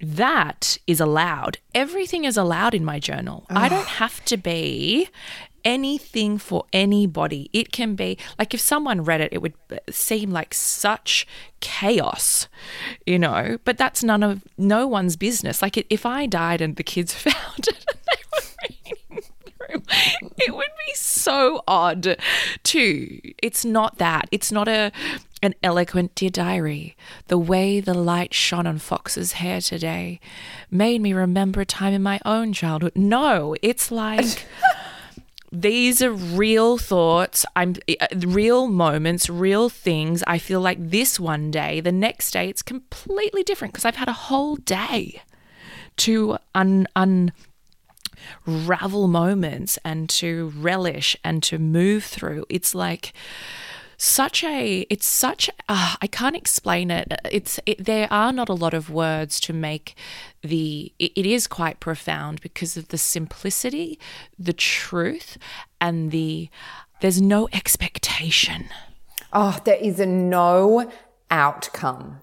that 0.00 0.78
is 0.86 1.00
allowed. 1.00 1.58
Everything 1.74 2.24
is 2.24 2.36
allowed 2.36 2.74
in 2.74 2.84
my 2.84 2.98
journal. 2.98 3.46
I 3.50 3.68
don't 3.68 3.86
have 3.86 4.24
to 4.26 4.36
be 4.36 5.08
anything 5.64 6.38
for 6.38 6.64
anybody. 6.72 7.50
It 7.52 7.72
can 7.72 7.94
be 7.94 8.18
like 8.38 8.54
if 8.54 8.60
someone 8.60 9.04
read 9.04 9.20
it, 9.20 9.32
it 9.32 9.42
would 9.42 9.54
seem 9.90 10.30
like 10.30 10.54
such 10.54 11.26
chaos, 11.60 12.48
you 13.06 13.18
know, 13.18 13.58
but 13.64 13.76
that's 13.78 14.02
none 14.02 14.22
of 14.22 14.42
no 14.56 14.86
one's 14.86 15.16
business. 15.16 15.62
Like 15.62 15.84
if 15.90 16.06
I 16.06 16.26
died 16.26 16.60
and 16.60 16.76
the 16.76 16.82
kids 16.82 17.12
found 17.14 17.68
it 17.68 17.84
and 17.88 17.98
they 18.08 18.22
were 18.32 18.42
reading 18.62 19.22
through, 19.44 19.82
it 20.38 20.54
would 20.54 20.72
be 20.86 20.94
so 20.94 21.62
odd 21.68 22.16
too. 22.62 23.20
It's 23.42 23.64
not 23.64 23.98
that. 23.98 24.28
It's 24.30 24.50
not 24.50 24.68
a 24.68 24.92
an 25.42 25.54
eloquent 25.62 26.14
dear 26.14 26.30
diary, 26.30 26.96
the 27.28 27.38
way 27.38 27.80
the 27.80 27.94
light 27.94 28.34
shone 28.34 28.66
on 28.66 28.78
Fox's 28.78 29.32
hair 29.32 29.60
today 29.60 30.20
made 30.70 31.00
me 31.00 31.12
remember 31.12 31.62
a 31.62 31.66
time 31.66 31.94
in 31.94 32.02
my 32.02 32.20
own 32.24 32.52
childhood. 32.52 32.92
No, 32.94 33.56
it's 33.62 33.90
like 33.90 34.46
these 35.52 36.02
are 36.02 36.12
real 36.12 36.78
thoughts. 36.78 37.46
I'm 37.56 37.76
uh, 38.00 38.06
real 38.18 38.68
moments, 38.68 39.30
real 39.30 39.68
things. 39.68 40.22
I 40.26 40.38
feel 40.38 40.60
like 40.60 40.90
this 40.90 41.18
one 41.18 41.50
day, 41.50 41.80
the 41.80 41.92
next 41.92 42.32
day, 42.32 42.48
it's 42.48 42.62
completely 42.62 43.42
different 43.42 43.72
because 43.72 43.84
I've 43.84 43.96
had 43.96 44.08
a 44.08 44.12
whole 44.12 44.56
day 44.56 45.22
to 45.98 46.38
un 46.54 46.86
unravel 48.46 49.08
moments 49.08 49.78
and 49.84 50.08
to 50.08 50.52
relish 50.56 51.16
and 51.24 51.42
to 51.42 51.58
move 51.58 52.04
through. 52.04 52.44
It's 52.48 52.74
like 52.74 53.12
such 54.02 54.42
a 54.42 54.86
it's 54.88 55.06
such 55.06 55.50
uh, 55.68 55.96
I 56.00 56.06
can't 56.06 56.34
explain 56.34 56.90
it. 56.90 57.12
It's 57.30 57.60
it, 57.66 57.84
there 57.84 58.08
are 58.10 58.32
not 58.32 58.48
a 58.48 58.54
lot 58.54 58.72
of 58.72 58.88
words 58.88 59.38
to 59.40 59.52
make 59.52 59.94
the 60.40 60.90
it, 60.98 61.12
it 61.14 61.26
is 61.26 61.46
quite 61.46 61.80
profound 61.80 62.40
because 62.40 62.78
of 62.78 62.88
the 62.88 62.96
simplicity, 62.96 63.98
the 64.38 64.54
truth, 64.54 65.36
and 65.82 66.10
the 66.12 66.48
there's 67.02 67.20
no 67.20 67.48
expectation. 67.52 68.70
Oh, 69.34 69.60
there 69.64 69.76
is 69.76 70.00
a 70.00 70.06
no 70.06 70.90
outcome. 71.30 72.20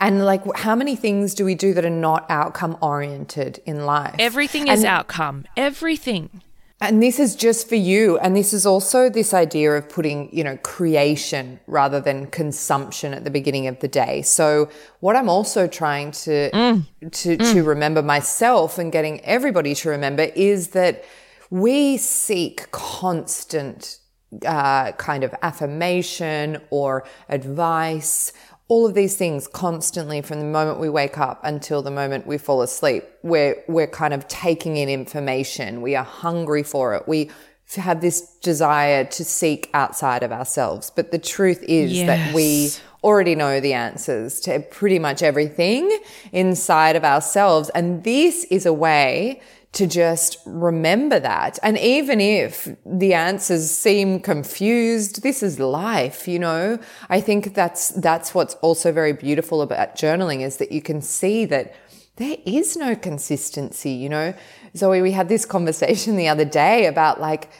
And 0.00 0.24
like, 0.24 0.42
how 0.56 0.74
many 0.74 0.96
things 0.96 1.34
do 1.34 1.44
we 1.44 1.54
do 1.54 1.74
that 1.74 1.84
are 1.84 1.90
not 1.90 2.28
outcome 2.28 2.76
oriented 2.80 3.60
in 3.64 3.86
life? 3.86 4.16
Everything 4.18 4.66
is 4.66 4.80
and, 4.80 4.88
outcome. 4.88 5.46
Everything. 5.56 6.42
And 6.82 7.02
this 7.02 7.18
is 7.20 7.36
just 7.36 7.68
for 7.68 7.74
you. 7.74 8.18
And 8.18 8.34
this 8.34 8.54
is 8.54 8.64
also 8.64 9.10
this 9.10 9.34
idea 9.34 9.72
of 9.72 9.88
putting, 9.88 10.34
you 10.34 10.42
know, 10.42 10.56
creation 10.58 11.60
rather 11.66 12.00
than 12.00 12.28
consumption 12.28 13.12
at 13.12 13.24
the 13.24 13.30
beginning 13.30 13.66
of 13.66 13.80
the 13.80 13.88
day. 13.88 14.22
So 14.22 14.70
what 15.00 15.14
I'm 15.14 15.28
also 15.28 15.66
trying 15.66 16.12
to, 16.12 16.50
mm. 16.50 16.86
to, 17.10 17.36
mm. 17.36 17.52
to 17.52 17.62
remember 17.62 18.02
myself 18.02 18.78
and 18.78 18.90
getting 18.90 19.20
everybody 19.26 19.74
to 19.74 19.90
remember 19.90 20.22
is 20.34 20.68
that 20.68 21.04
we 21.50 21.98
seek 21.98 22.70
constant 22.70 23.98
uh, 24.46 24.92
kind 24.92 25.24
of 25.24 25.34
affirmation 25.42 26.60
or 26.70 27.04
advice 27.28 28.32
all 28.70 28.86
of 28.86 28.94
these 28.94 29.16
things 29.16 29.48
constantly 29.48 30.22
from 30.22 30.38
the 30.38 30.46
moment 30.46 30.78
we 30.78 30.88
wake 30.88 31.18
up 31.18 31.40
until 31.42 31.82
the 31.82 31.90
moment 31.90 32.24
we 32.24 32.38
fall 32.38 32.62
asleep. 32.62 33.04
We're, 33.24 33.56
we're 33.66 33.88
kind 33.88 34.14
of 34.14 34.28
taking 34.28 34.76
in 34.76 34.88
information. 34.88 35.82
We 35.82 35.96
are 35.96 36.04
hungry 36.04 36.62
for 36.62 36.94
it. 36.94 37.08
We 37.08 37.32
have 37.74 38.00
this 38.00 38.36
desire 38.42 39.02
to 39.04 39.24
seek 39.24 39.70
outside 39.74 40.22
of 40.22 40.30
ourselves. 40.30 40.88
But 40.94 41.10
the 41.10 41.18
truth 41.18 41.64
is 41.64 41.94
yes. 41.94 42.06
that 42.06 42.32
we 42.32 42.70
already 43.02 43.34
know 43.34 43.58
the 43.58 43.72
answers 43.72 44.38
to 44.42 44.60
pretty 44.60 45.00
much 45.00 45.20
everything 45.20 45.98
inside 46.30 46.94
of 46.94 47.02
ourselves. 47.02 47.70
And 47.70 48.04
this 48.04 48.44
is 48.44 48.66
a 48.66 48.72
way 48.72 49.40
to 49.72 49.86
just 49.86 50.38
remember 50.46 51.20
that. 51.20 51.58
And 51.62 51.78
even 51.78 52.20
if 52.20 52.68
the 52.84 53.14
answers 53.14 53.70
seem 53.70 54.20
confused, 54.20 55.22
this 55.22 55.42
is 55.42 55.60
life, 55.60 56.26
you 56.26 56.38
know? 56.38 56.78
I 57.08 57.20
think 57.20 57.54
that's, 57.54 57.90
that's 57.90 58.34
what's 58.34 58.54
also 58.56 58.90
very 58.90 59.12
beautiful 59.12 59.62
about 59.62 59.96
journaling 59.96 60.40
is 60.40 60.56
that 60.56 60.72
you 60.72 60.82
can 60.82 61.00
see 61.00 61.44
that 61.46 61.74
there 62.16 62.36
is 62.44 62.76
no 62.76 62.96
consistency, 62.96 63.92
you 63.92 64.08
know? 64.08 64.34
Zoe, 64.76 65.02
we 65.02 65.12
had 65.12 65.28
this 65.28 65.46
conversation 65.46 66.16
the 66.16 66.28
other 66.28 66.44
day 66.44 66.86
about 66.86 67.20
like, 67.20 67.50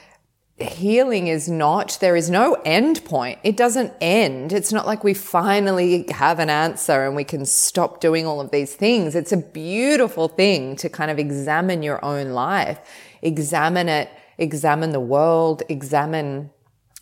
healing 0.63 1.27
is 1.29 1.49
not, 1.49 1.99
there 2.01 2.17
is 2.17 2.31
no 2.31 2.55
end 2.65 3.05
point. 3.05 3.39
It 3.43 3.57
doesn't 3.57 3.93
end. 4.01 4.53
It's 4.53 4.73
not 4.73 4.87
like 4.87 5.05
we 5.05 5.15
finally 5.15 6.07
have 6.11 6.39
an 6.39 6.51
answer 6.51 7.07
and 7.07 7.17
we 7.17 7.25
can 7.25 7.45
stop 7.45 8.01
doing 8.01 8.27
all 8.27 8.41
of 8.41 8.51
these 8.51 8.75
things. 8.75 9.15
It's 9.15 9.33
a 9.33 9.37
beautiful 9.37 10.29
thing 10.29 10.77
to 10.77 10.89
kind 10.89 11.11
of 11.11 11.19
examine 11.19 11.83
your 11.83 12.05
own 12.05 12.31
life, 12.31 12.79
examine 13.23 13.89
it, 13.89 14.11
examine 14.39 14.91
the 14.91 15.01
world, 15.01 15.63
examine 15.69 16.51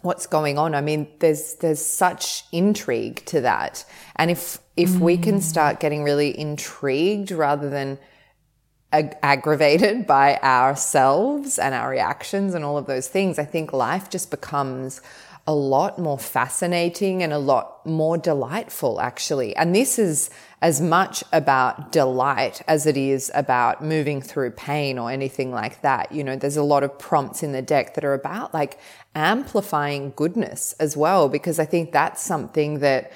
what's 0.03 0.27
going 0.27 0.59
on. 0.59 0.75
I 0.75 0.81
mean, 0.81 1.09
there's, 1.19 1.55
there's 1.55 1.85
such 1.85 2.45
intrigue 2.53 3.25
to 3.27 3.41
that. 3.41 3.85
And 4.17 4.31
if, 4.31 4.59
if 4.77 4.91
mm. 4.91 5.01
we 5.01 5.17
can 5.17 5.37
mm. 5.37 5.43
start 5.43 5.81
getting 5.81 6.05
really 6.05 6.39
intrigued 6.39 7.31
rather 7.31 7.69
than 7.69 7.99
ag- 8.93 9.17
aggravated 9.23 10.07
by 10.19 10.37
ourselves 10.39 11.59
and 11.59 11.75
our 11.75 11.91
reactions 11.91 12.55
and 12.55 12.65
all 12.65 12.79
of 12.79 12.87
those 12.87 13.09
things, 13.09 13.39
I 13.39 13.45
think 13.45 13.73
life 13.73 14.11
just 14.11 14.31
becomes 14.31 15.01
a 15.49 15.55
lot 15.55 15.99
more 15.99 16.19
fascinating 16.19 17.23
and 17.23 17.33
a 17.33 17.39
lot 17.39 17.85
more 17.87 18.19
delightful, 18.19 19.01
actually. 19.01 19.57
And 19.57 19.75
this 19.75 19.99
is 19.99 20.29
as 20.61 20.79
much 20.79 21.25
about 21.33 21.91
delight 21.91 22.61
as 22.69 22.85
it 22.85 22.99
is 22.99 23.31
about 23.35 23.83
moving 23.83 24.21
through 24.21 24.51
pain 24.51 24.99
or 24.99 25.11
anything 25.11 25.51
like 25.51 25.81
that. 25.81 26.13
You 26.13 26.23
know, 26.23 26.37
there's 26.37 26.59
a 26.59 26.63
lot 26.63 26.83
of 26.83 26.99
prompts 26.99 27.43
in 27.43 27.53
the 27.53 27.63
deck 27.63 27.95
that 27.95 28.05
are 28.05 28.13
about 28.13 28.53
like 28.53 28.79
amplifying 29.15 30.13
goodness 30.17 30.75
as 30.75 30.99
well, 30.99 31.31
because 31.31 31.59
I 31.59 31.65
think 31.65 31.93
that's 31.93 32.21
something 32.21 32.81
that 32.81 33.11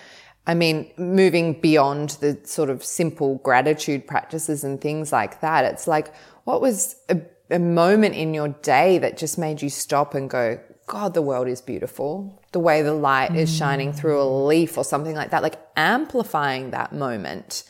I 0.46 0.54
mean, 0.54 0.90
moving 0.96 1.60
beyond 1.60 2.10
the 2.20 2.38
sort 2.44 2.68
of 2.68 2.84
simple 2.84 3.36
gratitude 3.36 4.06
practices 4.06 4.64
and 4.64 4.80
things 4.80 5.12
like 5.12 5.40
that, 5.40 5.64
it's 5.64 5.86
like, 5.86 6.12
what 6.44 6.60
was 6.60 6.96
a, 7.08 7.20
a, 7.50 7.60
moment 7.60 8.16
in 8.16 8.34
your 8.34 8.48
day 8.48 8.98
that 8.98 9.16
just 9.16 9.38
made 9.38 9.62
you 9.62 9.70
stop 9.70 10.14
and 10.14 10.28
go, 10.28 10.58
God, 10.88 11.14
the 11.14 11.22
world 11.22 11.46
is 11.46 11.60
beautiful. 11.60 12.42
The 12.50 12.58
way 12.58 12.82
the 12.82 12.92
light 12.92 13.36
is 13.36 13.52
mm. 13.52 13.58
shining 13.58 13.92
through 13.92 14.20
a 14.20 14.26
leaf 14.46 14.76
or 14.76 14.84
something 14.84 15.14
like 15.14 15.30
that, 15.30 15.44
like 15.44 15.60
amplifying 15.76 16.70
that 16.70 16.92
moment. 16.92 17.62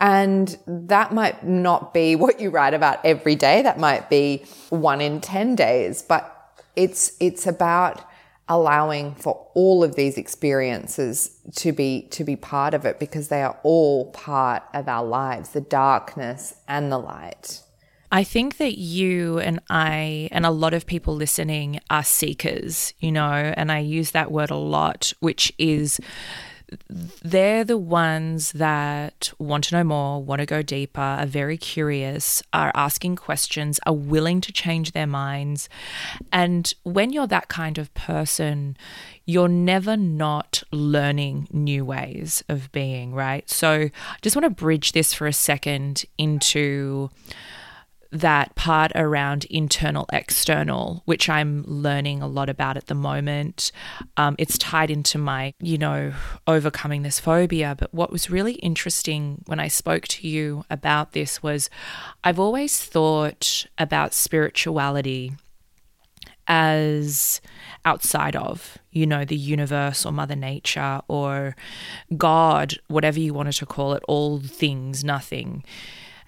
And 0.00 0.58
that 0.66 1.14
might 1.14 1.46
not 1.46 1.94
be 1.94 2.16
what 2.16 2.40
you 2.40 2.50
write 2.50 2.74
about 2.74 3.04
every 3.04 3.36
day. 3.36 3.62
That 3.62 3.78
might 3.78 4.10
be 4.10 4.44
one 4.70 5.00
in 5.00 5.20
10 5.20 5.54
days, 5.54 6.02
but 6.02 6.32
it's, 6.74 7.12
it's 7.20 7.46
about 7.46 8.04
allowing 8.48 9.14
for 9.14 9.48
all 9.54 9.82
of 9.82 9.96
these 9.96 10.16
experiences 10.16 11.38
to 11.56 11.72
be, 11.72 12.02
to 12.10 12.24
be 12.24 12.36
part 12.36 12.74
of 12.74 12.84
it 12.84 12.98
because 13.00 13.28
they 13.28 13.42
are 13.42 13.58
all 13.62 14.10
part 14.12 14.62
of 14.72 14.88
our 14.88 15.04
lives, 15.04 15.50
the 15.50 15.60
darkness 15.60 16.54
and 16.68 16.92
the 16.92 16.98
light. 16.98 17.62
I 18.12 18.22
think 18.22 18.58
that 18.58 18.78
you 18.78 19.40
and 19.40 19.60
I, 19.68 20.28
and 20.30 20.46
a 20.46 20.50
lot 20.50 20.74
of 20.74 20.86
people 20.86 21.14
listening, 21.14 21.80
are 21.90 22.04
seekers, 22.04 22.94
you 23.00 23.10
know, 23.10 23.32
and 23.32 23.72
I 23.72 23.80
use 23.80 24.12
that 24.12 24.30
word 24.30 24.50
a 24.50 24.56
lot, 24.56 25.12
which 25.18 25.52
is 25.58 25.98
they're 26.88 27.64
the 27.64 27.78
ones 27.78 28.52
that 28.52 29.32
want 29.38 29.64
to 29.64 29.76
know 29.76 29.84
more, 29.84 30.22
want 30.22 30.40
to 30.40 30.46
go 30.46 30.62
deeper, 30.62 31.00
are 31.00 31.26
very 31.26 31.56
curious, 31.56 32.42
are 32.52 32.72
asking 32.74 33.16
questions, 33.16 33.80
are 33.86 33.92
willing 33.94 34.40
to 34.42 34.52
change 34.52 34.92
their 34.92 35.06
minds. 35.06 35.68
And 36.32 36.72
when 36.82 37.12
you're 37.12 37.26
that 37.26 37.48
kind 37.48 37.78
of 37.78 37.92
person, 37.94 38.76
you're 39.24 39.48
never 39.48 39.96
not 39.96 40.62
learning 40.70 41.48
new 41.50 41.84
ways 41.84 42.44
of 42.48 42.70
being, 42.72 43.12
right? 43.12 43.48
So 43.50 43.70
I 43.70 43.90
just 44.22 44.36
want 44.36 44.44
to 44.44 44.50
bridge 44.50 44.92
this 44.92 45.12
for 45.12 45.26
a 45.26 45.32
second 45.32 46.04
into 46.16 47.10
that 48.16 48.54
part 48.54 48.92
around 48.94 49.44
internal 49.46 50.06
external 50.12 51.02
which 51.04 51.28
i'm 51.28 51.62
learning 51.66 52.22
a 52.22 52.26
lot 52.26 52.48
about 52.48 52.76
at 52.76 52.86
the 52.86 52.94
moment. 52.94 53.72
Um, 54.16 54.34
it's 54.38 54.58
tied 54.58 54.90
into 54.90 55.18
my 55.18 55.54
you 55.60 55.78
know 55.78 56.12
overcoming 56.46 57.02
this 57.02 57.20
phobia. 57.20 57.74
But 57.78 57.92
what 57.92 58.10
was 58.10 58.30
really 58.30 58.54
interesting 58.54 59.42
when 59.46 59.60
i 59.60 59.68
spoke 59.68 60.06
to 60.08 60.28
you 60.28 60.64
about 60.70 61.12
this 61.12 61.42
was 61.42 61.70
i've 62.24 62.38
always 62.38 62.80
thought 62.80 63.66
about 63.78 64.14
spirituality 64.14 65.32
as 66.48 67.40
outside 67.84 68.36
of, 68.36 68.78
you 68.92 69.04
know, 69.04 69.24
the 69.24 69.36
universe 69.36 70.06
or 70.06 70.12
Mother 70.12 70.36
Nature 70.36 71.00
or 71.08 71.56
God, 72.16 72.74
whatever 72.86 73.18
you 73.18 73.34
wanted 73.34 73.54
to 73.54 73.66
call 73.66 73.94
it, 73.94 74.02
all 74.06 74.38
things, 74.38 75.02
nothing 75.02 75.64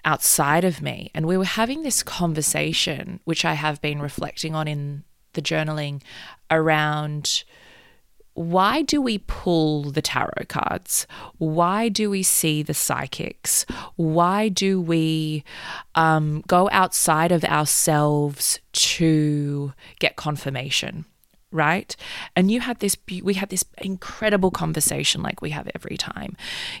outside 0.09 0.63
of 0.63 0.81
me. 0.81 1.11
And 1.13 1.27
we 1.27 1.37
were 1.37 1.45
having 1.45 1.83
this 1.83 2.01
conversation, 2.01 3.19
which 3.25 3.45
I 3.45 3.53
have 3.53 3.79
been 3.79 4.01
reflecting 4.01 4.55
on 4.55 4.67
in 4.67 5.03
the 5.33 5.41
journaling 5.41 6.01
around 6.49 7.43
why 8.33 8.81
do 8.81 9.01
we 9.01 9.19
pull 9.19 9.91
the 9.91 10.01
tarot 10.01 10.45
cards? 10.47 11.05
Why 11.37 11.89
do 11.89 12.09
we 12.09 12.23
see 12.23 12.63
the 12.63 12.73
psychics? 12.73 13.65
Why 13.97 14.49
do 14.49 14.81
we 14.81 15.43
um, 15.93 16.43
go 16.47 16.69
outside 16.71 17.31
of 17.31 17.43
ourselves 17.43 18.59
to 18.71 19.73
get 19.99 20.15
confirmation? 20.15 21.05
Right? 21.51 21.95
And 22.35 22.51
you 22.51 22.59
had 22.61 22.79
this 22.79 22.97
we 23.21 23.33
had 23.33 23.49
this 23.49 23.63
incredible 23.79 24.51
conversation 24.51 25.21
like 25.21 25.41
we 25.41 25.49
have 25.51 25.69
every 25.73 25.97
time. 25.97 26.37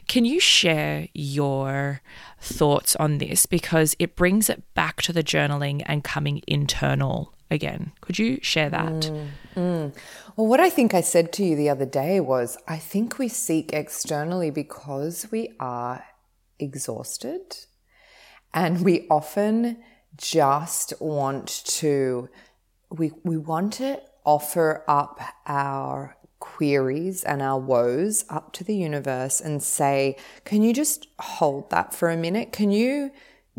Can 0.07 0.25
you 0.25 0.39
share 0.39 1.07
your 1.13 2.01
thoughts 2.39 2.95
on 2.97 3.17
this? 3.17 3.45
Because 3.45 3.95
it 3.99 4.15
brings 4.15 4.49
it 4.49 4.63
back 4.73 5.01
to 5.03 5.13
the 5.13 5.23
journaling 5.23 5.83
and 5.85 6.03
coming 6.03 6.41
internal 6.47 7.33
again. 7.51 7.91
Could 8.01 8.19
you 8.19 8.39
share 8.41 8.69
that? 8.69 8.91
Mm, 8.91 9.27
mm. 9.55 9.95
well 10.35 10.47
what 10.47 10.59
i 10.59 10.69
think 10.69 10.93
i 10.93 11.01
said 11.01 11.33
to 11.33 11.43
you 11.43 11.55
the 11.55 11.69
other 11.69 11.85
day 11.85 12.19
was 12.19 12.57
i 12.67 12.77
think 12.77 13.17
we 13.17 13.27
seek 13.27 13.73
externally 13.73 14.51
because 14.51 15.27
we 15.31 15.51
are 15.59 16.05
exhausted 16.59 17.57
and 18.53 18.85
we 18.85 19.07
often 19.09 19.77
just 20.17 20.93
want 20.99 21.47
to 21.65 22.29
we 22.89 23.11
we 23.23 23.37
want 23.37 23.73
to 23.73 23.99
offer 24.29 24.83
up 24.87 25.19
our 25.47 26.15
queries 26.37 27.23
and 27.23 27.41
our 27.41 27.59
woes 27.59 28.25
up 28.29 28.53
to 28.53 28.63
the 28.63 28.75
universe 28.75 29.41
and 29.41 29.63
say, 29.63 30.15
Can 30.45 30.61
you 30.61 30.71
just 30.71 31.07
hold 31.19 31.71
that 31.71 31.95
for 31.95 32.11
a 32.11 32.15
minute? 32.15 32.51
Can 32.51 32.69
you 32.69 33.11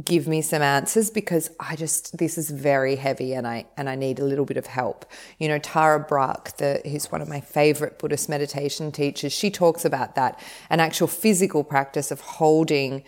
give 0.04 0.28
me 0.28 0.40
some 0.40 0.62
answers 0.62 1.10
because 1.10 1.50
I 1.58 1.76
just 1.76 2.16
this 2.16 2.38
is 2.38 2.50
very 2.50 2.96
heavy 2.96 3.34
and 3.34 3.46
I 3.46 3.66
and 3.76 3.90
I 3.90 3.96
need 3.96 4.18
a 4.20 4.24
little 4.24 4.44
bit 4.44 4.56
of 4.56 4.66
help. 4.66 5.04
You 5.38 5.48
know, 5.48 5.58
Tara 5.58 5.98
Brach, 6.00 6.56
the 6.56 6.80
who's 6.84 7.10
one 7.10 7.20
of 7.20 7.28
my 7.28 7.40
favorite 7.40 7.98
Buddhist 7.98 8.28
meditation 8.28 8.92
teachers, 8.92 9.32
she 9.32 9.50
talks 9.50 9.84
about 9.84 10.14
that 10.14 10.40
an 10.70 10.78
actual 10.78 11.08
physical 11.08 11.64
practice 11.64 12.10
of 12.10 12.20
holding 12.20 13.02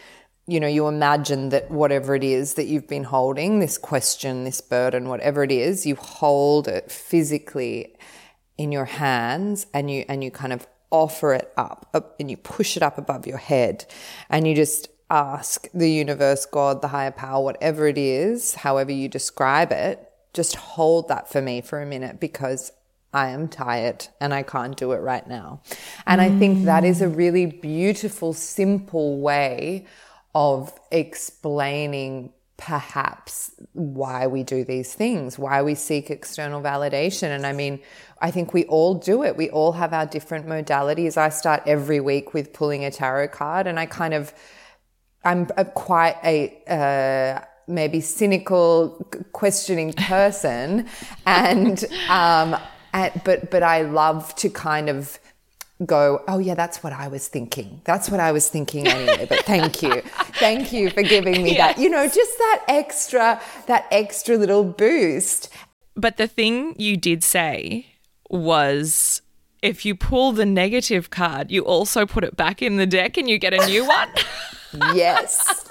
you 0.46 0.58
know, 0.58 0.66
you 0.66 0.88
imagine 0.88 1.50
that 1.50 1.70
whatever 1.70 2.14
it 2.14 2.24
is 2.24 2.54
that 2.54 2.66
you've 2.66 2.88
been 2.88 3.04
holding, 3.04 3.60
this 3.60 3.78
question, 3.78 4.44
this 4.44 4.60
burden, 4.60 5.08
whatever 5.08 5.44
it 5.44 5.52
is, 5.52 5.86
you 5.86 5.94
hold 5.94 6.66
it 6.66 6.90
physically 6.90 7.94
in 8.58 8.72
your 8.72 8.84
hands 8.84 9.66
and 9.72 9.90
you 9.90 10.04
and 10.08 10.24
you 10.24 10.30
kind 10.30 10.52
of 10.52 10.66
offer 10.90 11.32
it 11.32 11.52
up, 11.56 11.88
up 11.94 12.16
and 12.18 12.30
you 12.30 12.36
push 12.36 12.76
it 12.76 12.82
up 12.82 12.98
above 12.98 13.26
your 13.26 13.38
head 13.38 13.86
and 14.28 14.46
you 14.46 14.54
just 14.54 14.88
ask 15.10 15.68
the 15.72 15.90
universe, 15.90 16.44
God, 16.44 16.82
the 16.82 16.88
higher 16.88 17.10
power, 17.10 17.42
whatever 17.42 17.86
it 17.86 17.98
is, 17.98 18.56
however 18.56 18.90
you 18.90 19.08
describe 19.08 19.70
it, 19.70 20.10
just 20.34 20.56
hold 20.56 21.08
that 21.08 21.30
for 21.30 21.40
me 21.40 21.60
for 21.60 21.80
a 21.80 21.86
minute 21.86 22.18
because 22.18 22.72
I 23.12 23.28
am 23.28 23.48
tired 23.48 24.08
and 24.20 24.32
I 24.32 24.42
can't 24.42 24.76
do 24.76 24.92
it 24.92 24.98
right 24.98 25.26
now. 25.26 25.60
And 26.06 26.20
mm. 26.20 26.24
I 26.24 26.38
think 26.38 26.64
that 26.64 26.84
is 26.84 27.02
a 27.02 27.08
really 27.08 27.46
beautiful, 27.46 28.32
simple 28.32 29.20
way 29.20 29.86
of 30.34 30.72
explaining 30.90 32.32
perhaps 32.56 33.50
why 33.72 34.26
we 34.26 34.44
do 34.44 34.64
these 34.64 34.94
things, 34.94 35.38
why 35.38 35.62
we 35.62 35.74
seek 35.74 36.10
external 36.10 36.62
validation. 36.62 37.28
And 37.34 37.44
I 37.44 37.52
mean, 37.52 37.80
I 38.20 38.30
think 38.30 38.54
we 38.54 38.64
all 38.66 38.94
do 38.94 39.24
it. 39.24 39.36
We 39.36 39.50
all 39.50 39.72
have 39.72 39.92
our 39.92 40.06
different 40.06 40.46
modalities. 40.46 41.16
I 41.16 41.30
start 41.30 41.64
every 41.66 41.98
week 41.98 42.34
with 42.34 42.52
pulling 42.52 42.84
a 42.84 42.90
tarot 42.90 43.28
card, 43.28 43.66
and 43.66 43.80
I 43.80 43.86
kind 43.86 44.14
of, 44.14 44.32
I'm 45.24 45.48
a, 45.56 45.64
quite 45.64 46.16
a, 46.22 46.62
uh, 46.68 47.44
maybe 47.66 48.00
cynical, 48.00 49.08
questioning 49.32 49.92
person, 49.94 50.86
and, 51.26 51.84
um, 52.08 52.56
and, 52.92 53.12
but 53.24 53.50
but 53.50 53.62
I 53.62 53.82
love 53.82 54.34
to 54.36 54.48
kind 54.50 54.88
of 54.88 55.18
go, 55.86 56.22
oh 56.28 56.38
yeah, 56.38 56.54
that's 56.54 56.82
what 56.82 56.92
I 56.92 57.08
was 57.08 57.28
thinking. 57.28 57.80
That's 57.84 58.10
what 58.10 58.20
I 58.20 58.32
was 58.32 58.48
thinking 58.48 58.86
anyway. 58.86 59.26
But 59.28 59.44
thank 59.44 59.82
you, 59.82 60.00
thank 60.38 60.72
you 60.72 60.90
for 60.90 61.02
giving 61.02 61.42
me 61.42 61.54
yes. 61.54 61.76
that. 61.76 61.82
You 61.82 61.90
know, 61.90 62.04
just 62.06 62.38
that 62.38 62.64
extra, 62.68 63.40
that 63.66 63.86
extra 63.90 64.36
little 64.36 64.64
boost. 64.64 65.48
But 65.94 66.16
the 66.16 66.26
thing 66.26 66.74
you 66.78 66.96
did 66.96 67.22
say 67.22 67.86
was, 68.30 69.22
if 69.62 69.84
you 69.84 69.94
pull 69.94 70.32
the 70.32 70.46
negative 70.46 71.10
card, 71.10 71.50
you 71.50 71.62
also 71.62 72.06
put 72.06 72.24
it 72.24 72.36
back 72.36 72.62
in 72.62 72.76
the 72.76 72.86
deck 72.86 73.16
and 73.16 73.28
you 73.28 73.38
get 73.38 73.54
a 73.54 73.64
new 73.66 73.86
one. 73.86 74.08
yes. 74.94 75.68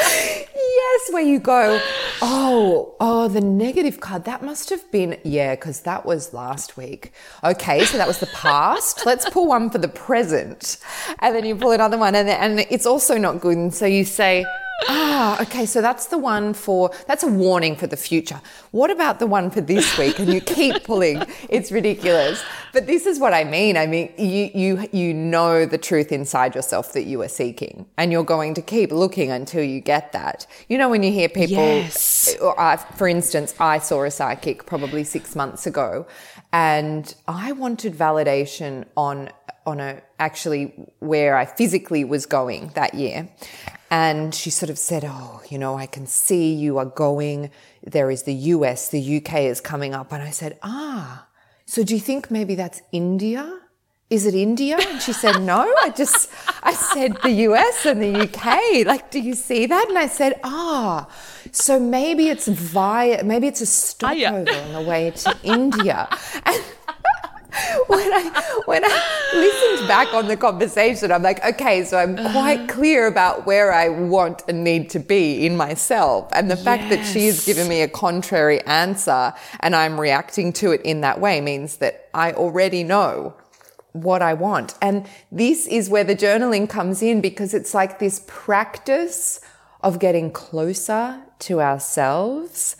yes, 0.84 1.12
where 1.12 1.22
you 1.22 1.38
go, 1.38 1.80
oh, 2.22 2.94
oh, 3.00 3.28
the 3.28 3.40
negative 3.40 4.00
card. 4.00 4.24
That 4.24 4.42
must 4.42 4.70
have 4.70 4.90
been, 4.90 5.18
yeah, 5.24 5.54
because 5.54 5.80
that 5.80 6.04
was 6.04 6.32
last 6.32 6.76
week. 6.76 7.12
Okay, 7.42 7.84
so 7.84 7.98
that 7.98 8.06
was 8.06 8.18
the 8.18 8.26
past. 8.26 9.04
Let's 9.06 9.28
pull 9.30 9.46
one 9.46 9.70
for 9.70 9.78
the 9.78 9.88
present. 9.88 10.78
And 11.20 11.34
then 11.34 11.44
you 11.44 11.56
pull 11.56 11.72
another 11.72 11.98
one, 11.98 12.14
and, 12.14 12.28
and 12.28 12.60
it's 12.70 12.86
also 12.86 13.16
not 13.16 13.40
good. 13.40 13.56
And 13.56 13.74
so 13.74 13.86
you 13.86 14.04
say, 14.04 14.44
Ah, 14.88 15.40
okay. 15.40 15.66
So 15.66 15.80
that's 15.80 16.06
the 16.06 16.18
one 16.18 16.52
for, 16.52 16.90
that's 17.06 17.22
a 17.22 17.28
warning 17.28 17.76
for 17.76 17.86
the 17.86 17.96
future. 17.96 18.40
What 18.70 18.90
about 18.90 19.18
the 19.18 19.26
one 19.26 19.50
for 19.50 19.60
this 19.60 19.96
week? 19.96 20.18
And 20.18 20.32
you 20.32 20.40
keep 20.40 20.84
pulling. 20.84 21.22
It's 21.48 21.70
ridiculous. 21.72 22.42
But 22.72 22.86
this 22.86 23.06
is 23.06 23.20
what 23.20 23.32
I 23.32 23.44
mean. 23.44 23.76
I 23.76 23.86
mean, 23.86 24.12
you, 24.18 24.50
you, 24.54 24.88
you 24.92 25.14
know 25.14 25.64
the 25.64 25.78
truth 25.78 26.12
inside 26.12 26.54
yourself 26.54 26.92
that 26.92 27.04
you 27.04 27.22
are 27.22 27.28
seeking 27.28 27.86
and 27.96 28.10
you're 28.10 28.24
going 28.24 28.54
to 28.54 28.62
keep 28.62 28.90
looking 28.90 29.30
until 29.30 29.62
you 29.62 29.80
get 29.80 30.12
that. 30.12 30.46
You 30.68 30.76
know, 30.76 30.88
when 30.88 31.02
you 31.02 31.12
hear 31.12 31.28
people, 31.28 31.56
yes. 31.56 32.36
uh, 32.42 32.76
for 32.76 33.08
instance, 33.08 33.54
I 33.60 33.78
saw 33.78 34.02
a 34.02 34.10
psychic 34.10 34.66
probably 34.66 35.04
six 35.04 35.36
months 35.36 35.66
ago 35.66 36.06
and 36.52 37.14
I 37.26 37.52
wanted 37.52 37.94
validation 37.94 38.84
on 38.96 39.30
on 39.66 39.80
a 39.80 40.02
actually 40.18 40.72
where 40.98 41.36
I 41.36 41.46
physically 41.46 42.04
was 42.04 42.26
going 42.26 42.68
that 42.74 42.94
year. 42.94 43.28
And 43.90 44.34
she 44.34 44.50
sort 44.50 44.70
of 44.70 44.78
said, 44.78 45.04
Oh, 45.06 45.42
you 45.48 45.58
know, 45.58 45.76
I 45.76 45.86
can 45.86 46.06
see 46.06 46.52
you 46.52 46.78
are 46.78 46.86
going. 46.86 47.50
There 47.82 48.10
is 48.10 48.24
the 48.24 48.34
US, 48.34 48.88
the 48.88 49.16
UK 49.18 49.40
is 49.42 49.60
coming 49.60 49.94
up. 49.94 50.12
And 50.12 50.22
I 50.22 50.30
said, 50.30 50.58
Ah, 50.62 51.26
so 51.66 51.82
do 51.82 51.94
you 51.94 52.00
think 52.00 52.30
maybe 52.30 52.54
that's 52.54 52.82
India? 52.92 53.60
is 54.10 54.26
it 54.26 54.34
India? 54.34 54.76
And 54.78 55.00
she 55.00 55.12
said, 55.12 55.40
no. 55.42 55.60
I 55.82 55.90
just, 55.90 56.30
I 56.62 56.72
said 56.72 57.16
the 57.22 57.30
US 57.48 57.86
and 57.86 58.00
the 58.00 58.22
UK. 58.22 58.86
Like, 58.86 59.10
do 59.10 59.18
you 59.18 59.34
see 59.34 59.66
that? 59.66 59.88
And 59.88 59.98
I 59.98 60.06
said, 60.06 60.38
ah, 60.44 61.08
so 61.50 61.80
maybe 61.80 62.28
it's 62.28 62.46
via, 62.46 63.24
maybe 63.24 63.46
it's 63.48 63.60
a 63.60 63.66
stopover 63.66 64.50
on 64.50 64.72
the 64.72 64.82
way 64.82 65.10
to 65.10 65.36
India. 65.42 66.08
And 66.44 66.62
when 67.86 68.12
I 68.12 68.62
when 68.66 68.82
I 68.84 69.30
listened 69.34 69.86
back 69.86 70.12
on 70.12 70.26
the 70.26 70.36
conversation, 70.36 71.12
I'm 71.12 71.22
like, 71.22 71.44
okay, 71.44 71.84
so 71.84 71.98
I'm 71.98 72.16
quite 72.16 72.60
uh-huh. 72.60 72.74
clear 72.74 73.06
about 73.06 73.46
where 73.46 73.72
I 73.72 73.88
want 73.88 74.42
and 74.48 74.64
need 74.64 74.90
to 74.90 74.98
be 74.98 75.46
in 75.46 75.56
myself. 75.56 76.28
And 76.32 76.50
the 76.50 76.56
fact 76.56 76.88
that 76.90 77.04
she's 77.04 77.44
given 77.46 77.68
me 77.68 77.82
a 77.82 77.88
contrary 77.88 78.60
answer 78.62 79.32
and 79.60 79.76
I'm 79.76 80.00
reacting 80.00 80.52
to 80.54 80.72
it 80.72 80.82
in 80.82 81.02
that 81.02 81.20
way 81.20 81.40
means 81.40 81.76
that 81.76 82.08
I 82.12 82.32
already 82.32 82.82
know 82.82 83.34
what 83.92 84.22
I 84.22 84.34
want. 84.34 84.74
And 84.82 85.06
this 85.30 85.66
is 85.68 85.88
where 85.88 86.04
the 86.04 86.16
journaling 86.16 86.68
comes 86.68 87.02
in 87.02 87.20
because 87.20 87.54
it's 87.54 87.74
like 87.74 88.00
this 88.00 88.24
practice 88.26 89.40
of 89.80 90.00
getting 90.00 90.32
closer 90.32 91.22
to 91.40 91.60
ourselves, 91.60 92.76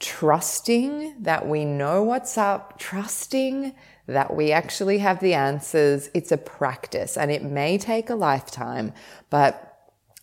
trusting 0.00 1.22
that 1.22 1.46
we 1.46 1.64
know 1.64 2.02
what's 2.02 2.38
up, 2.38 2.78
trusting 2.78 3.74
that 4.06 4.34
we 4.34 4.52
actually 4.52 4.98
have 4.98 5.20
the 5.20 5.34
answers. 5.34 6.10
It's 6.14 6.32
a 6.32 6.36
practice 6.36 7.16
and 7.16 7.30
it 7.30 7.42
may 7.42 7.78
take 7.78 8.10
a 8.10 8.14
lifetime, 8.14 8.92
but 9.30 9.62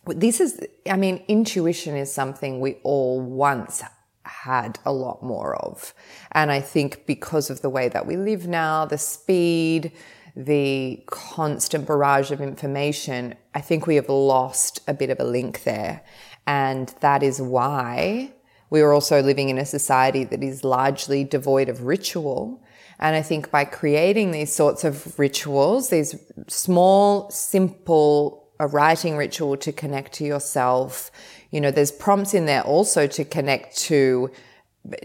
this 0.06 0.40
is, 0.40 0.60
I 0.88 0.96
mean, 0.96 1.24
intuition 1.28 1.96
is 1.96 2.12
something 2.12 2.60
we 2.60 2.74
all 2.82 3.20
once 3.20 3.82
had 4.24 4.78
a 4.84 4.92
lot 4.92 5.22
more 5.22 5.54
of. 5.56 5.94
And 6.32 6.50
I 6.50 6.60
think 6.60 7.06
because 7.06 7.50
of 7.50 7.62
the 7.62 7.70
way 7.70 7.88
that 7.88 8.06
we 8.06 8.16
live 8.16 8.46
now, 8.46 8.84
the 8.84 8.98
speed, 8.98 9.92
the 10.36 11.02
constant 11.06 11.86
barrage 11.86 12.30
of 12.30 12.40
information, 12.40 13.34
I 13.54 13.60
think 13.60 13.86
we 13.86 13.96
have 13.96 14.08
lost 14.08 14.80
a 14.88 14.94
bit 14.94 15.10
of 15.10 15.20
a 15.20 15.24
link 15.24 15.64
there. 15.64 16.02
And 16.46 16.94
that 17.00 17.22
is 17.22 17.40
why 17.40 18.32
we 18.70 18.80
are 18.80 18.92
also 18.92 19.22
living 19.22 19.48
in 19.50 19.58
a 19.58 19.66
society 19.66 20.24
that 20.24 20.42
is 20.42 20.64
largely 20.64 21.24
devoid 21.24 21.68
of 21.68 21.84
ritual. 21.84 22.62
And 22.98 23.16
I 23.16 23.22
think 23.22 23.50
by 23.50 23.64
creating 23.64 24.30
these 24.30 24.52
sorts 24.52 24.84
of 24.84 25.18
rituals, 25.18 25.90
these 25.90 26.14
small, 26.48 27.30
simple, 27.30 28.48
a 28.60 28.66
writing 28.66 29.16
ritual 29.16 29.56
to 29.58 29.72
connect 29.72 30.12
to 30.14 30.24
yourself, 30.24 31.10
you 31.50 31.60
know, 31.60 31.70
there's 31.70 31.92
prompts 31.92 32.34
in 32.34 32.46
there 32.46 32.62
also 32.62 33.06
to 33.06 33.24
connect 33.24 33.76
to 33.78 34.30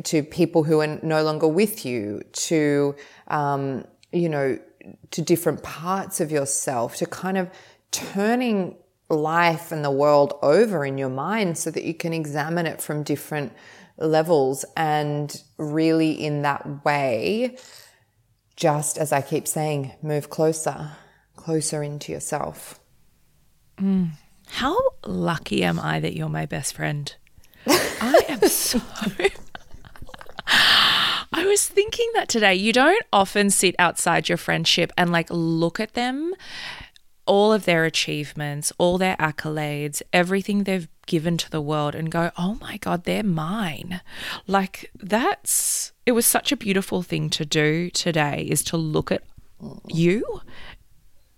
to 0.03 0.23
people 0.23 0.63
who 0.63 0.81
are 0.81 0.99
no 1.01 1.23
longer 1.23 1.47
with 1.47 1.85
you, 1.85 2.21
to 2.33 2.95
um, 3.27 3.85
you 4.11 4.27
know, 4.27 4.59
to 5.11 5.21
different 5.21 5.63
parts 5.63 6.19
of 6.19 6.31
yourself, 6.31 6.97
to 6.97 7.05
kind 7.05 7.37
of 7.37 7.49
turning 7.91 8.75
life 9.09 9.71
and 9.71 9.83
the 9.83 9.91
world 9.91 10.33
over 10.41 10.85
in 10.85 10.97
your 10.97 11.09
mind 11.09 11.57
so 11.57 11.71
that 11.71 11.83
you 11.83 11.93
can 11.93 12.13
examine 12.13 12.65
it 12.65 12.81
from 12.81 13.03
different 13.03 13.51
levels 13.99 14.65
and 14.75 15.41
really 15.57 16.11
in 16.11 16.41
that 16.43 16.85
way 16.85 17.57
just 18.59 18.97
as 18.97 19.13
I 19.13 19.21
keep 19.21 19.47
saying, 19.47 19.93
move 20.01 20.29
closer, 20.29 20.91
closer 21.37 21.81
into 21.81 22.11
yourself. 22.11 22.77
Mm. 23.79 24.09
How 24.47 24.77
lucky 25.05 25.63
am 25.63 25.79
I 25.79 26.01
that 26.01 26.13
you're 26.13 26.27
my 26.27 26.45
best 26.45 26.73
friend? 26.75 27.15
I 27.65 28.19
am 28.27 28.41
so. 28.49 28.81
I 31.31 31.45
was 31.45 31.65
thinking 31.69 32.09
that 32.15 32.27
today. 32.27 32.55
You 32.55 32.73
don't 32.73 33.05
often 33.13 33.49
sit 33.49 33.75
outside 33.79 34.27
your 34.27 34.37
friendship 34.37 34.91
and 34.97 35.09
like 35.09 35.29
look 35.29 35.79
at 35.79 35.93
them, 35.93 36.33
all 37.25 37.53
of 37.53 37.63
their 37.63 37.85
achievements, 37.85 38.73
all 38.77 38.97
their 38.97 39.15
accolades, 39.17 40.01
everything 40.11 40.65
they've 40.65 40.89
given 41.09 41.37
to 41.37 41.51
the 41.51 41.59
world, 41.59 41.95
and 41.95 42.09
go, 42.09 42.31
oh 42.37 42.57
my 42.61 42.77
God, 42.77 43.03
they're 43.03 43.23
mine. 43.23 43.99
Like 44.47 44.91
that's, 44.95 45.91
it 46.05 46.13
was 46.13 46.25
such 46.25 46.53
a 46.53 46.57
beautiful 46.57 47.01
thing 47.03 47.29
to 47.31 47.43
do 47.43 47.89
today 47.89 48.47
is 48.49 48.63
to 48.65 48.77
look 48.77 49.11
at 49.11 49.23
you 49.87 50.41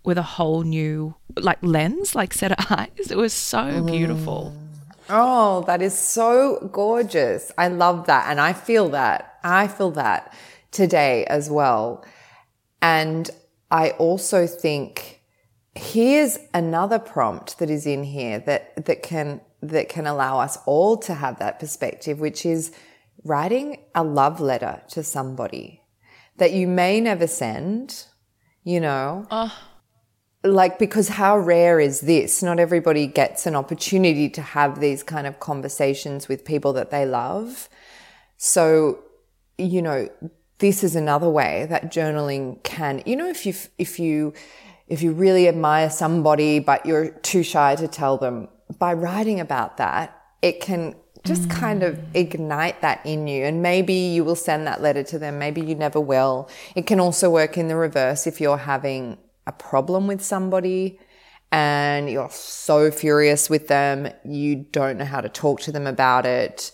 with 0.03 0.17
a 0.17 0.23
whole 0.23 0.61
new 0.61 1.15
like 1.35 1.59
lens, 1.63 2.13
like 2.13 2.33
set 2.33 2.51
of 2.51 2.65
eyes. 2.69 3.09
It 3.09 3.17
was 3.17 3.33
so 3.33 3.57
mm. 3.57 3.87
beautiful. 3.87 4.53
Oh, 5.09 5.63
that 5.67 5.81
is 5.81 5.97
so 5.97 6.69
gorgeous. 6.71 7.51
I 7.57 7.67
love 7.67 8.07
that. 8.07 8.29
And 8.29 8.39
I 8.39 8.53
feel 8.53 8.89
that. 8.89 9.39
I 9.43 9.67
feel 9.67 9.91
that 9.91 10.33
today 10.71 11.25
as 11.25 11.49
well. 11.49 12.05
And 12.81 13.29
I 13.69 13.91
also 13.91 14.47
think 14.47 15.21
here's 15.75 16.37
another 16.53 16.99
prompt 16.99 17.59
that 17.59 17.69
is 17.69 17.85
in 17.85 18.03
here 18.03 18.39
that, 18.39 18.85
that 18.85 19.03
can, 19.03 19.41
that 19.61 19.89
can 19.89 20.07
allow 20.07 20.39
us 20.39 20.57
all 20.65 20.97
to 20.97 21.13
have 21.13 21.39
that 21.39 21.59
perspective, 21.59 22.19
which 22.19 22.45
is 22.45 22.71
writing 23.23 23.77
a 23.93 24.03
love 24.03 24.39
letter 24.39 24.81
to 24.89 25.03
somebody 25.03 25.81
that 26.37 26.53
you 26.53 26.67
may 26.67 26.99
never 26.99 27.27
send, 27.27 28.05
you 28.63 28.79
know. 28.79 29.27
Oh 29.29 29.53
like 30.43 30.79
because 30.79 31.07
how 31.07 31.37
rare 31.37 31.79
is 31.79 32.01
this? 32.01 32.41
Not 32.41 32.59
everybody 32.59 33.05
gets 33.05 33.45
an 33.45 33.55
opportunity 33.55 34.27
to 34.29 34.41
have 34.41 34.79
these 34.79 35.03
kind 35.03 35.27
of 35.27 35.39
conversations 35.39 36.27
with 36.27 36.45
people 36.45 36.73
that 36.73 36.89
they 36.89 37.05
love. 37.05 37.69
So 38.37 39.03
you 39.57 39.81
know 39.81 40.09
this 40.57 40.83
is 40.83 40.95
another 40.95 41.29
way 41.29 41.67
that 41.69 41.91
journaling 41.91 42.61
can 42.63 43.03
you 43.05 43.15
know 43.15 43.27
if 43.27 43.45
you 43.45 43.53
if 43.77 43.99
you 43.99 44.33
if 44.87 45.01
you 45.01 45.11
really 45.11 45.47
admire 45.47 45.89
somebody 45.89 46.59
but 46.59 46.85
you're 46.85 47.09
too 47.09 47.43
shy 47.43 47.75
to 47.75 47.87
tell 47.87 48.17
them 48.17 48.47
by 48.79 48.93
writing 48.93 49.39
about 49.39 49.77
that 49.77 50.21
it 50.41 50.59
can 50.59 50.95
just 51.23 51.43
mm. 51.43 51.51
kind 51.51 51.83
of 51.83 51.99
ignite 52.15 52.81
that 52.81 53.05
in 53.05 53.27
you. 53.27 53.45
And 53.45 53.61
maybe 53.61 53.93
you 53.93 54.23
will 54.23 54.35
send 54.35 54.65
that 54.67 54.81
letter 54.81 55.03
to 55.03 55.19
them. 55.19 55.37
Maybe 55.37 55.61
you 55.61 55.75
never 55.75 55.99
will. 55.99 56.49
It 56.75 56.87
can 56.87 56.99
also 56.99 57.29
work 57.29 57.57
in 57.57 57.67
the 57.67 57.75
reverse 57.75 58.25
if 58.25 58.41
you're 58.41 58.57
having 58.57 59.17
a 59.45 59.51
problem 59.51 60.07
with 60.07 60.21
somebody 60.21 60.99
and 61.51 62.09
you're 62.09 62.29
so 62.31 62.89
furious 62.91 63.49
with 63.49 63.67
them, 63.67 64.09
you 64.23 64.55
don't 64.55 64.97
know 64.97 65.05
how 65.05 65.19
to 65.19 65.29
talk 65.29 65.59
to 65.61 65.71
them 65.71 65.85
about 65.85 66.25
it. 66.25 66.71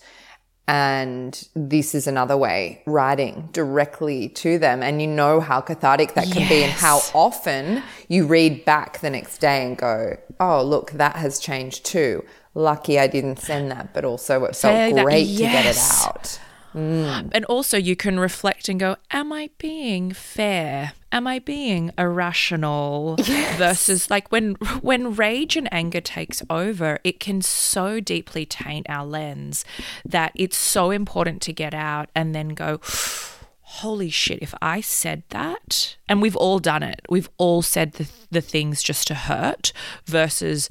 And 0.68 1.48
this 1.54 1.94
is 1.94 2.06
another 2.06 2.36
way, 2.36 2.82
writing 2.84 3.48
directly 3.52 4.28
to 4.28 4.58
them. 4.58 4.82
And 4.82 5.00
you 5.00 5.08
know 5.08 5.40
how 5.40 5.62
cathartic 5.62 6.12
that 6.12 6.30
can 6.30 6.42
yes. 6.42 6.48
be 6.50 6.62
and 6.62 6.72
how 6.72 7.00
often 7.14 7.82
you 8.08 8.26
read 8.26 8.66
back 8.66 9.00
the 9.00 9.08
next 9.08 9.38
day 9.38 9.64
and 9.64 9.78
go, 9.78 10.18
oh, 10.38 10.62
look, 10.62 10.90
that 10.92 11.16
has 11.16 11.38
changed 11.38 11.86
too. 11.86 12.22
Lucky 12.54 12.98
I 12.98 13.06
didn't 13.06 13.38
send 13.38 13.70
that, 13.70 13.94
but 13.94 14.04
also 14.04 14.44
it 14.44 14.54
felt 14.54 14.94
great 14.94 15.26
yes. 15.26 15.38
to 15.38 15.42
get 15.44 15.66
it 15.66 15.78
out. 16.06 16.40
Mm. 16.78 17.30
And 17.32 17.44
also, 17.46 17.76
you 17.76 17.96
can 17.96 18.20
reflect 18.20 18.68
and 18.68 18.78
go, 18.78 18.96
Am 19.10 19.32
I 19.32 19.50
being 19.58 20.12
fair? 20.12 20.92
Am 21.10 21.26
I 21.26 21.40
being 21.40 21.90
irrational? 21.98 23.16
Yes. 23.18 23.58
Versus, 23.58 24.10
like, 24.10 24.30
when, 24.30 24.54
when 24.80 25.16
rage 25.16 25.56
and 25.56 25.68
anger 25.72 26.00
takes 26.00 26.42
over, 26.48 27.00
it 27.02 27.18
can 27.18 27.42
so 27.42 27.98
deeply 27.98 28.46
taint 28.46 28.86
our 28.88 29.04
lens 29.04 29.64
that 30.04 30.32
it's 30.34 30.56
so 30.56 30.90
important 30.90 31.42
to 31.42 31.52
get 31.52 31.74
out 31.74 32.10
and 32.14 32.34
then 32.34 32.50
go, 32.50 32.80
holy 33.78 34.10
shit, 34.10 34.40
if 34.42 34.54
I 34.60 34.80
said 34.80 35.22
that, 35.28 35.96
and 36.08 36.20
we've 36.20 36.36
all 36.36 36.58
done 36.58 36.82
it, 36.82 37.00
we've 37.08 37.30
all 37.38 37.62
said 37.62 37.92
the, 37.92 38.08
the 38.30 38.40
things 38.40 38.82
just 38.82 39.06
to 39.08 39.14
hurt 39.14 39.72
versus 40.04 40.68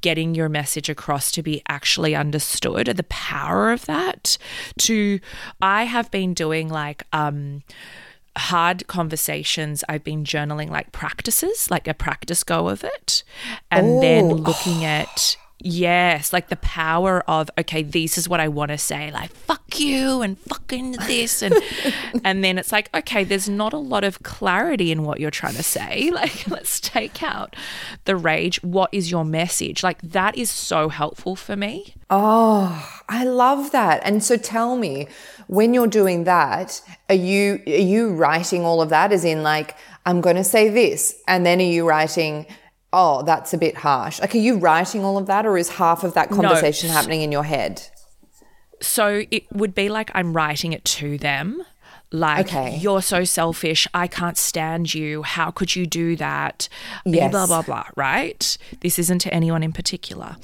getting 0.00 0.34
your 0.34 0.48
message 0.48 0.88
across 0.88 1.30
to 1.32 1.42
be 1.42 1.62
actually 1.68 2.14
understood, 2.14 2.86
the 2.86 3.02
power 3.04 3.70
of 3.70 3.84
that. 3.86 4.38
To, 4.78 5.20
I 5.60 5.84
have 5.84 6.10
been 6.10 6.34
doing 6.34 6.68
like, 6.68 7.04
um, 7.12 7.62
hard 8.38 8.86
conversations 8.86 9.82
i've 9.88 10.04
been 10.04 10.22
journaling 10.22 10.68
like 10.68 10.92
practices 10.92 11.70
like 11.70 11.88
a 11.88 11.94
practice 11.94 12.44
go 12.44 12.68
of 12.68 12.84
it 12.84 13.24
and 13.70 14.02
then 14.02 14.28
looking 14.28 14.84
at 14.84 15.38
Yes, 15.58 16.34
like 16.34 16.48
the 16.48 16.56
power 16.56 17.24
of 17.26 17.50
okay, 17.58 17.82
this 17.82 18.18
is 18.18 18.28
what 18.28 18.40
I 18.40 18.48
want 18.48 18.72
to 18.72 18.78
say, 18.78 19.10
like 19.10 19.30
fuck 19.30 19.80
you 19.80 20.20
and 20.20 20.38
fucking 20.38 20.92
this 21.06 21.40
and 21.40 21.54
and 22.24 22.44
then 22.44 22.58
it's 22.58 22.72
like 22.72 22.94
okay, 22.94 23.24
there's 23.24 23.48
not 23.48 23.72
a 23.72 23.78
lot 23.78 24.04
of 24.04 24.22
clarity 24.22 24.92
in 24.92 25.02
what 25.02 25.18
you're 25.18 25.30
trying 25.30 25.54
to 25.54 25.62
say. 25.62 26.10
Like 26.16 26.48
let's 26.48 26.80
take 26.80 27.22
out 27.22 27.54
the 28.06 28.16
rage. 28.16 28.62
What 28.62 28.88
is 28.90 29.10
your 29.10 29.24
message? 29.24 29.82
Like 29.82 30.00
that 30.00 30.36
is 30.36 30.50
so 30.50 30.88
helpful 30.88 31.36
for 31.36 31.56
me. 31.56 31.94
Oh, 32.08 33.02
I 33.08 33.24
love 33.24 33.70
that. 33.72 34.00
And 34.02 34.24
so 34.24 34.38
tell 34.38 34.76
me, 34.76 35.08
when 35.46 35.74
you're 35.74 35.86
doing 35.86 36.24
that, 36.24 36.80
are 37.10 37.14
you 37.14 37.62
are 37.66 37.70
you 37.70 38.14
writing 38.14 38.64
all 38.64 38.80
of 38.80 38.88
that 38.90 39.12
as 39.12 39.24
in 39.24 39.42
like 39.42 39.76
I'm 40.06 40.20
going 40.20 40.36
to 40.36 40.44
say 40.44 40.68
this 40.68 41.20
and 41.26 41.44
then 41.44 41.60
are 41.60 41.64
you 41.64 41.86
writing 41.86 42.46
oh, 42.96 43.22
that's 43.22 43.52
a 43.52 43.58
bit 43.58 43.76
harsh. 43.76 44.20
Like, 44.20 44.34
are 44.34 44.38
you 44.38 44.56
writing 44.56 45.04
all 45.04 45.18
of 45.18 45.26
that, 45.26 45.46
or 45.46 45.56
is 45.58 45.68
half 45.68 46.02
of 46.02 46.14
that 46.14 46.30
conversation 46.30 46.88
no. 46.88 46.94
happening 46.94 47.20
in 47.20 47.30
your 47.30 47.44
head? 47.44 47.82
So 48.80 49.24
it 49.30 49.44
would 49.52 49.74
be 49.74 49.88
like 49.88 50.10
I'm 50.14 50.32
writing 50.32 50.72
it 50.72 50.84
to 50.86 51.18
them. 51.18 51.62
Like, 52.12 52.46
Okay. 52.46 52.76
you're 52.76 53.02
so 53.02 53.24
selfish. 53.24 53.86
I 53.92 54.06
can't 54.06 54.38
stand 54.38 54.94
you. 54.94 55.22
How 55.22 55.50
could 55.50 55.76
you 55.76 55.86
do 55.86 56.16
that? 56.16 56.68
Yes. 57.04 57.30
Blah, 57.30 57.46
blah, 57.46 57.62
blah, 57.62 57.84
right? 57.96 58.56
This 58.80 58.98
isn't 58.98 59.18
to 59.20 59.34
anyone 59.34 59.62
in 59.62 59.72
particular. 59.72 60.36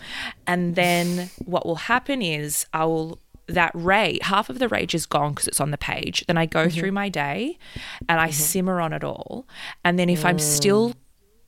And 0.46 0.74
then 0.74 1.30
what 1.44 1.64
will 1.64 1.76
happen 1.76 2.20
is 2.20 2.66
I 2.74 2.84
will, 2.84 3.18
that 3.46 3.70
rage, 3.74 4.22
half 4.22 4.50
of 4.50 4.58
the 4.58 4.68
rage 4.68 4.94
is 4.94 5.06
gone 5.06 5.30
because 5.30 5.46
it's 5.46 5.60
on 5.60 5.70
the 5.70 5.78
page. 5.78 6.24
Then 6.26 6.36
I 6.36 6.46
go 6.46 6.66
mm-hmm. 6.66 6.78
through 6.78 6.92
my 6.92 7.08
day 7.08 7.58
and 8.08 8.20
I 8.20 8.28
mm-hmm. 8.28 8.32
simmer 8.32 8.80
on 8.80 8.92
it 8.92 9.04
all. 9.04 9.46
And 9.84 9.98
then 10.00 10.10
if 10.10 10.24
I'm 10.24 10.40
still 10.40 10.90
mm. 10.90 10.94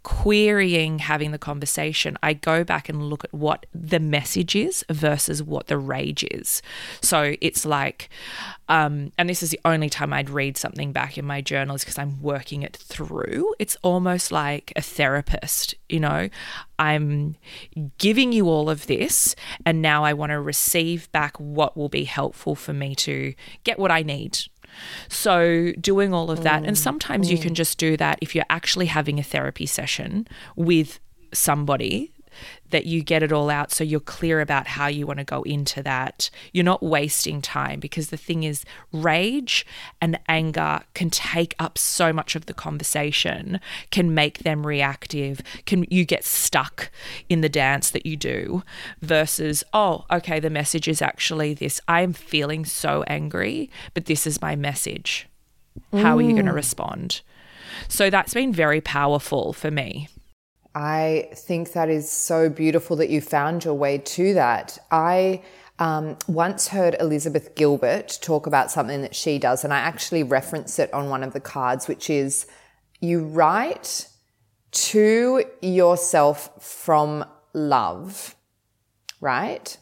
Querying 0.04 1.00
having 1.00 1.32
the 1.32 1.38
conversation, 1.38 2.16
I 2.22 2.34
go 2.34 2.62
back 2.62 2.88
and 2.88 3.02
look 3.02 3.24
at 3.24 3.34
what 3.34 3.66
the 3.74 3.98
message 3.98 4.54
is 4.54 4.84
versus 4.90 5.42
what 5.42 5.66
the 5.66 5.78
rage 5.78 6.24
is. 6.30 6.62
So 7.00 7.34
it's 7.40 7.64
like, 7.64 8.10
um, 8.68 9.12
and 9.18 9.28
this 9.28 9.42
is 9.42 9.50
the 9.50 9.60
only 9.64 9.88
time 9.88 10.12
I'd 10.12 10.30
read 10.30 10.56
something 10.56 10.92
back 10.92 11.16
in 11.18 11.24
my 11.24 11.40
journal 11.40 11.74
is 11.74 11.82
because 11.82 11.98
I'm 11.98 12.22
working 12.22 12.62
it 12.62 12.76
through. 12.76 13.54
It's 13.58 13.76
almost 13.82 14.30
like 14.30 14.74
a 14.76 14.82
therapist, 14.82 15.74
you 15.88 16.00
know, 16.00 16.28
I'm 16.78 17.36
giving 17.98 18.32
you 18.32 18.48
all 18.48 18.68
of 18.68 18.86
this, 18.86 19.34
and 19.64 19.80
now 19.80 20.04
I 20.04 20.12
want 20.12 20.30
to 20.30 20.40
receive 20.40 21.10
back 21.12 21.38
what 21.38 21.76
will 21.76 21.88
be 21.88 22.04
helpful 22.04 22.54
for 22.54 22.72
me 22.72 22.94
to 22.96 23.34
get 23.64 23.78
what 23.78 23.90
I 23.90 24.02
need 24.02 24.38
so, 25.08 25.72
doing 25.80 26.12
all 26.14 26.30
of 26.30 26.42
that, 26.42 26.64
and 26.64 26.76
mm. 26.76 26.80
sometimes 26.80 27.30
you 27.30 27.38
can 27.38 27.52
mm. 27.52 27.56
just 27.56 27.78
do 27.78 27.96
that 27.96 28.18
if 28.20 28.34
you're 28.34 28.44
actually 28.50 28.86
having 28.86 29.18
a 29.18 29.22
therapy 29.22 29.66
session 29.66 30.26
with 30.56 31.00
somebody 31.32 32.13
that 32.70 32.86
you 32.86 33.02
get 33.02 33.22
it 33.22 33.32
all 33.32 33.50
out 33.50 33.70
so 33.70 33.84
you're 33.84 34.00
clear 34.00 34.40
about 34.40 34.66
how 34.66 34.86
you 34.86 35.06
want 35.06 35.18
to 35.18 35.24
go 35.24 35.42
into 35.42 35.82
that. 35.82 36.30
You're 36.52 36.64
not 36.64 36.82
wasting 36.82 37.40
time 37.40 37.80
because 37.80 38.08
the 38.08 38.16
thing 38.16 38.42
is, 38.42 38.64
rage 38.92 39.64
and 40.00 40.18
anger 40.28 40.80
can 40.94 41.10
take 41.10 41.54
up 41.58 41.78
so 41.78 42.12
much 42.12 42.34
of 42.34 42.46
the 42.46 42.54
conversation, 42.54 43.60
can 43.90 44.14
make 44.14 44.40
them 44.40 44.66
reactive, 44.66 45.40
can 45.66 45.86
you 45.90 46.04
get 46.04 46.24
stuck 46.24 46.90
in 47.28 47.40
the 47.40 47.48
dance 47.48 47.90
that 47.90 48.06
you 48.06 48.16
do 48.16 48.62
versus, 49.00 49.62
oh, 49.72 50.04
okay, 50.10 50.40
the 50.40 50.50
message 50.50 50.88
is 50.88 51.00
actually 51.00 51.54
this. 51.54 51.80
I'm 51.88 52.12
feeling 52.12 52.64
so 52.64 53.04
angry, 53.06 53.70
but 53.92 54.06
this 54.06 54.26
is 54.26 54.42
my 54.42 54.56
message. 54.56 55.28
How 55.92 56.16
are 56.16 56.22
you 56.22 56.32
going 56.32 56.46
to 56.46 56.52
mm. 56.52 56.56
respond? 56.56 57.20
So 57.88 58.10
that's 58.10 58.34
been 58.34 58.52
very 58.52 58.80
powerful 58.80 59.52
for 59.52 59.70
me. 59.70 60.08
I 60.74 61.28
think 61.34 61.72
that 61.72 61.88
is 61.88 62.10
so 62.10 62.48
beautiful 62.48 62.96
that 62.96 63.08
you 63.08 63.20
found 63.20 63.64
your 63.64 63.74
way 63.74 63.98
to 63.98 64.34
that. 64.34 64.78
I 64.90 65.42
um, 65.78 66.16
once 66.26 66.68
heard 66.68 66.96
Elizabeth 66.98 67.54
Gilbert 67.54 68.18
talk 68.20 68.46
about 68.46 68.70
something 68.70 69.02
that 69.02 69.14
she 69.14 69.38
does, 69.38 69.64
and 69.64 69.72
I 69.72 69.78
actually 69.78 70.22
reference 70.22 70.78
it 70.78 70.92
on 70.92 71.08
one 71.08 71.22
of 71.22 71.32
the 71.32 71.40
cards, 71.40 71.86
which 71.86 72.10
is 72.10 72.46
you 73.00 73.24
write 73.24 74.08
to 74.72 75.44
yourself 75.60 76.50
from 76.60 77.24
love, 77.52 78.34
right? 79.20 79.76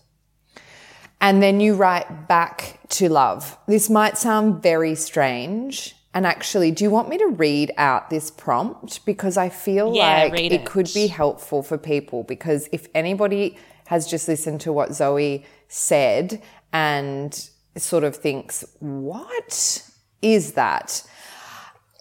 And 1.20 1.42
then 1.42 1.60
you 1.60 1.74
write 1.74 2.28
back 2.28 2.80
to 2.90 3.08
love. 3.08 3.56
This 3.66 3.88
might 3.88 4.18
sound 4.18 4.62
very 4.62 4.94
strange. 4.94 5.94
And 6.14 6.26
actually, 6.26 6.70
do 6.70 6.84
you 6.84 6.90
want 6.90 7.08
me 7.08 7.16
to 7.18 7.26
read 7.26 7.72
out 7.78 8.10
this 8.10 8.30
prompt? 8.30 9.04
Because 9.06 9.36
I 9.36 9.48
feel 9.48 9.94
Yeah, 9.94 10.24
like 10.30 10.40
it 10.40 10.52
it. 10.52 10.66
could 10.66 10.90
be 10.92 11.06
helpful 11.06 11.62
for 11.62 11.78
people. 11.78 12.22
Because 12.22 12.68
if 12.70 12.86
anybody 12.94 13.56
has 13.86 14.06
just 14.06 14.28
listened 14.28 14.60
to 14.62 14.72
what 14.72 14.94
Zoe 14.94 15.44
said 15.68 16.42
and 16.72 17.48
sort 17.76 18.04
of 18.04 18.14
thinks, 18.16 18.64
what 18.80 19.88
is 20.20 20.52
that? 20.52 21.02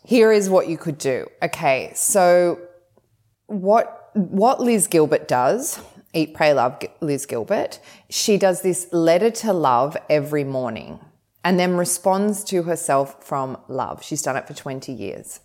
Here 0.04 0.32
is 0.32 0.50
what 0.50 0.68
you 0.68 0.78
could 0.78 0.98
do. 0.98 1.28
Okay, 1.42 1.92
so 1.96 2.60
what 3.48 3.98
what 4.14 4.60
Liz 4.60 4.88
Gilbert 4.88 5.28
does, 5.30 5.80
Eat 6.14 6.34
Pray 6.34 6.54
Love 6.54 6.80
Liz 7.00 7.26
Gilbert, 7.26 7.80
she 8.10 8.38
does 8.38 8.62
this 8.62 8.88
letter 8.92 9.32
to 9.32 9.54
love 9.54 9.96
every 10.10 10.44
morning 10.44 11.00
and 11.44 11.60
then 11.60 11.76
responds 11.76 12.44
to 12.46 12.64
herself 12.64 13.24
from 13.24 13.58
love. 13.68 14.04
She's 14.04 14.22
done 14.22 14.38
it 14.38 14.48
for 14.48 14.54
20 14.54 14.92
years. 14.92 15.40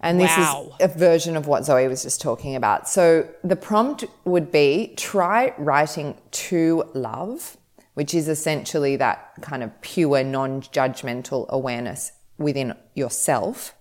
And 0.00 0.20
this 0.20 0.36
Wow. 0.36 0.68
is 0.78 0.84
a 0.84 0.88
version 0.96 1.36
of 1.36 1.46
what 1.46 1.64
Zoe 1.64 1.88
was 1.88 2.02
just 2.02 2.20
talking 2.20 2.54
about. 2.54 2.88
So 2.88 3.28
the 3.42 3.56
prompt 3.56 4.04
would 4.24 4.52
be 4.52 4.94
try 4.96 5.52
writing 5.58 6.16
to 6.30 6.84
love, 6.94 7.56
which 7.94 8.14
is 8.14 8.28
essentially 8.28 8.96
that 8.96 9.32
kind 9.40 9.62
of 9.62 9.80
pure, 9.80 10.22
non 10.22 10.62
judgmental 10.62 11.48
awareness 11.48 12.12
within 12.36 12.74
yourself. 12.94 13.74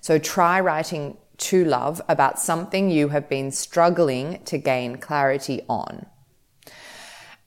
So 0.00 0.18
try 0.18 0.60
writing 0.60 1.16
to 1.38 1.64
love 1.64 2.00
about 2.08 2.38
something 2.38 2.88
you 2.88 3.08
have 3.08 3.28
been 3.28 3.50
struggling 3.50 4.42
to 4.44 4.58
gain 4.58 4.96
clarity 4.96 5.62
on. 5.68 6.06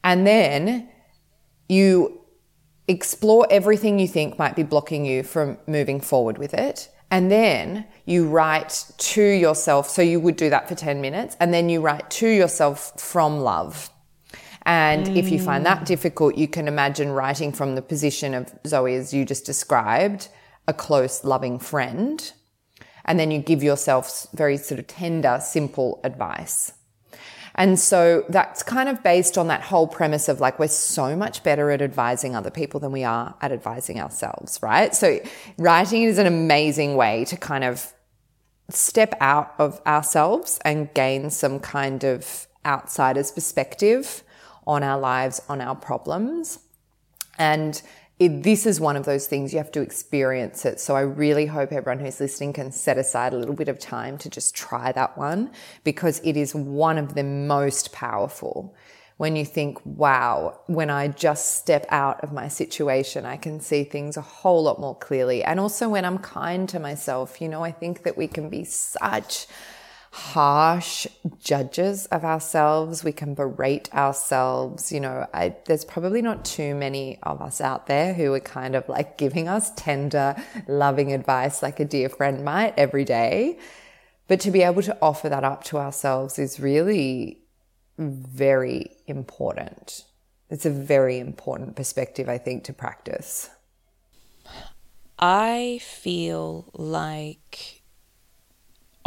And 0.04 0.28
then 0.28 0.90
you 1.68 2.19
explore 2.90 3.48
everything 3.50 4.00
you 4.00 4.08
think 4.08 4.38
might 4.38 4.56
be 4.56 4.64
blocking 4.64 5.06
you 5.06 5.24
from 5.24 5.58
moving 5.68 6.02
forward 6.02 6.38
with 6.38 6.54
it. 6.54 6.90
And 7.12 7.32
then 7.32 7.86
you 8.06 8.28
write 8.28 8.92
to 8.98 9.22
yourself. 9.22 9.90
So 9.90 10.02
you 10.02 10.20
would 10.20 10.36
do 10.36 10.50
that 10.50 10.68
for 10.68 10.76
10 10.76 11.00
minutes. 11.00 11.38
And 11.40 11.54
then 11.54 11.70
you 11.70 11.82
write 11.82 12.10
to 12.12 12.28
yourself 12.28 13.00
from 13.00 13.40
love. 13.40 13.90
And 14.64 15.08
if 15.18 15.32
you 15.32 15.40
find 15.40 15.66
that 15.66 15.82
mm. 15.82 15.86
difficult, 15.86 16.36
you 16.36 16.48
can 16.48 16.68
imagine 16.68 17.10
writing 17.10 17.52
from 17.52 17.76
the 17.76 17.82
position 17.82 18.34
of 18.34 18.54
Zoe, 18.68 18.94
as 18.94 19.14
you 19.14 19.26
just 19.26 19.46
described, 19.46 20.28
a 20.68 20.74
close, 20.74 21.24
loving 21.24 21.58
friend. 21.58 22.32
And 23.06 23.20
then 23.20 23.32
you 23.32 23.40
give 23.40 23.64
yourself 23.64 24.28
very 24.34 24.58
sort 24.58 24.80
of 24.80 24.86
tender, 24.86 25.40
simple 25.42 26.00
advice. 26.04 26.74
And 27.60 27.78
so 27.78 28.24
that's 28.30 28.64
kind 28.64 28.88
of 28.88 29.04
based 29.04 29.38
on 29.38 29.48
that 29.48 29.62
whole 29.62 29.86
premise 29.86 30.30
of 30.30 30.40
like, 30.40 30.58
we're 30.60 30.70
so 30.70 31.14
much 31.18 31.44
better 31.44 31.72
at 31.72 31.82
advising 31.82 32.34
other 32.34 32.50
people 32.50 32.80
than 32.80 32.94
we 32.94 33.04
are 33.04 33.36
at 33.42 33.52
advising 33.52 34.00
ourselves, 34.00 34.60
right? 34.64 34.96
So 34.96 35.20
writing 35.58 36.04
is 36.04 36.18
an 36.18 36.26
amazing 36.26 36.96
way 36.96 37.26
to 37.26 37.36
kind 37.36 37.66
of 37.66 37.94
step 38.70 39.14
out 39.20 39.54
of 39.60 39.82
ourselves 39.86 40.58
and 40.64 40.94
gain 40.94 41.30
some 41.30 41.60
kind 41.60 42.06
of 42.06 42.48
outsider's 42.66 43.30
perspective 43.30 44.24
on 44.66 44.82
our 44.82 44.98
lives, 44.98 45.42
on 45.50 45.60
our 45.60 45.76
problems. 45.76 46.60
And 47.38 47.82
it, 48.20 48.44
this 48.44 48.66
is 48.66 48.82
one 48.82 48.98
of 48.98 49.06
those 49.06 49.28
things 49.28 49.54
you 49.54 49.60
have 49.60 49.72
to 49.72 49.82
experience 49.82 50.66
it. 50.66 50.82
So 50.82 50.96
I 50.96 51.02
really 51.02 51.46
hope 51.46 51.72
everyone 51.72 52.04
who's 52.04 52.20
listening 52.20 52.52
can 52.52 52.72
set 52.72 52.98
aside 52.98 53.34
a 53.34 53.38
little 53.38 53.56
bit 53.56 53.70
of 53.70 53.80
time 53.80 54.18
to 54.20 54.30
just 54.30 54.54
try 54.54 54.92
that 54.92 55.18
one 55.18 55.52
because 55.86 56.20
it 56.26 56.36
is 56.36 56.54
one 56.54 56.98
of 56.98 57.16
the 57.16 57.24
most 57.24 57.94
powerful. 57.94 58.76
When 59.16 59.36
you 59.38 59.46
think, 59.46 59.80
wow, 59.86 60.60
when 60.68 60.90
I 60.90 61.08
just 61.10 61.58
step 61.58 61.86
out 61.90 62.22
of 62.22 62.34
my 62.34 62.50
situation, 62.50 63.26
I 63.26 63.38
can 63.38 63.62
see 63.62 63.84
things 63.86 64.18
a 64.18 64.22
whole 64.22 64.64
lot 64.64 64.80
more 64.80 64.96
clearly. 64.96 65.44
And 65.44 65.60
also 65.60 65.90
when 65.90 66.04
I'm 66.04 66.20
kind 66.20 66.68
to 66.70 66.80
myself, 66.80 67.42
you 67.42 67.48
know, 67.48 67.64
I 67.64 67.72
think 67.72 68.04
that 68.04 68.18
we 68.18 68.28
can 68.28 68.50
be 68.50 68.66
such 68.66 69.48
harsh 70.12 71.08
judges 71.40 72.06
of 72.08 72.26
ourselves. 72.26 73.04
We 73.04 73.12
can 73.12 73.34
berate 73.34 73.94
ourselves. 73.94 74.92
You 74.92 75.00
know, 75.00 75.28
I, 75.34 75.56
there's 75.66 75.86
probably 75.86 76.22
not 76.22 76.46
too 76.46 76.76
many 76.76 77.20
of 77.24 77.42
us 77.42 77.62
out 77.62 77.88
there 77.88 78.14
who 78.14 78.34
are 78.34 78.40
kind 78.40 78.76
of 78.76 78.88
like 78.90 79.18
giving 79.18 79.48
us 79.48 79.72
tender, 79.76 80.36
loving 80.68 81.14
advice 81.14 81.62
like 81.62 81.80
a 81.80 81.86
dear 81.86 82.10
friend 82.10 82.44
might 82.44 82.74
every 82.78 83.06
day. 83.06 83.60
But 84.28 84.40
to 84.42 84.52
be 84.52 84.62
able 84.62 84.84
to 84.84 84.98
offer 85.02 85.30
that 85.30 85.44
up 85.44 85.64
to 85.66 85.78
ourselves 85.78 86.38
is 86.38 86.60
really 86.60 87.42
very 87.98 88.92
important. 89.08 90.06
It's 90.50 90.66
a 90.66 90.72
very 90.72 91.20
important 91.20 91.76
perspective, 91.76 92.30
I 92.30 92.38
think, 92.38 92.64
to 92.66 92.74
practice. 92.74 93.50
I 95.20 95.80
feel 95.84 96.72
like 96.74 97.79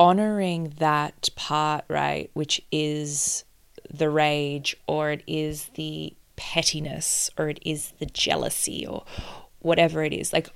honoring 0.03 0.75
that 0.79 1.29
part, 1.37 1.85
right, 1.87 2.29
which 2.35 2.61
is 2.73 3.45
the 3.89 4.11
rage 4.11 4.77
or 4.89 5.13
it 5.13 5.23
is 5.29 5.67
the 5.77 6.13
pettiness 6.35 7.31
or 7.39 7.49
it 7.49 7.61
is 7.65 7.93
the 8.01 8.07
jealousy 8.07 8.85
or 8.85 9.05
whatever 9.61 10.03
it 10.03 10.13
is, 10.13 10.33
like 10.33 10.49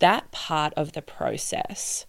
that 0.00 0.30
part 0.32 0.74
of 0.74 0.92
the 0.92 1.00
process 1.00 2.04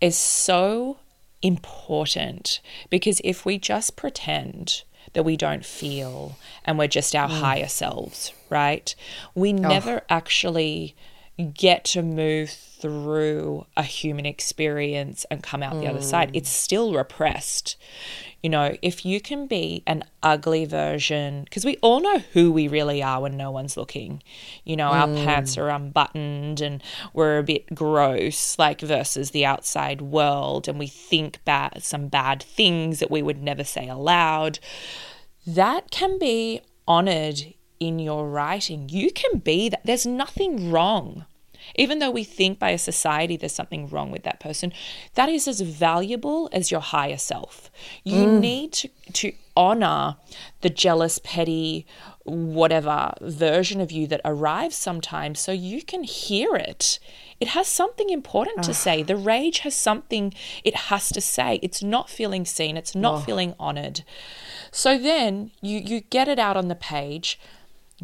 is 0.00 0.16
so 0.16 0.96
important 1.42 2.60
because 2.88 3.20
if 3.22 3.44
we 3.44 3.58
just 3.58 3.94
pretend 3.94 4.84
that 5.12 5.22
we 5.22 5.36
don't 5.36 5.66
feel 5.66 6.38
and 6.64 6.78
we're 6.78 6.88
just 6.88 7.14
our 7.14 7.28
mm. 7.28 7.40
higher 7.40 7.68
selves, 7.68 8.32
right? 8.48 8.94
We 9.34 9.52
never 9.52 10.00
actually 10.08 10.96
get 11.42 11.84
to 11.84 12.02
move 12.02 12.50
through 12.50 13.66
a 13.76 13.82
human 13.82 14.24
experience 14.24 15.26
and 15.30 15.42
come 15.42 15.62
out 15.62 15.80
the 15.80 15.88
other 15.88 16.02
side. 16.02 16.28
Mm. 16.28 16.36
It's 16.36 16.50
still 16.50 16.94
repressed. 16.94 17.76
You 18.42 18.50
know, 18.50 18.76
if 18.82 19.04
you 19.04 19.20
can 19.20 19.46
be 19.46 19.82
an 19.86 20.04
ugly 20.22 20.64
version, 20.64 21.44
because 21.44 21.64
we 21.64 21.76
all 21.78 22.00
know 22.00 22.18
who 22.34 22.52
we 22.52 22.68
really 22.68 23.02
are 23.02 23.22
when 23.22 23.36
no 23.36 23.50
one's 23.50 23.76
looking. 23.76 24.22
You 24.64 24.76
know, 24.76 24.88
our 24.88 25.08
mm. 25.08 25.24
pants 25.24 25.56
are 25.56 25.70
unbuttoned 25.70 26.60
and 26.60 26.82
we're 27.14 27.38
a 27.38 27.42
bit 27.42 27.74
gross, 27.74 28.58
like 28.58 28.82
versus 28.82 29.30
the 29.30 29.46
outside 29.46 30.02
world, 30.02 30.68
and 30.68 30.78
we 30.78 30.86
think 30.86 31.42
bad, 31.44 31.82
some 31.82 32.08
bad 32.08 32.42
things 32.42 33.00
that 33.00 33.10
we 33.10 33.22
would 33.22 33.42
never 33.42 33.64
say 33.64 33.88
aloud. 33.88 34.58
That 35.46 35.90
can 35.90 36.18
be 36.18 36.60
honored 36.86 37.54
in 37.86 37.98
your 37.98 38.28
writing. 38.28 38.88
You 38.88 39.10
can 39.12 39.38
be 39.38 39.68
that. 39.68 39.84
There's 39.84 40.06
nothing 40.06 40.70
wrong. 40.70 41.26
Even 41.76 41.98
though 41.98 42.10
we 42.10 42.24
think 42.24 42.58
by 42.58 42.70
a 42.70 42.78
society 42.78 43.36
there's 43.36 43.54
something 43.54 43.88
wrong 43.88 44.10
with 44.10 44.22
that 44.24 44.40
person, 44.40 44.72
that 45.14 45.28
is 45.28 45.48
as 45.48 45.60
valuable 45.60 46.48
as 46.52 46.70
your 46.70 46.80
higher 46.80 47.16
self. 47.16 47.70
You 48.02 48.26
mm. 48.26 48.40
need 48.40 48.72
to, 48.74 48.88
to 49.14 49.32
honor 49.56 50.16
the 50.60 50.70
jealous, 50.70 51.18
petty, 51.22 51.86
whatever 52.24 53.12
version 53.20 53.80
of 53.80 53.92
you 53.92 54.06
that 54.06 54.20
arrives 54.24 54.76
sometimes 54.76 55.40
so 55.40 55.52
you 55.52 55.82
can 55.82 56.04
hear 56.04 56.54
it. 56.54 56.98
It 57.40 57.48
has 57.48 57.68
something 57.68 58.10
important 58.10 58.62
to 58.64 58.74
say. 58.74 59.02
Ah. 59.02 59.04
The 59.04 59.16
rage 59.16 59.60
has 59.60 59.74
something 59.74 60.32
it 60.64 60.74
has 60.74 61.10
to 61.10 61.20
say. 61.20 61.58
It's 61.62 61.82
not 61.82 62.08
feeling 62.08 62.44
seen, 62.44 62.76
it's 62.76 62.94
not 62.94 63.14
oh. 63.14 63.20
feeling 63.20 63.54
honored. 63.58 64.02
So 64.70 64.98
then 64.98 65.50
you 65.60 65.78
you 65.78 66.00
get 66.00 66.28
it 66.28 66.38
out 66.38 66.56
on 66.56 66.68
the 66.68 66.74
page. 66.74 67.38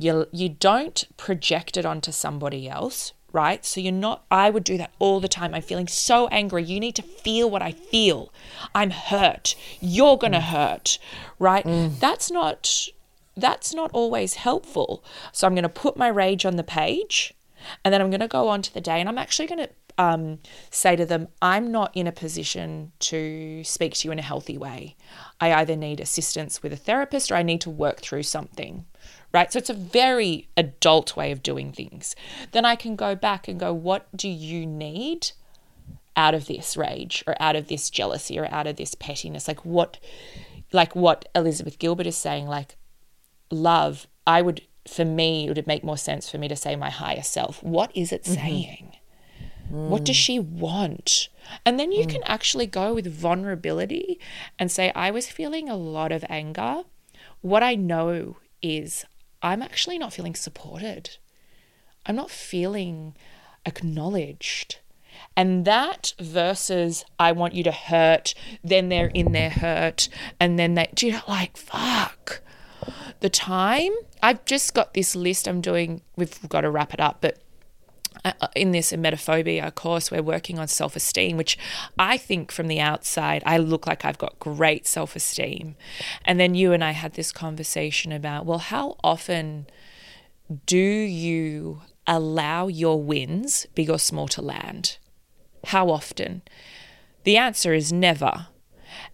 You 0.01 0.27
you 0.33 0.49
don't 0.49 1.05
project 1.17 1.77
it 1.77 1.85
onto 1.85 2.13
somebody 2.13 2.69
else, 2.69 3.13
right? 3.33 3.65
So 3.65 3.81
you're 3.81 3.93
not 3.93 4.25
I 4.31 4.51
would 4.51 4.65
do 4.65 4.79
that 4.79 4.93
all 4.99 5.21
the 5.21 5.29
time. 5.29 5.55
I'm 5.55 5.63
feeling 5.63 5.89
so 5.89 6.27
angry. 6.29 6.63
You 6.65 6.81
need 6.81 6.95
to 6.97 7.03
feel 7.03 7.51
what 7.51 7.63
I 7.63 7.73
feel. 7.73 8.33
I'm 8.75 8.91
hurt. 8.91 9.55
You're 9.81 10.19
going 10.19 10.33
to 10.33 10.41
hurt, 10.41 10.99
right? 11.39 11.65
That's 12.01 12.31
not 12.31 12.89
that's 13.37 13.73
not 13.75 13.91
always 13.93 14.35
helpful. 14.35 15.05
So 15.33 15.47
I'm 15.47 15.55
going 15.55 15.63
to 15.63 15.69
put 15.69 15.97
my 15.97 16.09
rage 16.09 16.45
on 16.45 16.57
the 16.57 16.65
page 16.65 17.35
and 17.85 17.93
then 17.93 18.01
I'm 18.01 18.11
going 18.11 18.21
to 18.21 18.29
go 18.29 18.49
on 18.49 18.63
to 18.63 18.75
the 18.75 18.81
day 18.81 19.01
and 19.01 19.09
I'm 19.09 19.19
actually 19.19 19.47
going 19.47 19.67
to 19.67 19.71
um, 19.99 20.39
say 20.71 20.97
to 20.97 21.05
them, 21.05 21.29
I'm 21.43 21.71
not 21.71 21.95
in 21.95 22.07
a 22.07 22.13
position 22.13 22.93
to 23.01 23.63
speak 23.65 23.95
to 23.95 24.09
you 24.09 24.13
in 24.13 24.19
a 24.19 24.23
healthy 24.23 24.57
way. 24.57 24.97
I 25.41 25.53
either 25.53 25.77
need 25.77 26.01
assistance 26.01 26.63
with 26.63 26.73
a 26.73 26.77
therapist 26.77 27.31
or 27.31 27.35
I 27.35 27.43
need 27.43 27.61
to 27.63 27.71
work 27.71 28.01
through 28.01 28.23
something, 28.23 28.87
right? 29.33 29.53
So 29.53 29.59
it's 29.59 29.71
a 29.71 29.75
very 29.75 30.49
adult 30.57 31.17
way 31.17 31.31
of 31.33 31.43
doing 31.43 31.73
things. 31.73 32.15
Then 32.53 32.65
I 32.65 32.77
can 32.77 32.97
go 32.97 33.15
back 33.15 33.49
and 33.49 33.59
go, 33.61 33.73
what 33.73 34.09
do 34.17 34.29
you 34.29 34.67
need 34.67 35.33
out 36.17 36.35
of 36.35 36.47
this 36.47 36.77
rage 36.77 37.23
or 37.27 37.35
out 37.41 37.57
of 37.57 37.69
this 37.69 37.91
jealousy 37.91 38.39
or 38.39 38.53
out 38.53 38.67
of 38.67 38.77
this 38.77 38.95
pettiness? 38.95 39.49
Like 39.49 39.65
what, 39.65 39.99
like 40.73 40.97
what 40.97 41.29
Elizabeth 41.35 41.79
Gilbert 41.79 42.07
is 42.07 42.17
saying, 42.17 42.47
like 42.47 42.77
love, 43.51 44.07
I 44.27 44.43
would, 44.43 44.63
for 44.89 45.05
me, 45.05 45.47
it 45.47 45.57
would 45.57 45.67
make 45.67 45.85
more 45.85 45.99
sense 45.99 46.29
for 46.29 46.39
me 46.39 46.49
to 46.49 46.57
say 46.57 46.77
my 46.77 46.91
higher 46.91 47.23
self. 47.23 47.63
What 47.63 47.91
is 47.95 48.13
it 48.13 48.25
mm-hmm. 48.25 48.35
saying? 48.35 48.97
What 49.71 50.03
does 50.03 50.17
mm. 50.17 50.21
she 50.21 50.39
want? 50.41 51.29
And 51.65 51.79
then 51.79 51.93
you 51.93 52.05
mm. 52.05 52.11
can 52.11 52.23
actually 52.25 52.67
go 52.67 52.93
with 52.93 53.07
vulnerability 53.07 54.19
and 54.59 54.71
say, 54.71 54.91
I 54.97 55.13
was 55.13 55.29
feeling 55.29 55.69
a 55.69 55.77
lot 55.77 56.11
of 56.11 56.25
anger. 56.29 56.83
What 57.41 57.63
I 57.63 57.77
know 57.77 58.37
is 58.61 59.05
I'm 59.43 59.63
actually 59.63 59.99
not 59.99 60.13
feeling 60.13 60.35
supported. 60.35 61.17
I'm 62.07 62.17
not 62.17 62.31
feeling 62.31 63.17
acknowledged. 63.67 64.79
And 65.37 65.65
that 65.65 66.15
versus 66.19 67.05
I 67.19 67.33
want 67.33 67.55
you 67.55 67.63
to 67.65 67.73
hurt, 67.73 68.35
then 68.63 68.89
they're 68.89 69.09
in 69.09 69.33
their 69.33 69.51
hurt, 69.51 70.09
and 70.39 70.59
then 70.59 70.75
they 70.75 70.89
do 70.95 71.07
you 71.07 71.13
know 71.13 71.23
like 71.29 71.57
fuck. 71.57 72.43
The 73.21 73.31
time 73.31 73.93
I've 74.23 74.45
just 74.45 74.75
got 74.75 74.95
this 74.95 75.15
list 75.15 75.47
I'm 75.47 75.61
doing, 75.61 76.03
we've 76.17 76.49
got 76.49 76.63
to 76.63 76.71
wrap 76.71 76.95
it 76.95 77.01
up, 77.01 77.19
but 77.21 77.39
Uh, 78.25 78.33
uh, 78.41 78.49
in 78.55 78.73
this 78.73 78.93
emetophobia 78.93 79.75
course, 79.75 80.11
we're 80.11 80.23
working 80.23 80.59
on 80.59 80.69
self 80.69 80.97
esteem, 80.97 81.37
which 81.37 81.57
I 81.99 82.17
think 82.17 82.53
from 82.53 82.69
the 82.69 82.81
outside, 82.81 83.43
I 83.47 83.59
look 83.59 83.87
like 83.87 84.05
I've 84.05 84.19
got 84.19 84.39
great 84.39 84.87
self 84.87 85.17
esteem. 85.17 85.77
And 86.25 86.39
then 86.39 86.55
you 86.55 86.73
and 86.73 86.85
I 86.85 86.93
had 86.93 87.15
this 87.15 87.33
conversation 87.33 88.13
about, 88.13 88.47
well, 88.47 88.59
how 88.59 88.97
often 89.03 89.67
do 90.67 90.77
you 90.77 91.83
allow 92.07 92.67
your 92.67 93.03
wins, 93.03 93.67
big 93.75 93.89
or 93.89 93.99
small, 93.99 94.29
to 94.29 94.43
land? 94.43 94.99
How 95.67 95.91
often? 95.91 96.43
The 97.25 97.37
answer 97.37 97.73
is 97.75 97.93
never. 97.93 98.49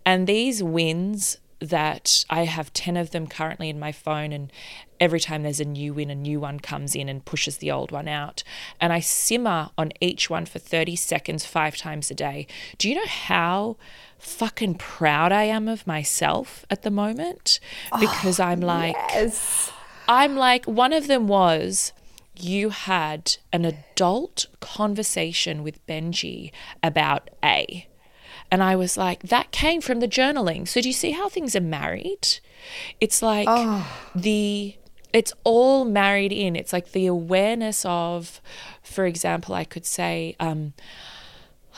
And 0.05 0.27
these 0.27 0.63
wins 0.63 1.39
that 1.61 2.25
I 2.29 2.45
have 2.45 2.73
10 2.73 2.97
of 2.97 3.11
them 3.11 3.27
currently 3.27 3.69
in 3.69 3.79
my 3.79 3.93
phone, 3.93 4.33
and 4.33 4.53
every 5.01 5.21
time 5.21 5.43
there's 5.43 5.61
a 5.61 5.65
new 5.65 5.95
win, 5.95 6.11
a 6.11 6.15
new 6.15 6.41
one 6.41 6.61
comes 6.61 6.95
in 6.95 7.09
and 7.09 7.25
pushes 7.25 7.59
the 7.59 7.71
old 7.71 7.91
one 7.91 8.09
out. 8.09 8.43
And 8.81 8.93
I 8.93 9.01
simmer 9.01 9.71
on 9.79 9.93
each 10.01 10.29
one 10.29 10.47
for 10.47 10.59
30 10.59 10.97
seconds, 10.97 11.47
five 11.47 11.77
times 11.77 12.11
a 12.11 12.15
day. 12.15 12.47
Do 12.79 12.89
you 12.89 12.95
know 12.95 13.07
how 13.07 13.77
fucking 14.19 14.75
proud 14.75 15.33
I 15.33 15.45
am 15.45 15.69
of 15.69 15.87
myself 15.87 16.65
at 16.71 16.83
the 16.83 16.91
moment? 16.91 17.61
Oh, 17.93 18.01
because 18.01 18.39
I'm 18.41 18.61
like, 18.61 18.97
Yes. 19.11 19.73
I'm 20.09 20.37
like, 20.37 20.67
one 20.67 20.93
of 20.93 21.09
them 21.09 21.27
was 21.27 21.93
you 22.39 22.71
had 22.71 23.37
an 23.53 23.65
adult 23.65 24.47
conversation 24.61 25.63
with 25.63 25.85
Benji 25.87 26.53
about 26.83 27.31
A. 27.43 27.87
And 28.51 28.63
I 28.63 28.77
was 28.77 28.97
like, 28.97 29.23
that 29.25 29.51
came 29.51 29.81
from 29.81 30.01
the 30.01 30.09
journaling. 30.09 30.69
So 30.69 30.81
do 30.81 30.89
you 30.89 30.93
see 30.93 31.13
how 31.13 31.29
things 31.29 31.57
are 31.57 31.61
married? 31.61 32.39
It's 33.01 33.23
like 33.23 33.49
the 34.15 34.77
it's 35.13 35.33
all 35.45 35.85
married 35.85 36.33
in. 36.33 36.57
It's 36.57 36.73
like 36.73 36.93
the 36.93 37.07
awareness 37.07 37.85
of, 37.87 38.41
for 38.83 39.07
example, 39.07 39.55
I 39.55 39.65
could 39.65 39.87
say, 39.87 40.37
um, 40.39 40.75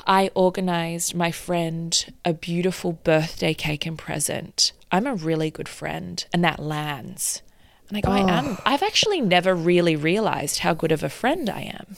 I 0.07 0.31
organized 0.35 1.15
my 1.15 1.31
friend 1.31 2.15
a 2.25 2.33
beautiful 2.33 2.93
birthday 2.93 3.55
cake 3.55 3.87
and 3.87 3.99
present. 3.99 4.73
I'm 4.91 5.07
a 5.07 5.15
really 5.15 5.51
good 5.51 5.69
friend, 5.69 6.25
and 6.33 6.43
that 6.45 6.59
lands. 6.59 7.43
And 7.89 7.99
I 7.99 8.01
go, 8.01 8.11
I 8.11 8.21
am. 8.21 8.59
I've 8.65 8.83
actually 8.83 9.21
never 9.21 9.55
really 9.55 9.97
realized 9.97 10.61
how 10.61 10.75
good 10.75 10.93
of 10.93 11.03
a 11.03 11.09
friend 11.09 11.49
I 11.49 11.63
am. 11.79 11.97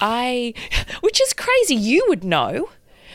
I, 0.00 0.54
which 1.00 1.20
is 1.20 1.32
crazy. 1.32 1.74
You 1.74 2.04
would 2.08 2.24
know, 2.24 2.70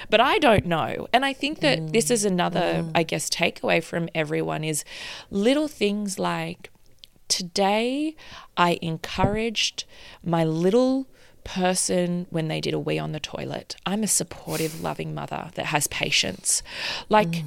but 0.09 0.19
I 0.19 0.37
don't 0.39 0.65
know. 0.65 1.07
And 1.13 1.25
I 1.25 1.33
think 1.33 1.59
that 1.59 1.93
this 1.93 2.11
is 2.11 2.23
mm, 2.23 2.31
another, 2.31 2.59
mm-hmm. 2.59 2.91
I 2.95 3.03
guess, 3.03 3.29
takeaway 3.29 3.83
from 3.83 4.09
everyone 4.13 4.63
is 4.63 4.83
little 5.29 5.67
things 5.67 6.19
like 6.19 6.69
today 7.27 8.15
I 8.57 8.77
encouraged 8.81 9.85
my 10.23 10.43
little 10.43 11.07
person 11.43 12.27
when 12.29 12.47
they 12.47 12.61
did 12.61 12.73
a 12.73 12.79
wee 12.79 12.99
on 12.99 13.11
the 13.11 13.19
toilet. 13.19 13.75
I'm 13.85 14.03
a 14.03 14.07
supportive, 14.07 14.81
loving 14.81 15.13
mother 15.13 15.49
that 15.55 15.67
has 15.67 15.87
patience. 15.87 16.63
Like 17.09 17.29
mm. 17.29 17.45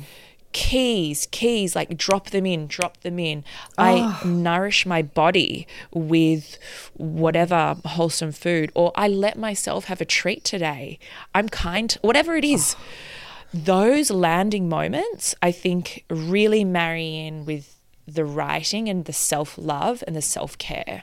Keys, 0.57 1.28
keys, 1.32 1.76
like 1.76 1.98
drop 1.98 2.30
them 2.30 2.46
in, 2.46 2.66
drop 2.66 3.02
them 3.02 3.18
in. 3.18 3.44
I 3.76 4.18
nourish 4.24 4.86
my 4.86 5.02
body 5.02 5.66
with 5.92 6.59
whatever 6.94 7.76
wholesome 7.84 8.32
food, 8.32 8.72
or 8.74 8.90
I 8.94 9.07
let 9.07 9.36
myself 9.36 9.84
have 9.84 10.00
a 10.00 10.07
treat 10.07 10.44
today. 10.44 10.98
I'm 11.34 11.50
kind, 11.50 11.92
whatever 12.00 12.36
it 12.36 12.44
is. 12.44 12.74
Those 13.54 14.11
landing 14.11 14.66
moments, 14.66 15.34
I 15.42 15.52
think, 15.52 16.04
really 16.09 16.64
marry 16.64 17.18
in 17.26 17.44
with 17.44 17.78
the 18.09 18.24
writing 18.24 18.88
and 18.88 19.04
the 19.04 19.12
self 19.12 19.59
love 19.59 20.02
and 20.07 20.16
the 20.16 20.22
self 20.22 20.57
care. 20.57 21.02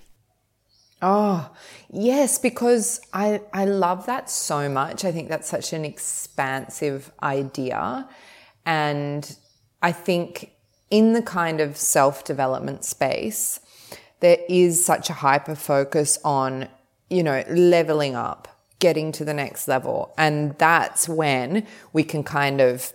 Oh, 1.00 1.52
yes, 1.92 2.40
because 2.40 3.02
I, 3.14 3.42
I 3.54 3.66
love 3.66 4.08
that 4.08 4.32
so 4.32 4.68
much. 4.68 5.06
I 5.06 5.12
think 5.12 5.30
that's 5.30 5.48
such 5.48 5.74
an 5.74 5.86
expansive 5.86 7.12
idea. 7.22 8.10
And 8.66 9.38
I 9.84 9.92
think 9.92 10.54
in 10.90 11.14
the 11.14 11.22
kind 11.22 11.60
of 11.60 11.78
self 11.78 12.24
development 12.24 12.86
space, 12.86 13.60
there 14.22 14.38
is 14.48 14.84
such 14.84 15.10
a 15.10 15.14
hyper 15.14 15.54
focus 15.54 16.18
on, 16.24 16.70
you 17.10 17.22
know, 17.22 17.44
leveling 17.50 18.16
up, 18.16 18.48
getting 18.80 19.12
to 19.12 19.26
the 19.26 19.34
next 19.34 19.68
level. 19.68 20.14
And 20.18 20.58
that's 20.58 21.10
when 21.10 21.68
we 21.92 22.04
can 22.04 22.24
kind 22.24 22.62
of 22.62 22.94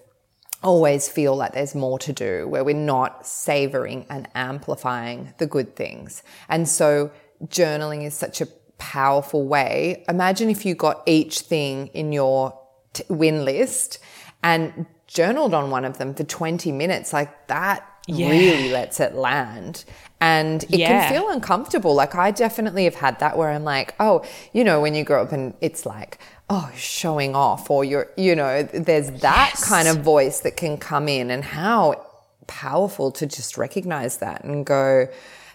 always 0.62 1.08
feel 1.08 1.36
like 1.36 1.52
there's 1.52 1.74
more 1.74 1.98
to 2.00 2.12
do, 2.12 2.48
where 2.48 2.64
we're 2.64 2.74
not 2.74 3.26
savoring 3.26 4.06
and 4.08 4.26
amplifying 4.34 5.34
the 5.38 5.46
good 5.46 5.76
things. 5.76 6.22
And 6.48 6.66
so 6.68 7.12
journaling 7.44 8.04
is 8.04 8.14
such 8.14 8.40
a 8.40 8.46
powerful 8.78 9.46
way. 9.46 10.04
Imagine 10.08 10.48
if 10.48 10.64
you 10.64 10.74
got 10.74 11.02
each 11.06 11.40
thing 11.40 11.88
in 11.88 12.12
your 12.12 12.58
t- 12.94 13.04
win 13.08 13.44
list 13.44 13.98
and 14.42 14.86
journaled 15.08 15.54
on 15.54 15.70
one 15.70 15.84
of 15.84 15.98
them 15.98 16.14
for 16.14 16.22
20 16.24 16.70
minutes. 16.70 17.12
Like 17.12 17.48
that 17.48 17.84
Yeah. 18.06 18.30
really 18.30 18.68
lets 18.68 19.00
it 19.00 19.14
land. 19.14 19.84
And 20.20 20.62
it 20.64 20.78
Yeah. 20.80 21.08
can 21.08 21.12
feel 21.12 21.30
uncomfortable. 21.30 21.94
Like 21.94 22.14
I 22.14 22.30
definitely 22.30 22.84
have 22.84 22.96
had 22.96 23.18
that 23.20 23.36
where 23.36 23.50
I'm 23.50 23.64
like, 23.64 23.94
oh, 23.98 24.22
you 24.52 24.64
know, 24.64 24.80
when 24.80 24.94
you 24.94 25.04
grow 25.04 25.22
up 25.22 25.32
and 25.32 25.54
it's 25.60 25.84
like, 25.86 26.18
oh, 26.50 26.70
showing 26.74 27.34
off, 27.34 27.70
or 27.70 27.84
you're, 27.84 28.08
you 28.16 28.34
know, 28.34 28.62
there's 28.62 29.10
that 29.20 29.52
kind 29.62 29.86
of 29.88 29.98
voice 29.98 30.40
that 30.40 30.56
can 30.56 30.78
come 30.78 31.06
in, 31.08 31.30
and 31.30 31.44
how 31.44 32.04
powerful 32.46 33.10
to 33.12 33.26
just 33.26 33.58
recognize 33.58 34.16
that 34.18 34.42
and 34.44 34.64
go, 34.64 35.06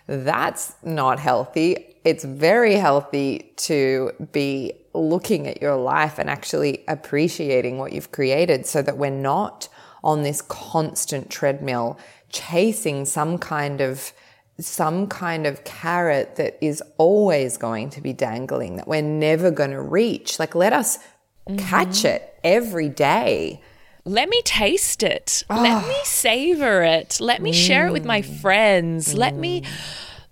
that's 0.08 0.74
not 0.84 1.20
healthy. 1.20 1.96
It's 2.06 2.24
very 2.24 2.76
healthy 2.76 3.52
to 3.58 4.12
be 4.32 4.74
looking 4.94 5.48
at 5.48 5.62
your 5.62 5.76
life 5.76 6.20
and 6.20 6.30
actually 6.30 6.84
appreciating 6.88 7.78
what 7.78 7.92
you've 7.92 8.12
created 8.12 8.66
so 8.66 8.82
that 8.82 8.98
we're 8.98 9.10
not 9.10 9.68
on 10.04 10.24
this 10.24 10.42
constant 10.42 11.30
treadmill 11.30 11.98
chasing 12.30 13.06
some 13.06 13.38
kind 13.38 13.82
of 13.82 14.14
some 14.60 15.08
kind 15.08 15.48
of 15.48 15.64
carrot 15.64 16.36
that 16.36 16.58
is 16.62 16.82
always 16.98 17.58
going 17.58 17.90
to 17.90 18.02
be 18.02 18.14
dangling 18.14 18.76
that 18.76 18.88
we're 18.88 19.02
never 19.02 19.50
going 19.50 19.72
to 19.72 19.82
reach 19.82 20.38
like 20.38 20.54
let 20.54 20.74
us 20.74 21.00
catch 21.58 22.00
mm-hmm. 22.00 22.08
it 22.08 22.38
every 22.44 22.90
day 22.90 23.60
Let 24.06 24.28
me 24.28 24.42
taste 24.44 25.02
it. 25.02 25.44
Let 25.50 25.88
me 25.88 25.96
ah. 25.96 26.02
savor 26.04 26.84
it. 26.84 27.22
Let 27.22 27.42
me 27.42 27.54
share 27.54 27.88
it 27.88 27.94
with 27.94 28.04
my 28.06 28.22
mm. 28.22 28.42
friends. 28.42 29.14
Let 29.14 29.34
me, 29.34 29.62
mm. 29.62 29.68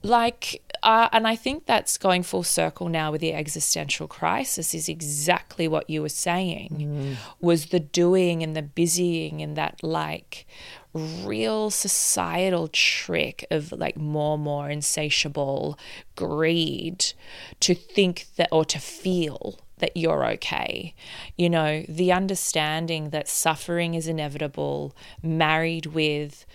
Like, 0.03 0.61
uh, 0.83 1.09
and 1.11 1.27
I 1.27 1.35
think 1.35 1.65
that's 1.65 1.97
going 1.97 2.23
full 2.23 2.43
circle 2.43 2.89
now 2.89 3.11
with 3.11 3.21
the 3.21 3.33
existential 3.33 4.07
crisis 4.07 4.73
is 4.73 4.89
exactly 4.89 5.67
what 5.67 5.89
you 5.89 6.01
were 6.01 6.09
saying 6.09 7.17
was 7.39 7.67
the 7.67 7.79
doing 7.79 8.41
and 8.41 8.55
the 8.55 8.63
busying 8.63 9.41
and 9.41 9.55
that 9.55 9.83
like 9.83 10.47
real 10.93 11.69
societal 11.69 12.67
trick 12.67 13.45
of 13.51 13.71
like 13.71 13.95
more 13.95 14.35
and 14.35 14.43
more 14.43 14.69
insatiable 14.69 15.77
greed 16.15 17.13
to 17.59 17.73
think 17.73 18.25
that 18.35 18.49
or 18.51 18.65
to 18.65 18.79
feel 18.79 19.57
that 19.77 19.95
you're 19.95 20.25
okay. 20.25 20.93
You 21.37 21.49
know, 21.49 21.83
the 21.87 22.11
understanding 22.11 23.09
that 23.09 23.27
suffering 23.27 23.93
is 23.95 24.07
inevitable, 24.07 24.95
married 25.21 25.87
with 25.87 26.45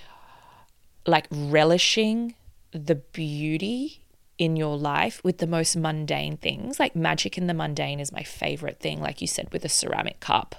like 1.07 1.27
relishing 1.31 2.35
the 2.79 2.95
beauty 2.95 4.03
in 4.39 4.57
your 4.57 4.77
life 4.77 5.23
with 5.25 5.39
the 5.39 5.47
most 5.47 5.77
mundane 5.77 6.37
things. 6.37 6.79
Like 6.79 6.95
magic 6.95 7.39
in 7.39 7.47
the 7.47 7.55
mundane 7.55 8.01
is 8.01 8.13
my 8.13 8.23
favorite 8.23 8.81
thing, 8.81 9.01
like 9.01 9.21
you 9.21 9.27
said, 9.27 9.51
with 9.53 9.65
a 9.65 9.69
ceramic 9.69 10.21
cup. 10.21 10.57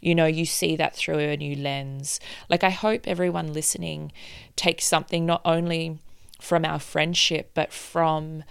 You 0.00 0.14
know, 0.14 0.26
you 0.26 0.46
see 0.46 0.76
that 0.76 0.96
through 0.96 1.18
a 1.18 1.36
new 1.36 1.54
lens. 1.54 2.20
Like, 2.48 2.64
I 2.64 2.70
hope 2.70 3.06
everyone 3.06 3.52
listening 3.52 4.12
takes 4.56 4.86
something 4.86 5.26
not 5.26 5.42
only 5.44 5.98
from 6.40 6.64
our 6.64 6.78
friendship, 6.78 7.50
but 7.54 7.72
from 7.72 8.44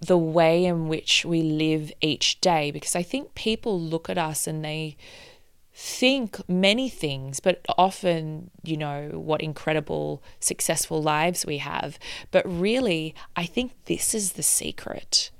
the 0.00 0.18
way 0.18 0.64
in 0.64 0.88
which 0.88 1.24
we 1.24 1.42
live 1.42 1.92
each 2.00 2.40
day 2.40 2.70
because 2.70 2.94
I 2.94 3.02
think 3.02 3.34
people 3.34 3.80
look 3.80 4.08
at 4.08 4.18
us 4.18 4.46
and 4.46 4.64
they 4.64 4.96
think 5.80 6.40
many 6.48 6.88
things, 6.88 7.38
but 7.38 7.64
often, 7.78 8.50
you 8.64 8.76
know, 8.76 9.10
what 9.12 9.40
incredible, 9.40 10.20
successful 10.40 11.00
lives 11.00 11.46
we 11.46 11.58
have. 11.58 12.00
But 12.32 12.42
really, 12.44 13.14
I 13.36 13.44
think 13.44 13.70
this 13.84 14.12
is 14.12 14.32
the 14.32 14.42
secret 14.42 15.30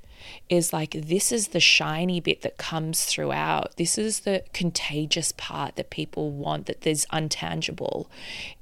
is 0.47 0.71
like 0.71 0.91
this 0.91 1.33
is 1.33 1.49
the 1.49 1.59
shiny 1.59 2.21
bit 2.21 2.41
that 2.41 2.57
comes 2.57 3.03
throughout. 3.03 3.75
This 3.75 3.97
is 3.97 4.21
the 4.21 4.45
contagious 4.53 5.33
part 5.33 5.75
that 5.75 5.89
people 5.89 6.31
want 6.31 6.67
that 6.67 6.81
there's 6.81 7.05
untangible 7.07 8.07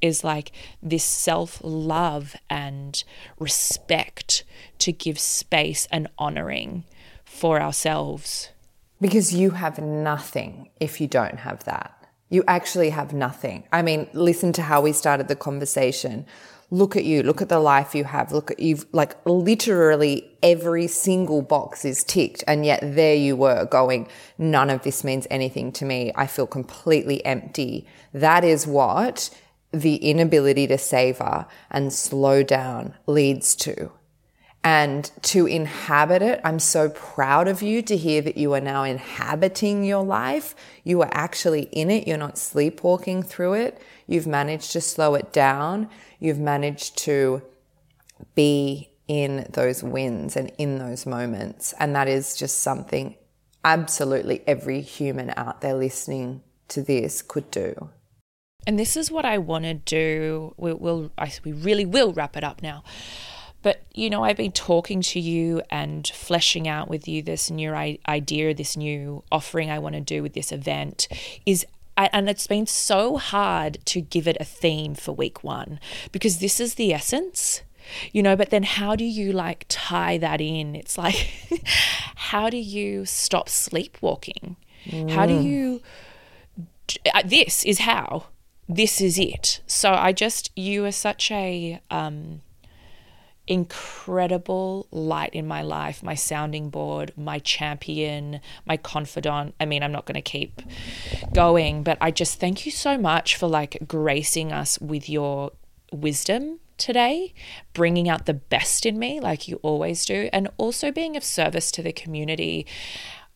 is 0.02 0.24
like 0.24 0.52
this 0.82 1.04
self-love 1.04 2.36
and 2.50 3.04
respect 3.38 4.44
to 4.80 4.92
give 4.92 5.20
space 5.20 5.88
and 5.92 6.08
honoring 6.18 6.86
for 7.24 7.62
ourselves. 7.62 8.50
Because 9.00 9.34
you 9.34 9.52
have 9.52 9.80
nothing 9.80 10.70
if 10.80 11.00
you 11.00 11.08
don't 11.08 11.40
have 11.40 11.64
that. 11.66 11.94
You 12.30 12.44
actually 12.48 12.90
have 12.90 13.14
nothing. 13.14 13.64
I 13.72 13.82
mean, 13.82 14.10
listen 14.14 14.52
to 14.54 14.64
how 14.64 14.82
we 14.82 14.92
started 14.92 15.28
the 15.28 15.36
conversation. 15.36 16.26
Look 16.72 16.98
at 16.98 17.06
you. 17.06 17.24
Look 17.24 17.42
at 17.42 17.48
the 17.48 17.60
life 17.60 17.96
you 17.96 18.04
have. 18.04 18.34
Look 18.34 18.52
at 18.52 18.60
you. 18.60 18.80
Like 18.92 19.16
literally 19.26 20.30
every 20.44 20.88
single 20.88 21.42
box 21.42 21.86
is 21.86 22.04
ticked. 22.04 22.44
And 22.48 22.66
yet 22.66 22.80
there 22.82 23.16
you 23.16 23.38
were 23.38 23.66
going, 23.66 24.10
none 24.38 24.70
of 24.70 24.84
this 24.84 25.04
means 25.04 25.28
anything 25.30 25.72
to 25.74 25.86
me. 25.86 26.12
I 26.16 26.28
feel 26.28 26.48
completely 26.48 27.24
empty. 27.26 27.88
That 28.14 28.44
is 28.44 28.68
what 28.68 29.30
the 29.72 29.98
inability 29.98 30.68
to 30.68 30.78
savor 30.78 31.46
and 31.72 31.94
slow 31.94 32.44
down 32.44 32.96
leads 33.06 33.56
to 33.58 33.92
and 34.68 35.12
to 35.22 35.46
inhabit 35.46 36.22
it. 36.22 36.42
I'm 36.44 36.60
so 36.60 36.90
proud 36.90 37.48
of 37.48 37.62
you 37.62 37.82
to 37.84 37.96
hear 37.96 38.22
that 38.24 38.36
you 38.36 38.54
are 38.54 38.60
now 38.60 38.84
inhabiting 38.84 39.86
your 39.86 40.04
life. 40.04 40.56
You 40.84 41.02
are 41.04 41.10
actually 41.14 41.70
in 41.72 41.90
it. 41.90 42.06
You're 42.06 42.18
not 42.18 42.38
sleepwalking 42.38 43.24
through 43.24 43.54
it. 43.54 43.82
You've 44.08 44.28
managed 44.28 44.74
to 44.74 44.82
slow 44.82 45.16
it 45.16 45.32
down. 45.32 45.90
You've 46.20 46.40
managed 46.40 46.98
to 47.06 47.44
be 48.36 48.90
in 49.08 49.48
those 49.54 49.84
wins 49.84 50.36
and 50.36 50.52
in 50.58 50.80
those 50.80 51.06
moments. 51.06 51.74
And 51.80 51.96
that 51.96 52.10
is 52.10 52.36
just 52.36 52.58
something 52.62 53.16
absolutely 53.64 54.44
every 54.46 54.82
human 54.82 55.34
out 55.38 55.62
there 55.62 55.76
listening 55.76 56.44
to 56.68 56.82
this 56.82 57.22
could 57.22 57.50
do. 57.52 57.90
And 58.66 58.78
this 58.78 58.98
is 58.98 59.10
what 59.10 59.24
I 59.24 59.38
want 59.38 59.64
to 59.64 59.76
do. 59.76 60.54
We 60.58 60.74
will, 60.74 61.10
I, 61.18 61.32
we 61.46 61.54
really 61.54 61.86
will 61.86 62.12
wrap 62.12 62.36
it 62.36 62.44
up 62.44 62.62
now. 62.62 62.84
But 63.68 63.82
you 63.94 64.10
know, 64.10 64.24
I've 64.24 64.38
been 64.38 64.54
talking 64.54 65.02
to 65.02 65.20
you 65.20 65.62
and 65.70 66.08
fleshing 66.08 66.70
out 66.70 66.88
with 66.88 67.06
you 67.06 67.22
this 67.22 67.52
new 67.52 67.74
idea, 67.74 68.54
this 68.54 68.78
new 68.78 69.26
offering 69.30 69.70
I 69.70 69.78
want 69.78 69.96
to 69.96 70.00
do 70.00 70.24
with 70.24 70.32
this 70.32 70.54
event 70.54 71.10
is. 71.46 71.66
And 71.98 72.30
it's 72.30 72.48
been 72.48 72.66
so 72.66 73.18
hard 73.18 73.80
to 73.88 74.00
give 74.00 74.26
it 74.26 74.38
a 74.40 74.46
theme 74.46 74.96
for 74.96 75.12
week 75.12 75.44
one 75.44 75.82
because 76.14 76.40
this 76.40 76.62
is 76.62 76.76
the 76.76 76.94
essence, 76.94 77.62
you 78.14 78.24
know. 78.24 78.38
But 78.38 78.52
then, 78.52 78.64
how 78.64 78.96
do 78.96 79.04
you 79.04 79.34
like 79.34 79.66
tie 79.68 80.18
that 80.20 80.40
in? 80.40 80.74
It's 80.74 80.98
like, 80.98 81.28
how 82.16 82.50
do 82.50 82.56
you 82.56 83.04
stop 83.04 83.50
sleepwalking? 83.50 84.56
How 85.10 85.26
do 85.26 85.42
you 85.42 85.82
uh, 87.14 87.22
this 87.26 87.66
is 87.66 87.80
how 87.80 88.28
this 88.70 89.02
is 89.02 89.20
it 89.20 89.60
so 89.68 89.92
i 89.92 90.14
just 90.14 90.52
you 90.56 90.86
are 90.86 90.92
such 90.92 91.32
a 91.32 91.82
um 91.92 92.42
incredible 93.48 94.88
light 94.92 95.34
in 95.34 95.48
my 95.48 95.62
life 95.62 96.04
my 96.04 96.16
sounding 96.16 96.70
board 96.70 97.12
my 97.16 97.40
champion 97.40 98.40
my 98.66 98.78
confidant 98.78 99.56
i 99.60 99.66
mean 99.66 99.82
i'm 99.82 99.92
not 99.92 100.06
going 100.06 100.16
to 100.16 100.22
keep 100.22 100.62
going 101.34 101.84
but 101.84 101.98
i 102.02 102.12
just 102.12 102.40
thank 102.40 102.66
you 102.66 102.72
so 102.72 102.98
much 102.98 103.36
for 103.36 103.48
like 103.48 103.78
gracing 103.88 104.52
us 104.52 104.80
with 104.80 105.10
your 105.10 105.52
wisdom 105.92 106.60
today 106.78 107.34
bringing 107.74 108.08
out 108.08 108.26
the 108.26 108.34
best 108.34 108.86
in 108.86 109.00
me 109.00 109.20
like 109.20 109.48
you 109.48 109.56
always 109.64 110.06
do 110.06 110.30
and 110.34 110.50
also 110.58 110.92
being 110.92 111.16
of 111.16 111.24
service 111.24 111.72
to 111.72 111.82
the 111.82 111.94
community 111.94 112.68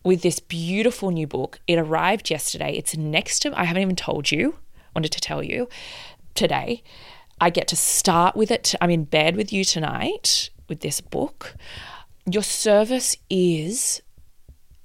with 0.03 0.22
this 0.22 0.39
beautiful 0.39 1.12
new 1.12 1.28
book. 1.28 1.59
It 1.68 1.78
arrived 1.78 2.30
yesterday. 2.30 2.74
It's 2.74 2.97
next 2.97 3.39
to, 3.41 3.59
I 3.59 3.66
haven't 3.66 3.84
even 3.84 3.95
told 3.95 4.32
you, 4.32 4.55
wanted 4.95 5.12
to 5.12 5.22
tell 5.22 5.43
you 5.43 5.70
today. 6.36 6.84
I 7.42 7.50
get 7.50 7.68
to 7.70 7.76
start 7.76 8.36
with 8.36 8.52
it. 8.52 8.76
I'm 8.80 8.92
in 8.92 9.04
bed 9.04 9.36
with 9.36 9.52
you 9.52 9.66
tonight 9.66 10.52
with 10.70 10.82
this 10.82 11.02
book. 11.02 11.56
Your 12.32 12.44
service 12.44 13.18
is 13.32 14.00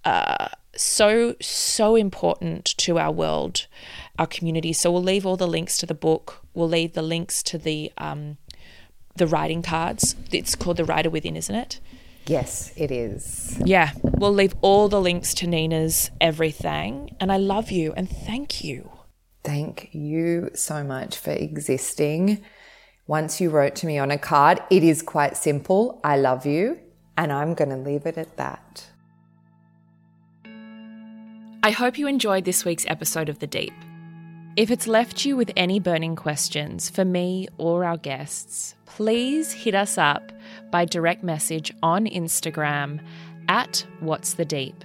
uh, 0.07 0.49
so, 0.75 1.37
so 1.39 1.97
important 1.97 2.65
to 2.79 2.99
our 2.99 3.13
world, 3.13 3.67
our 4.19 4.27
community. 4.27 4.73
So 4.73 4.91
we'll 4.91 5.03
leave 5.03 5.27
all 5.27 5.37
the 5.37 5.47
links 5.47 5.77
to 5.79 5.87
the 5.87 5.95
book. 5.95 6.41
We'll 6.55 6.69
leave 6.69 6.95
the 6.95 7.03
links 7.03 7.43
to 7.43 7.59
the, 7.59 7.93
um, 7.99 8.39
the 9.17 9.27
writing 9.27 9.61
cards. 9.61 10.17
It's 10.33 10.55
called 10.55 10.79
The 10.79 10.87
Writer 10.87 11.11
Within, 11.11 11.37
isn't 11.37 11.55
it? 11.55 11.79
Yes, 12.27 12.73
it 12.75 12.91
is. 12.91 13.61
Yeah, 13.65 13.93
we'll 14.03 14.33
leave 14.33 14.55
all 14.63 14.89
the 14.89 15.01
links 15.01 15.35
to 15.35 15.47
Nina's 15.47 16.11
everything. 16.23 17.15
And 17.21 17.31
I 17.31 17.37
love 17.37 17.71
you 17.71 17.93
and 17.93 18.09
thank 18.09 18.65
you. 18.65 18.96
Thank 19.47 19.91
you 19.93 20.51
so 20.55 20.83
much 20.83 21.17
for 21.17 21.31
existing. 21.31 22.43
Once 23.07 23.41
you 23.41 23.49
wrote 23.49 23.77
to 23.77 23.87
me 23.87 23.97
on 23.97 24.11
a 24.11 24.19
card, 24.19 24.61
it 24.71 24.83
is 24.83 25.03
quite 25.03 25.37
simple. 25.37 26.01
I 26.03 26.17
love 26.17 26.45
you. 26.45 26.81
And 27.17 27.33
I'm 27.33 27.55
going 27.55 27.71
to 27.71 27.77
leave 27.77 28.07
it 28.07 28.19
at 28.19 28.37
that. 28.39 28.89
I 31.63 31.71
hope 31.71 31.97
you 31.97 32.09
enjoyed 32.09 32.45
this 32.45 32.65
week's 32.65 32.87
episode 32.89 33.29
of 33.29 33.39
The 33.39 33.47
Deep. 33.47 33.73
If 34.57 34.73
it's 34.73 34.89
left 34.89 35.25
you 35.25 35.37
with 35.37 35.53
any 35.57 35.79
burning 35.79 36.17
questions 36.17 36.91
for 36.91 37.05
me 37.05 37.47
or 37.57 37.85
our 37.85 37.99
guests, 37.99 38.75
please 38.85 39.53
hit 39.53 39.77
us 39.77 39.97
up 39.97 40.33
by 40.73 40.87
direct 40.87 41.23
message 41.23 41.73
on 41.85 42.07
Instagram 42.07 42.99
at 43.49 43.87
What's 44.01 44.35
the 44.35 44.45
Deep. 44.45 44.85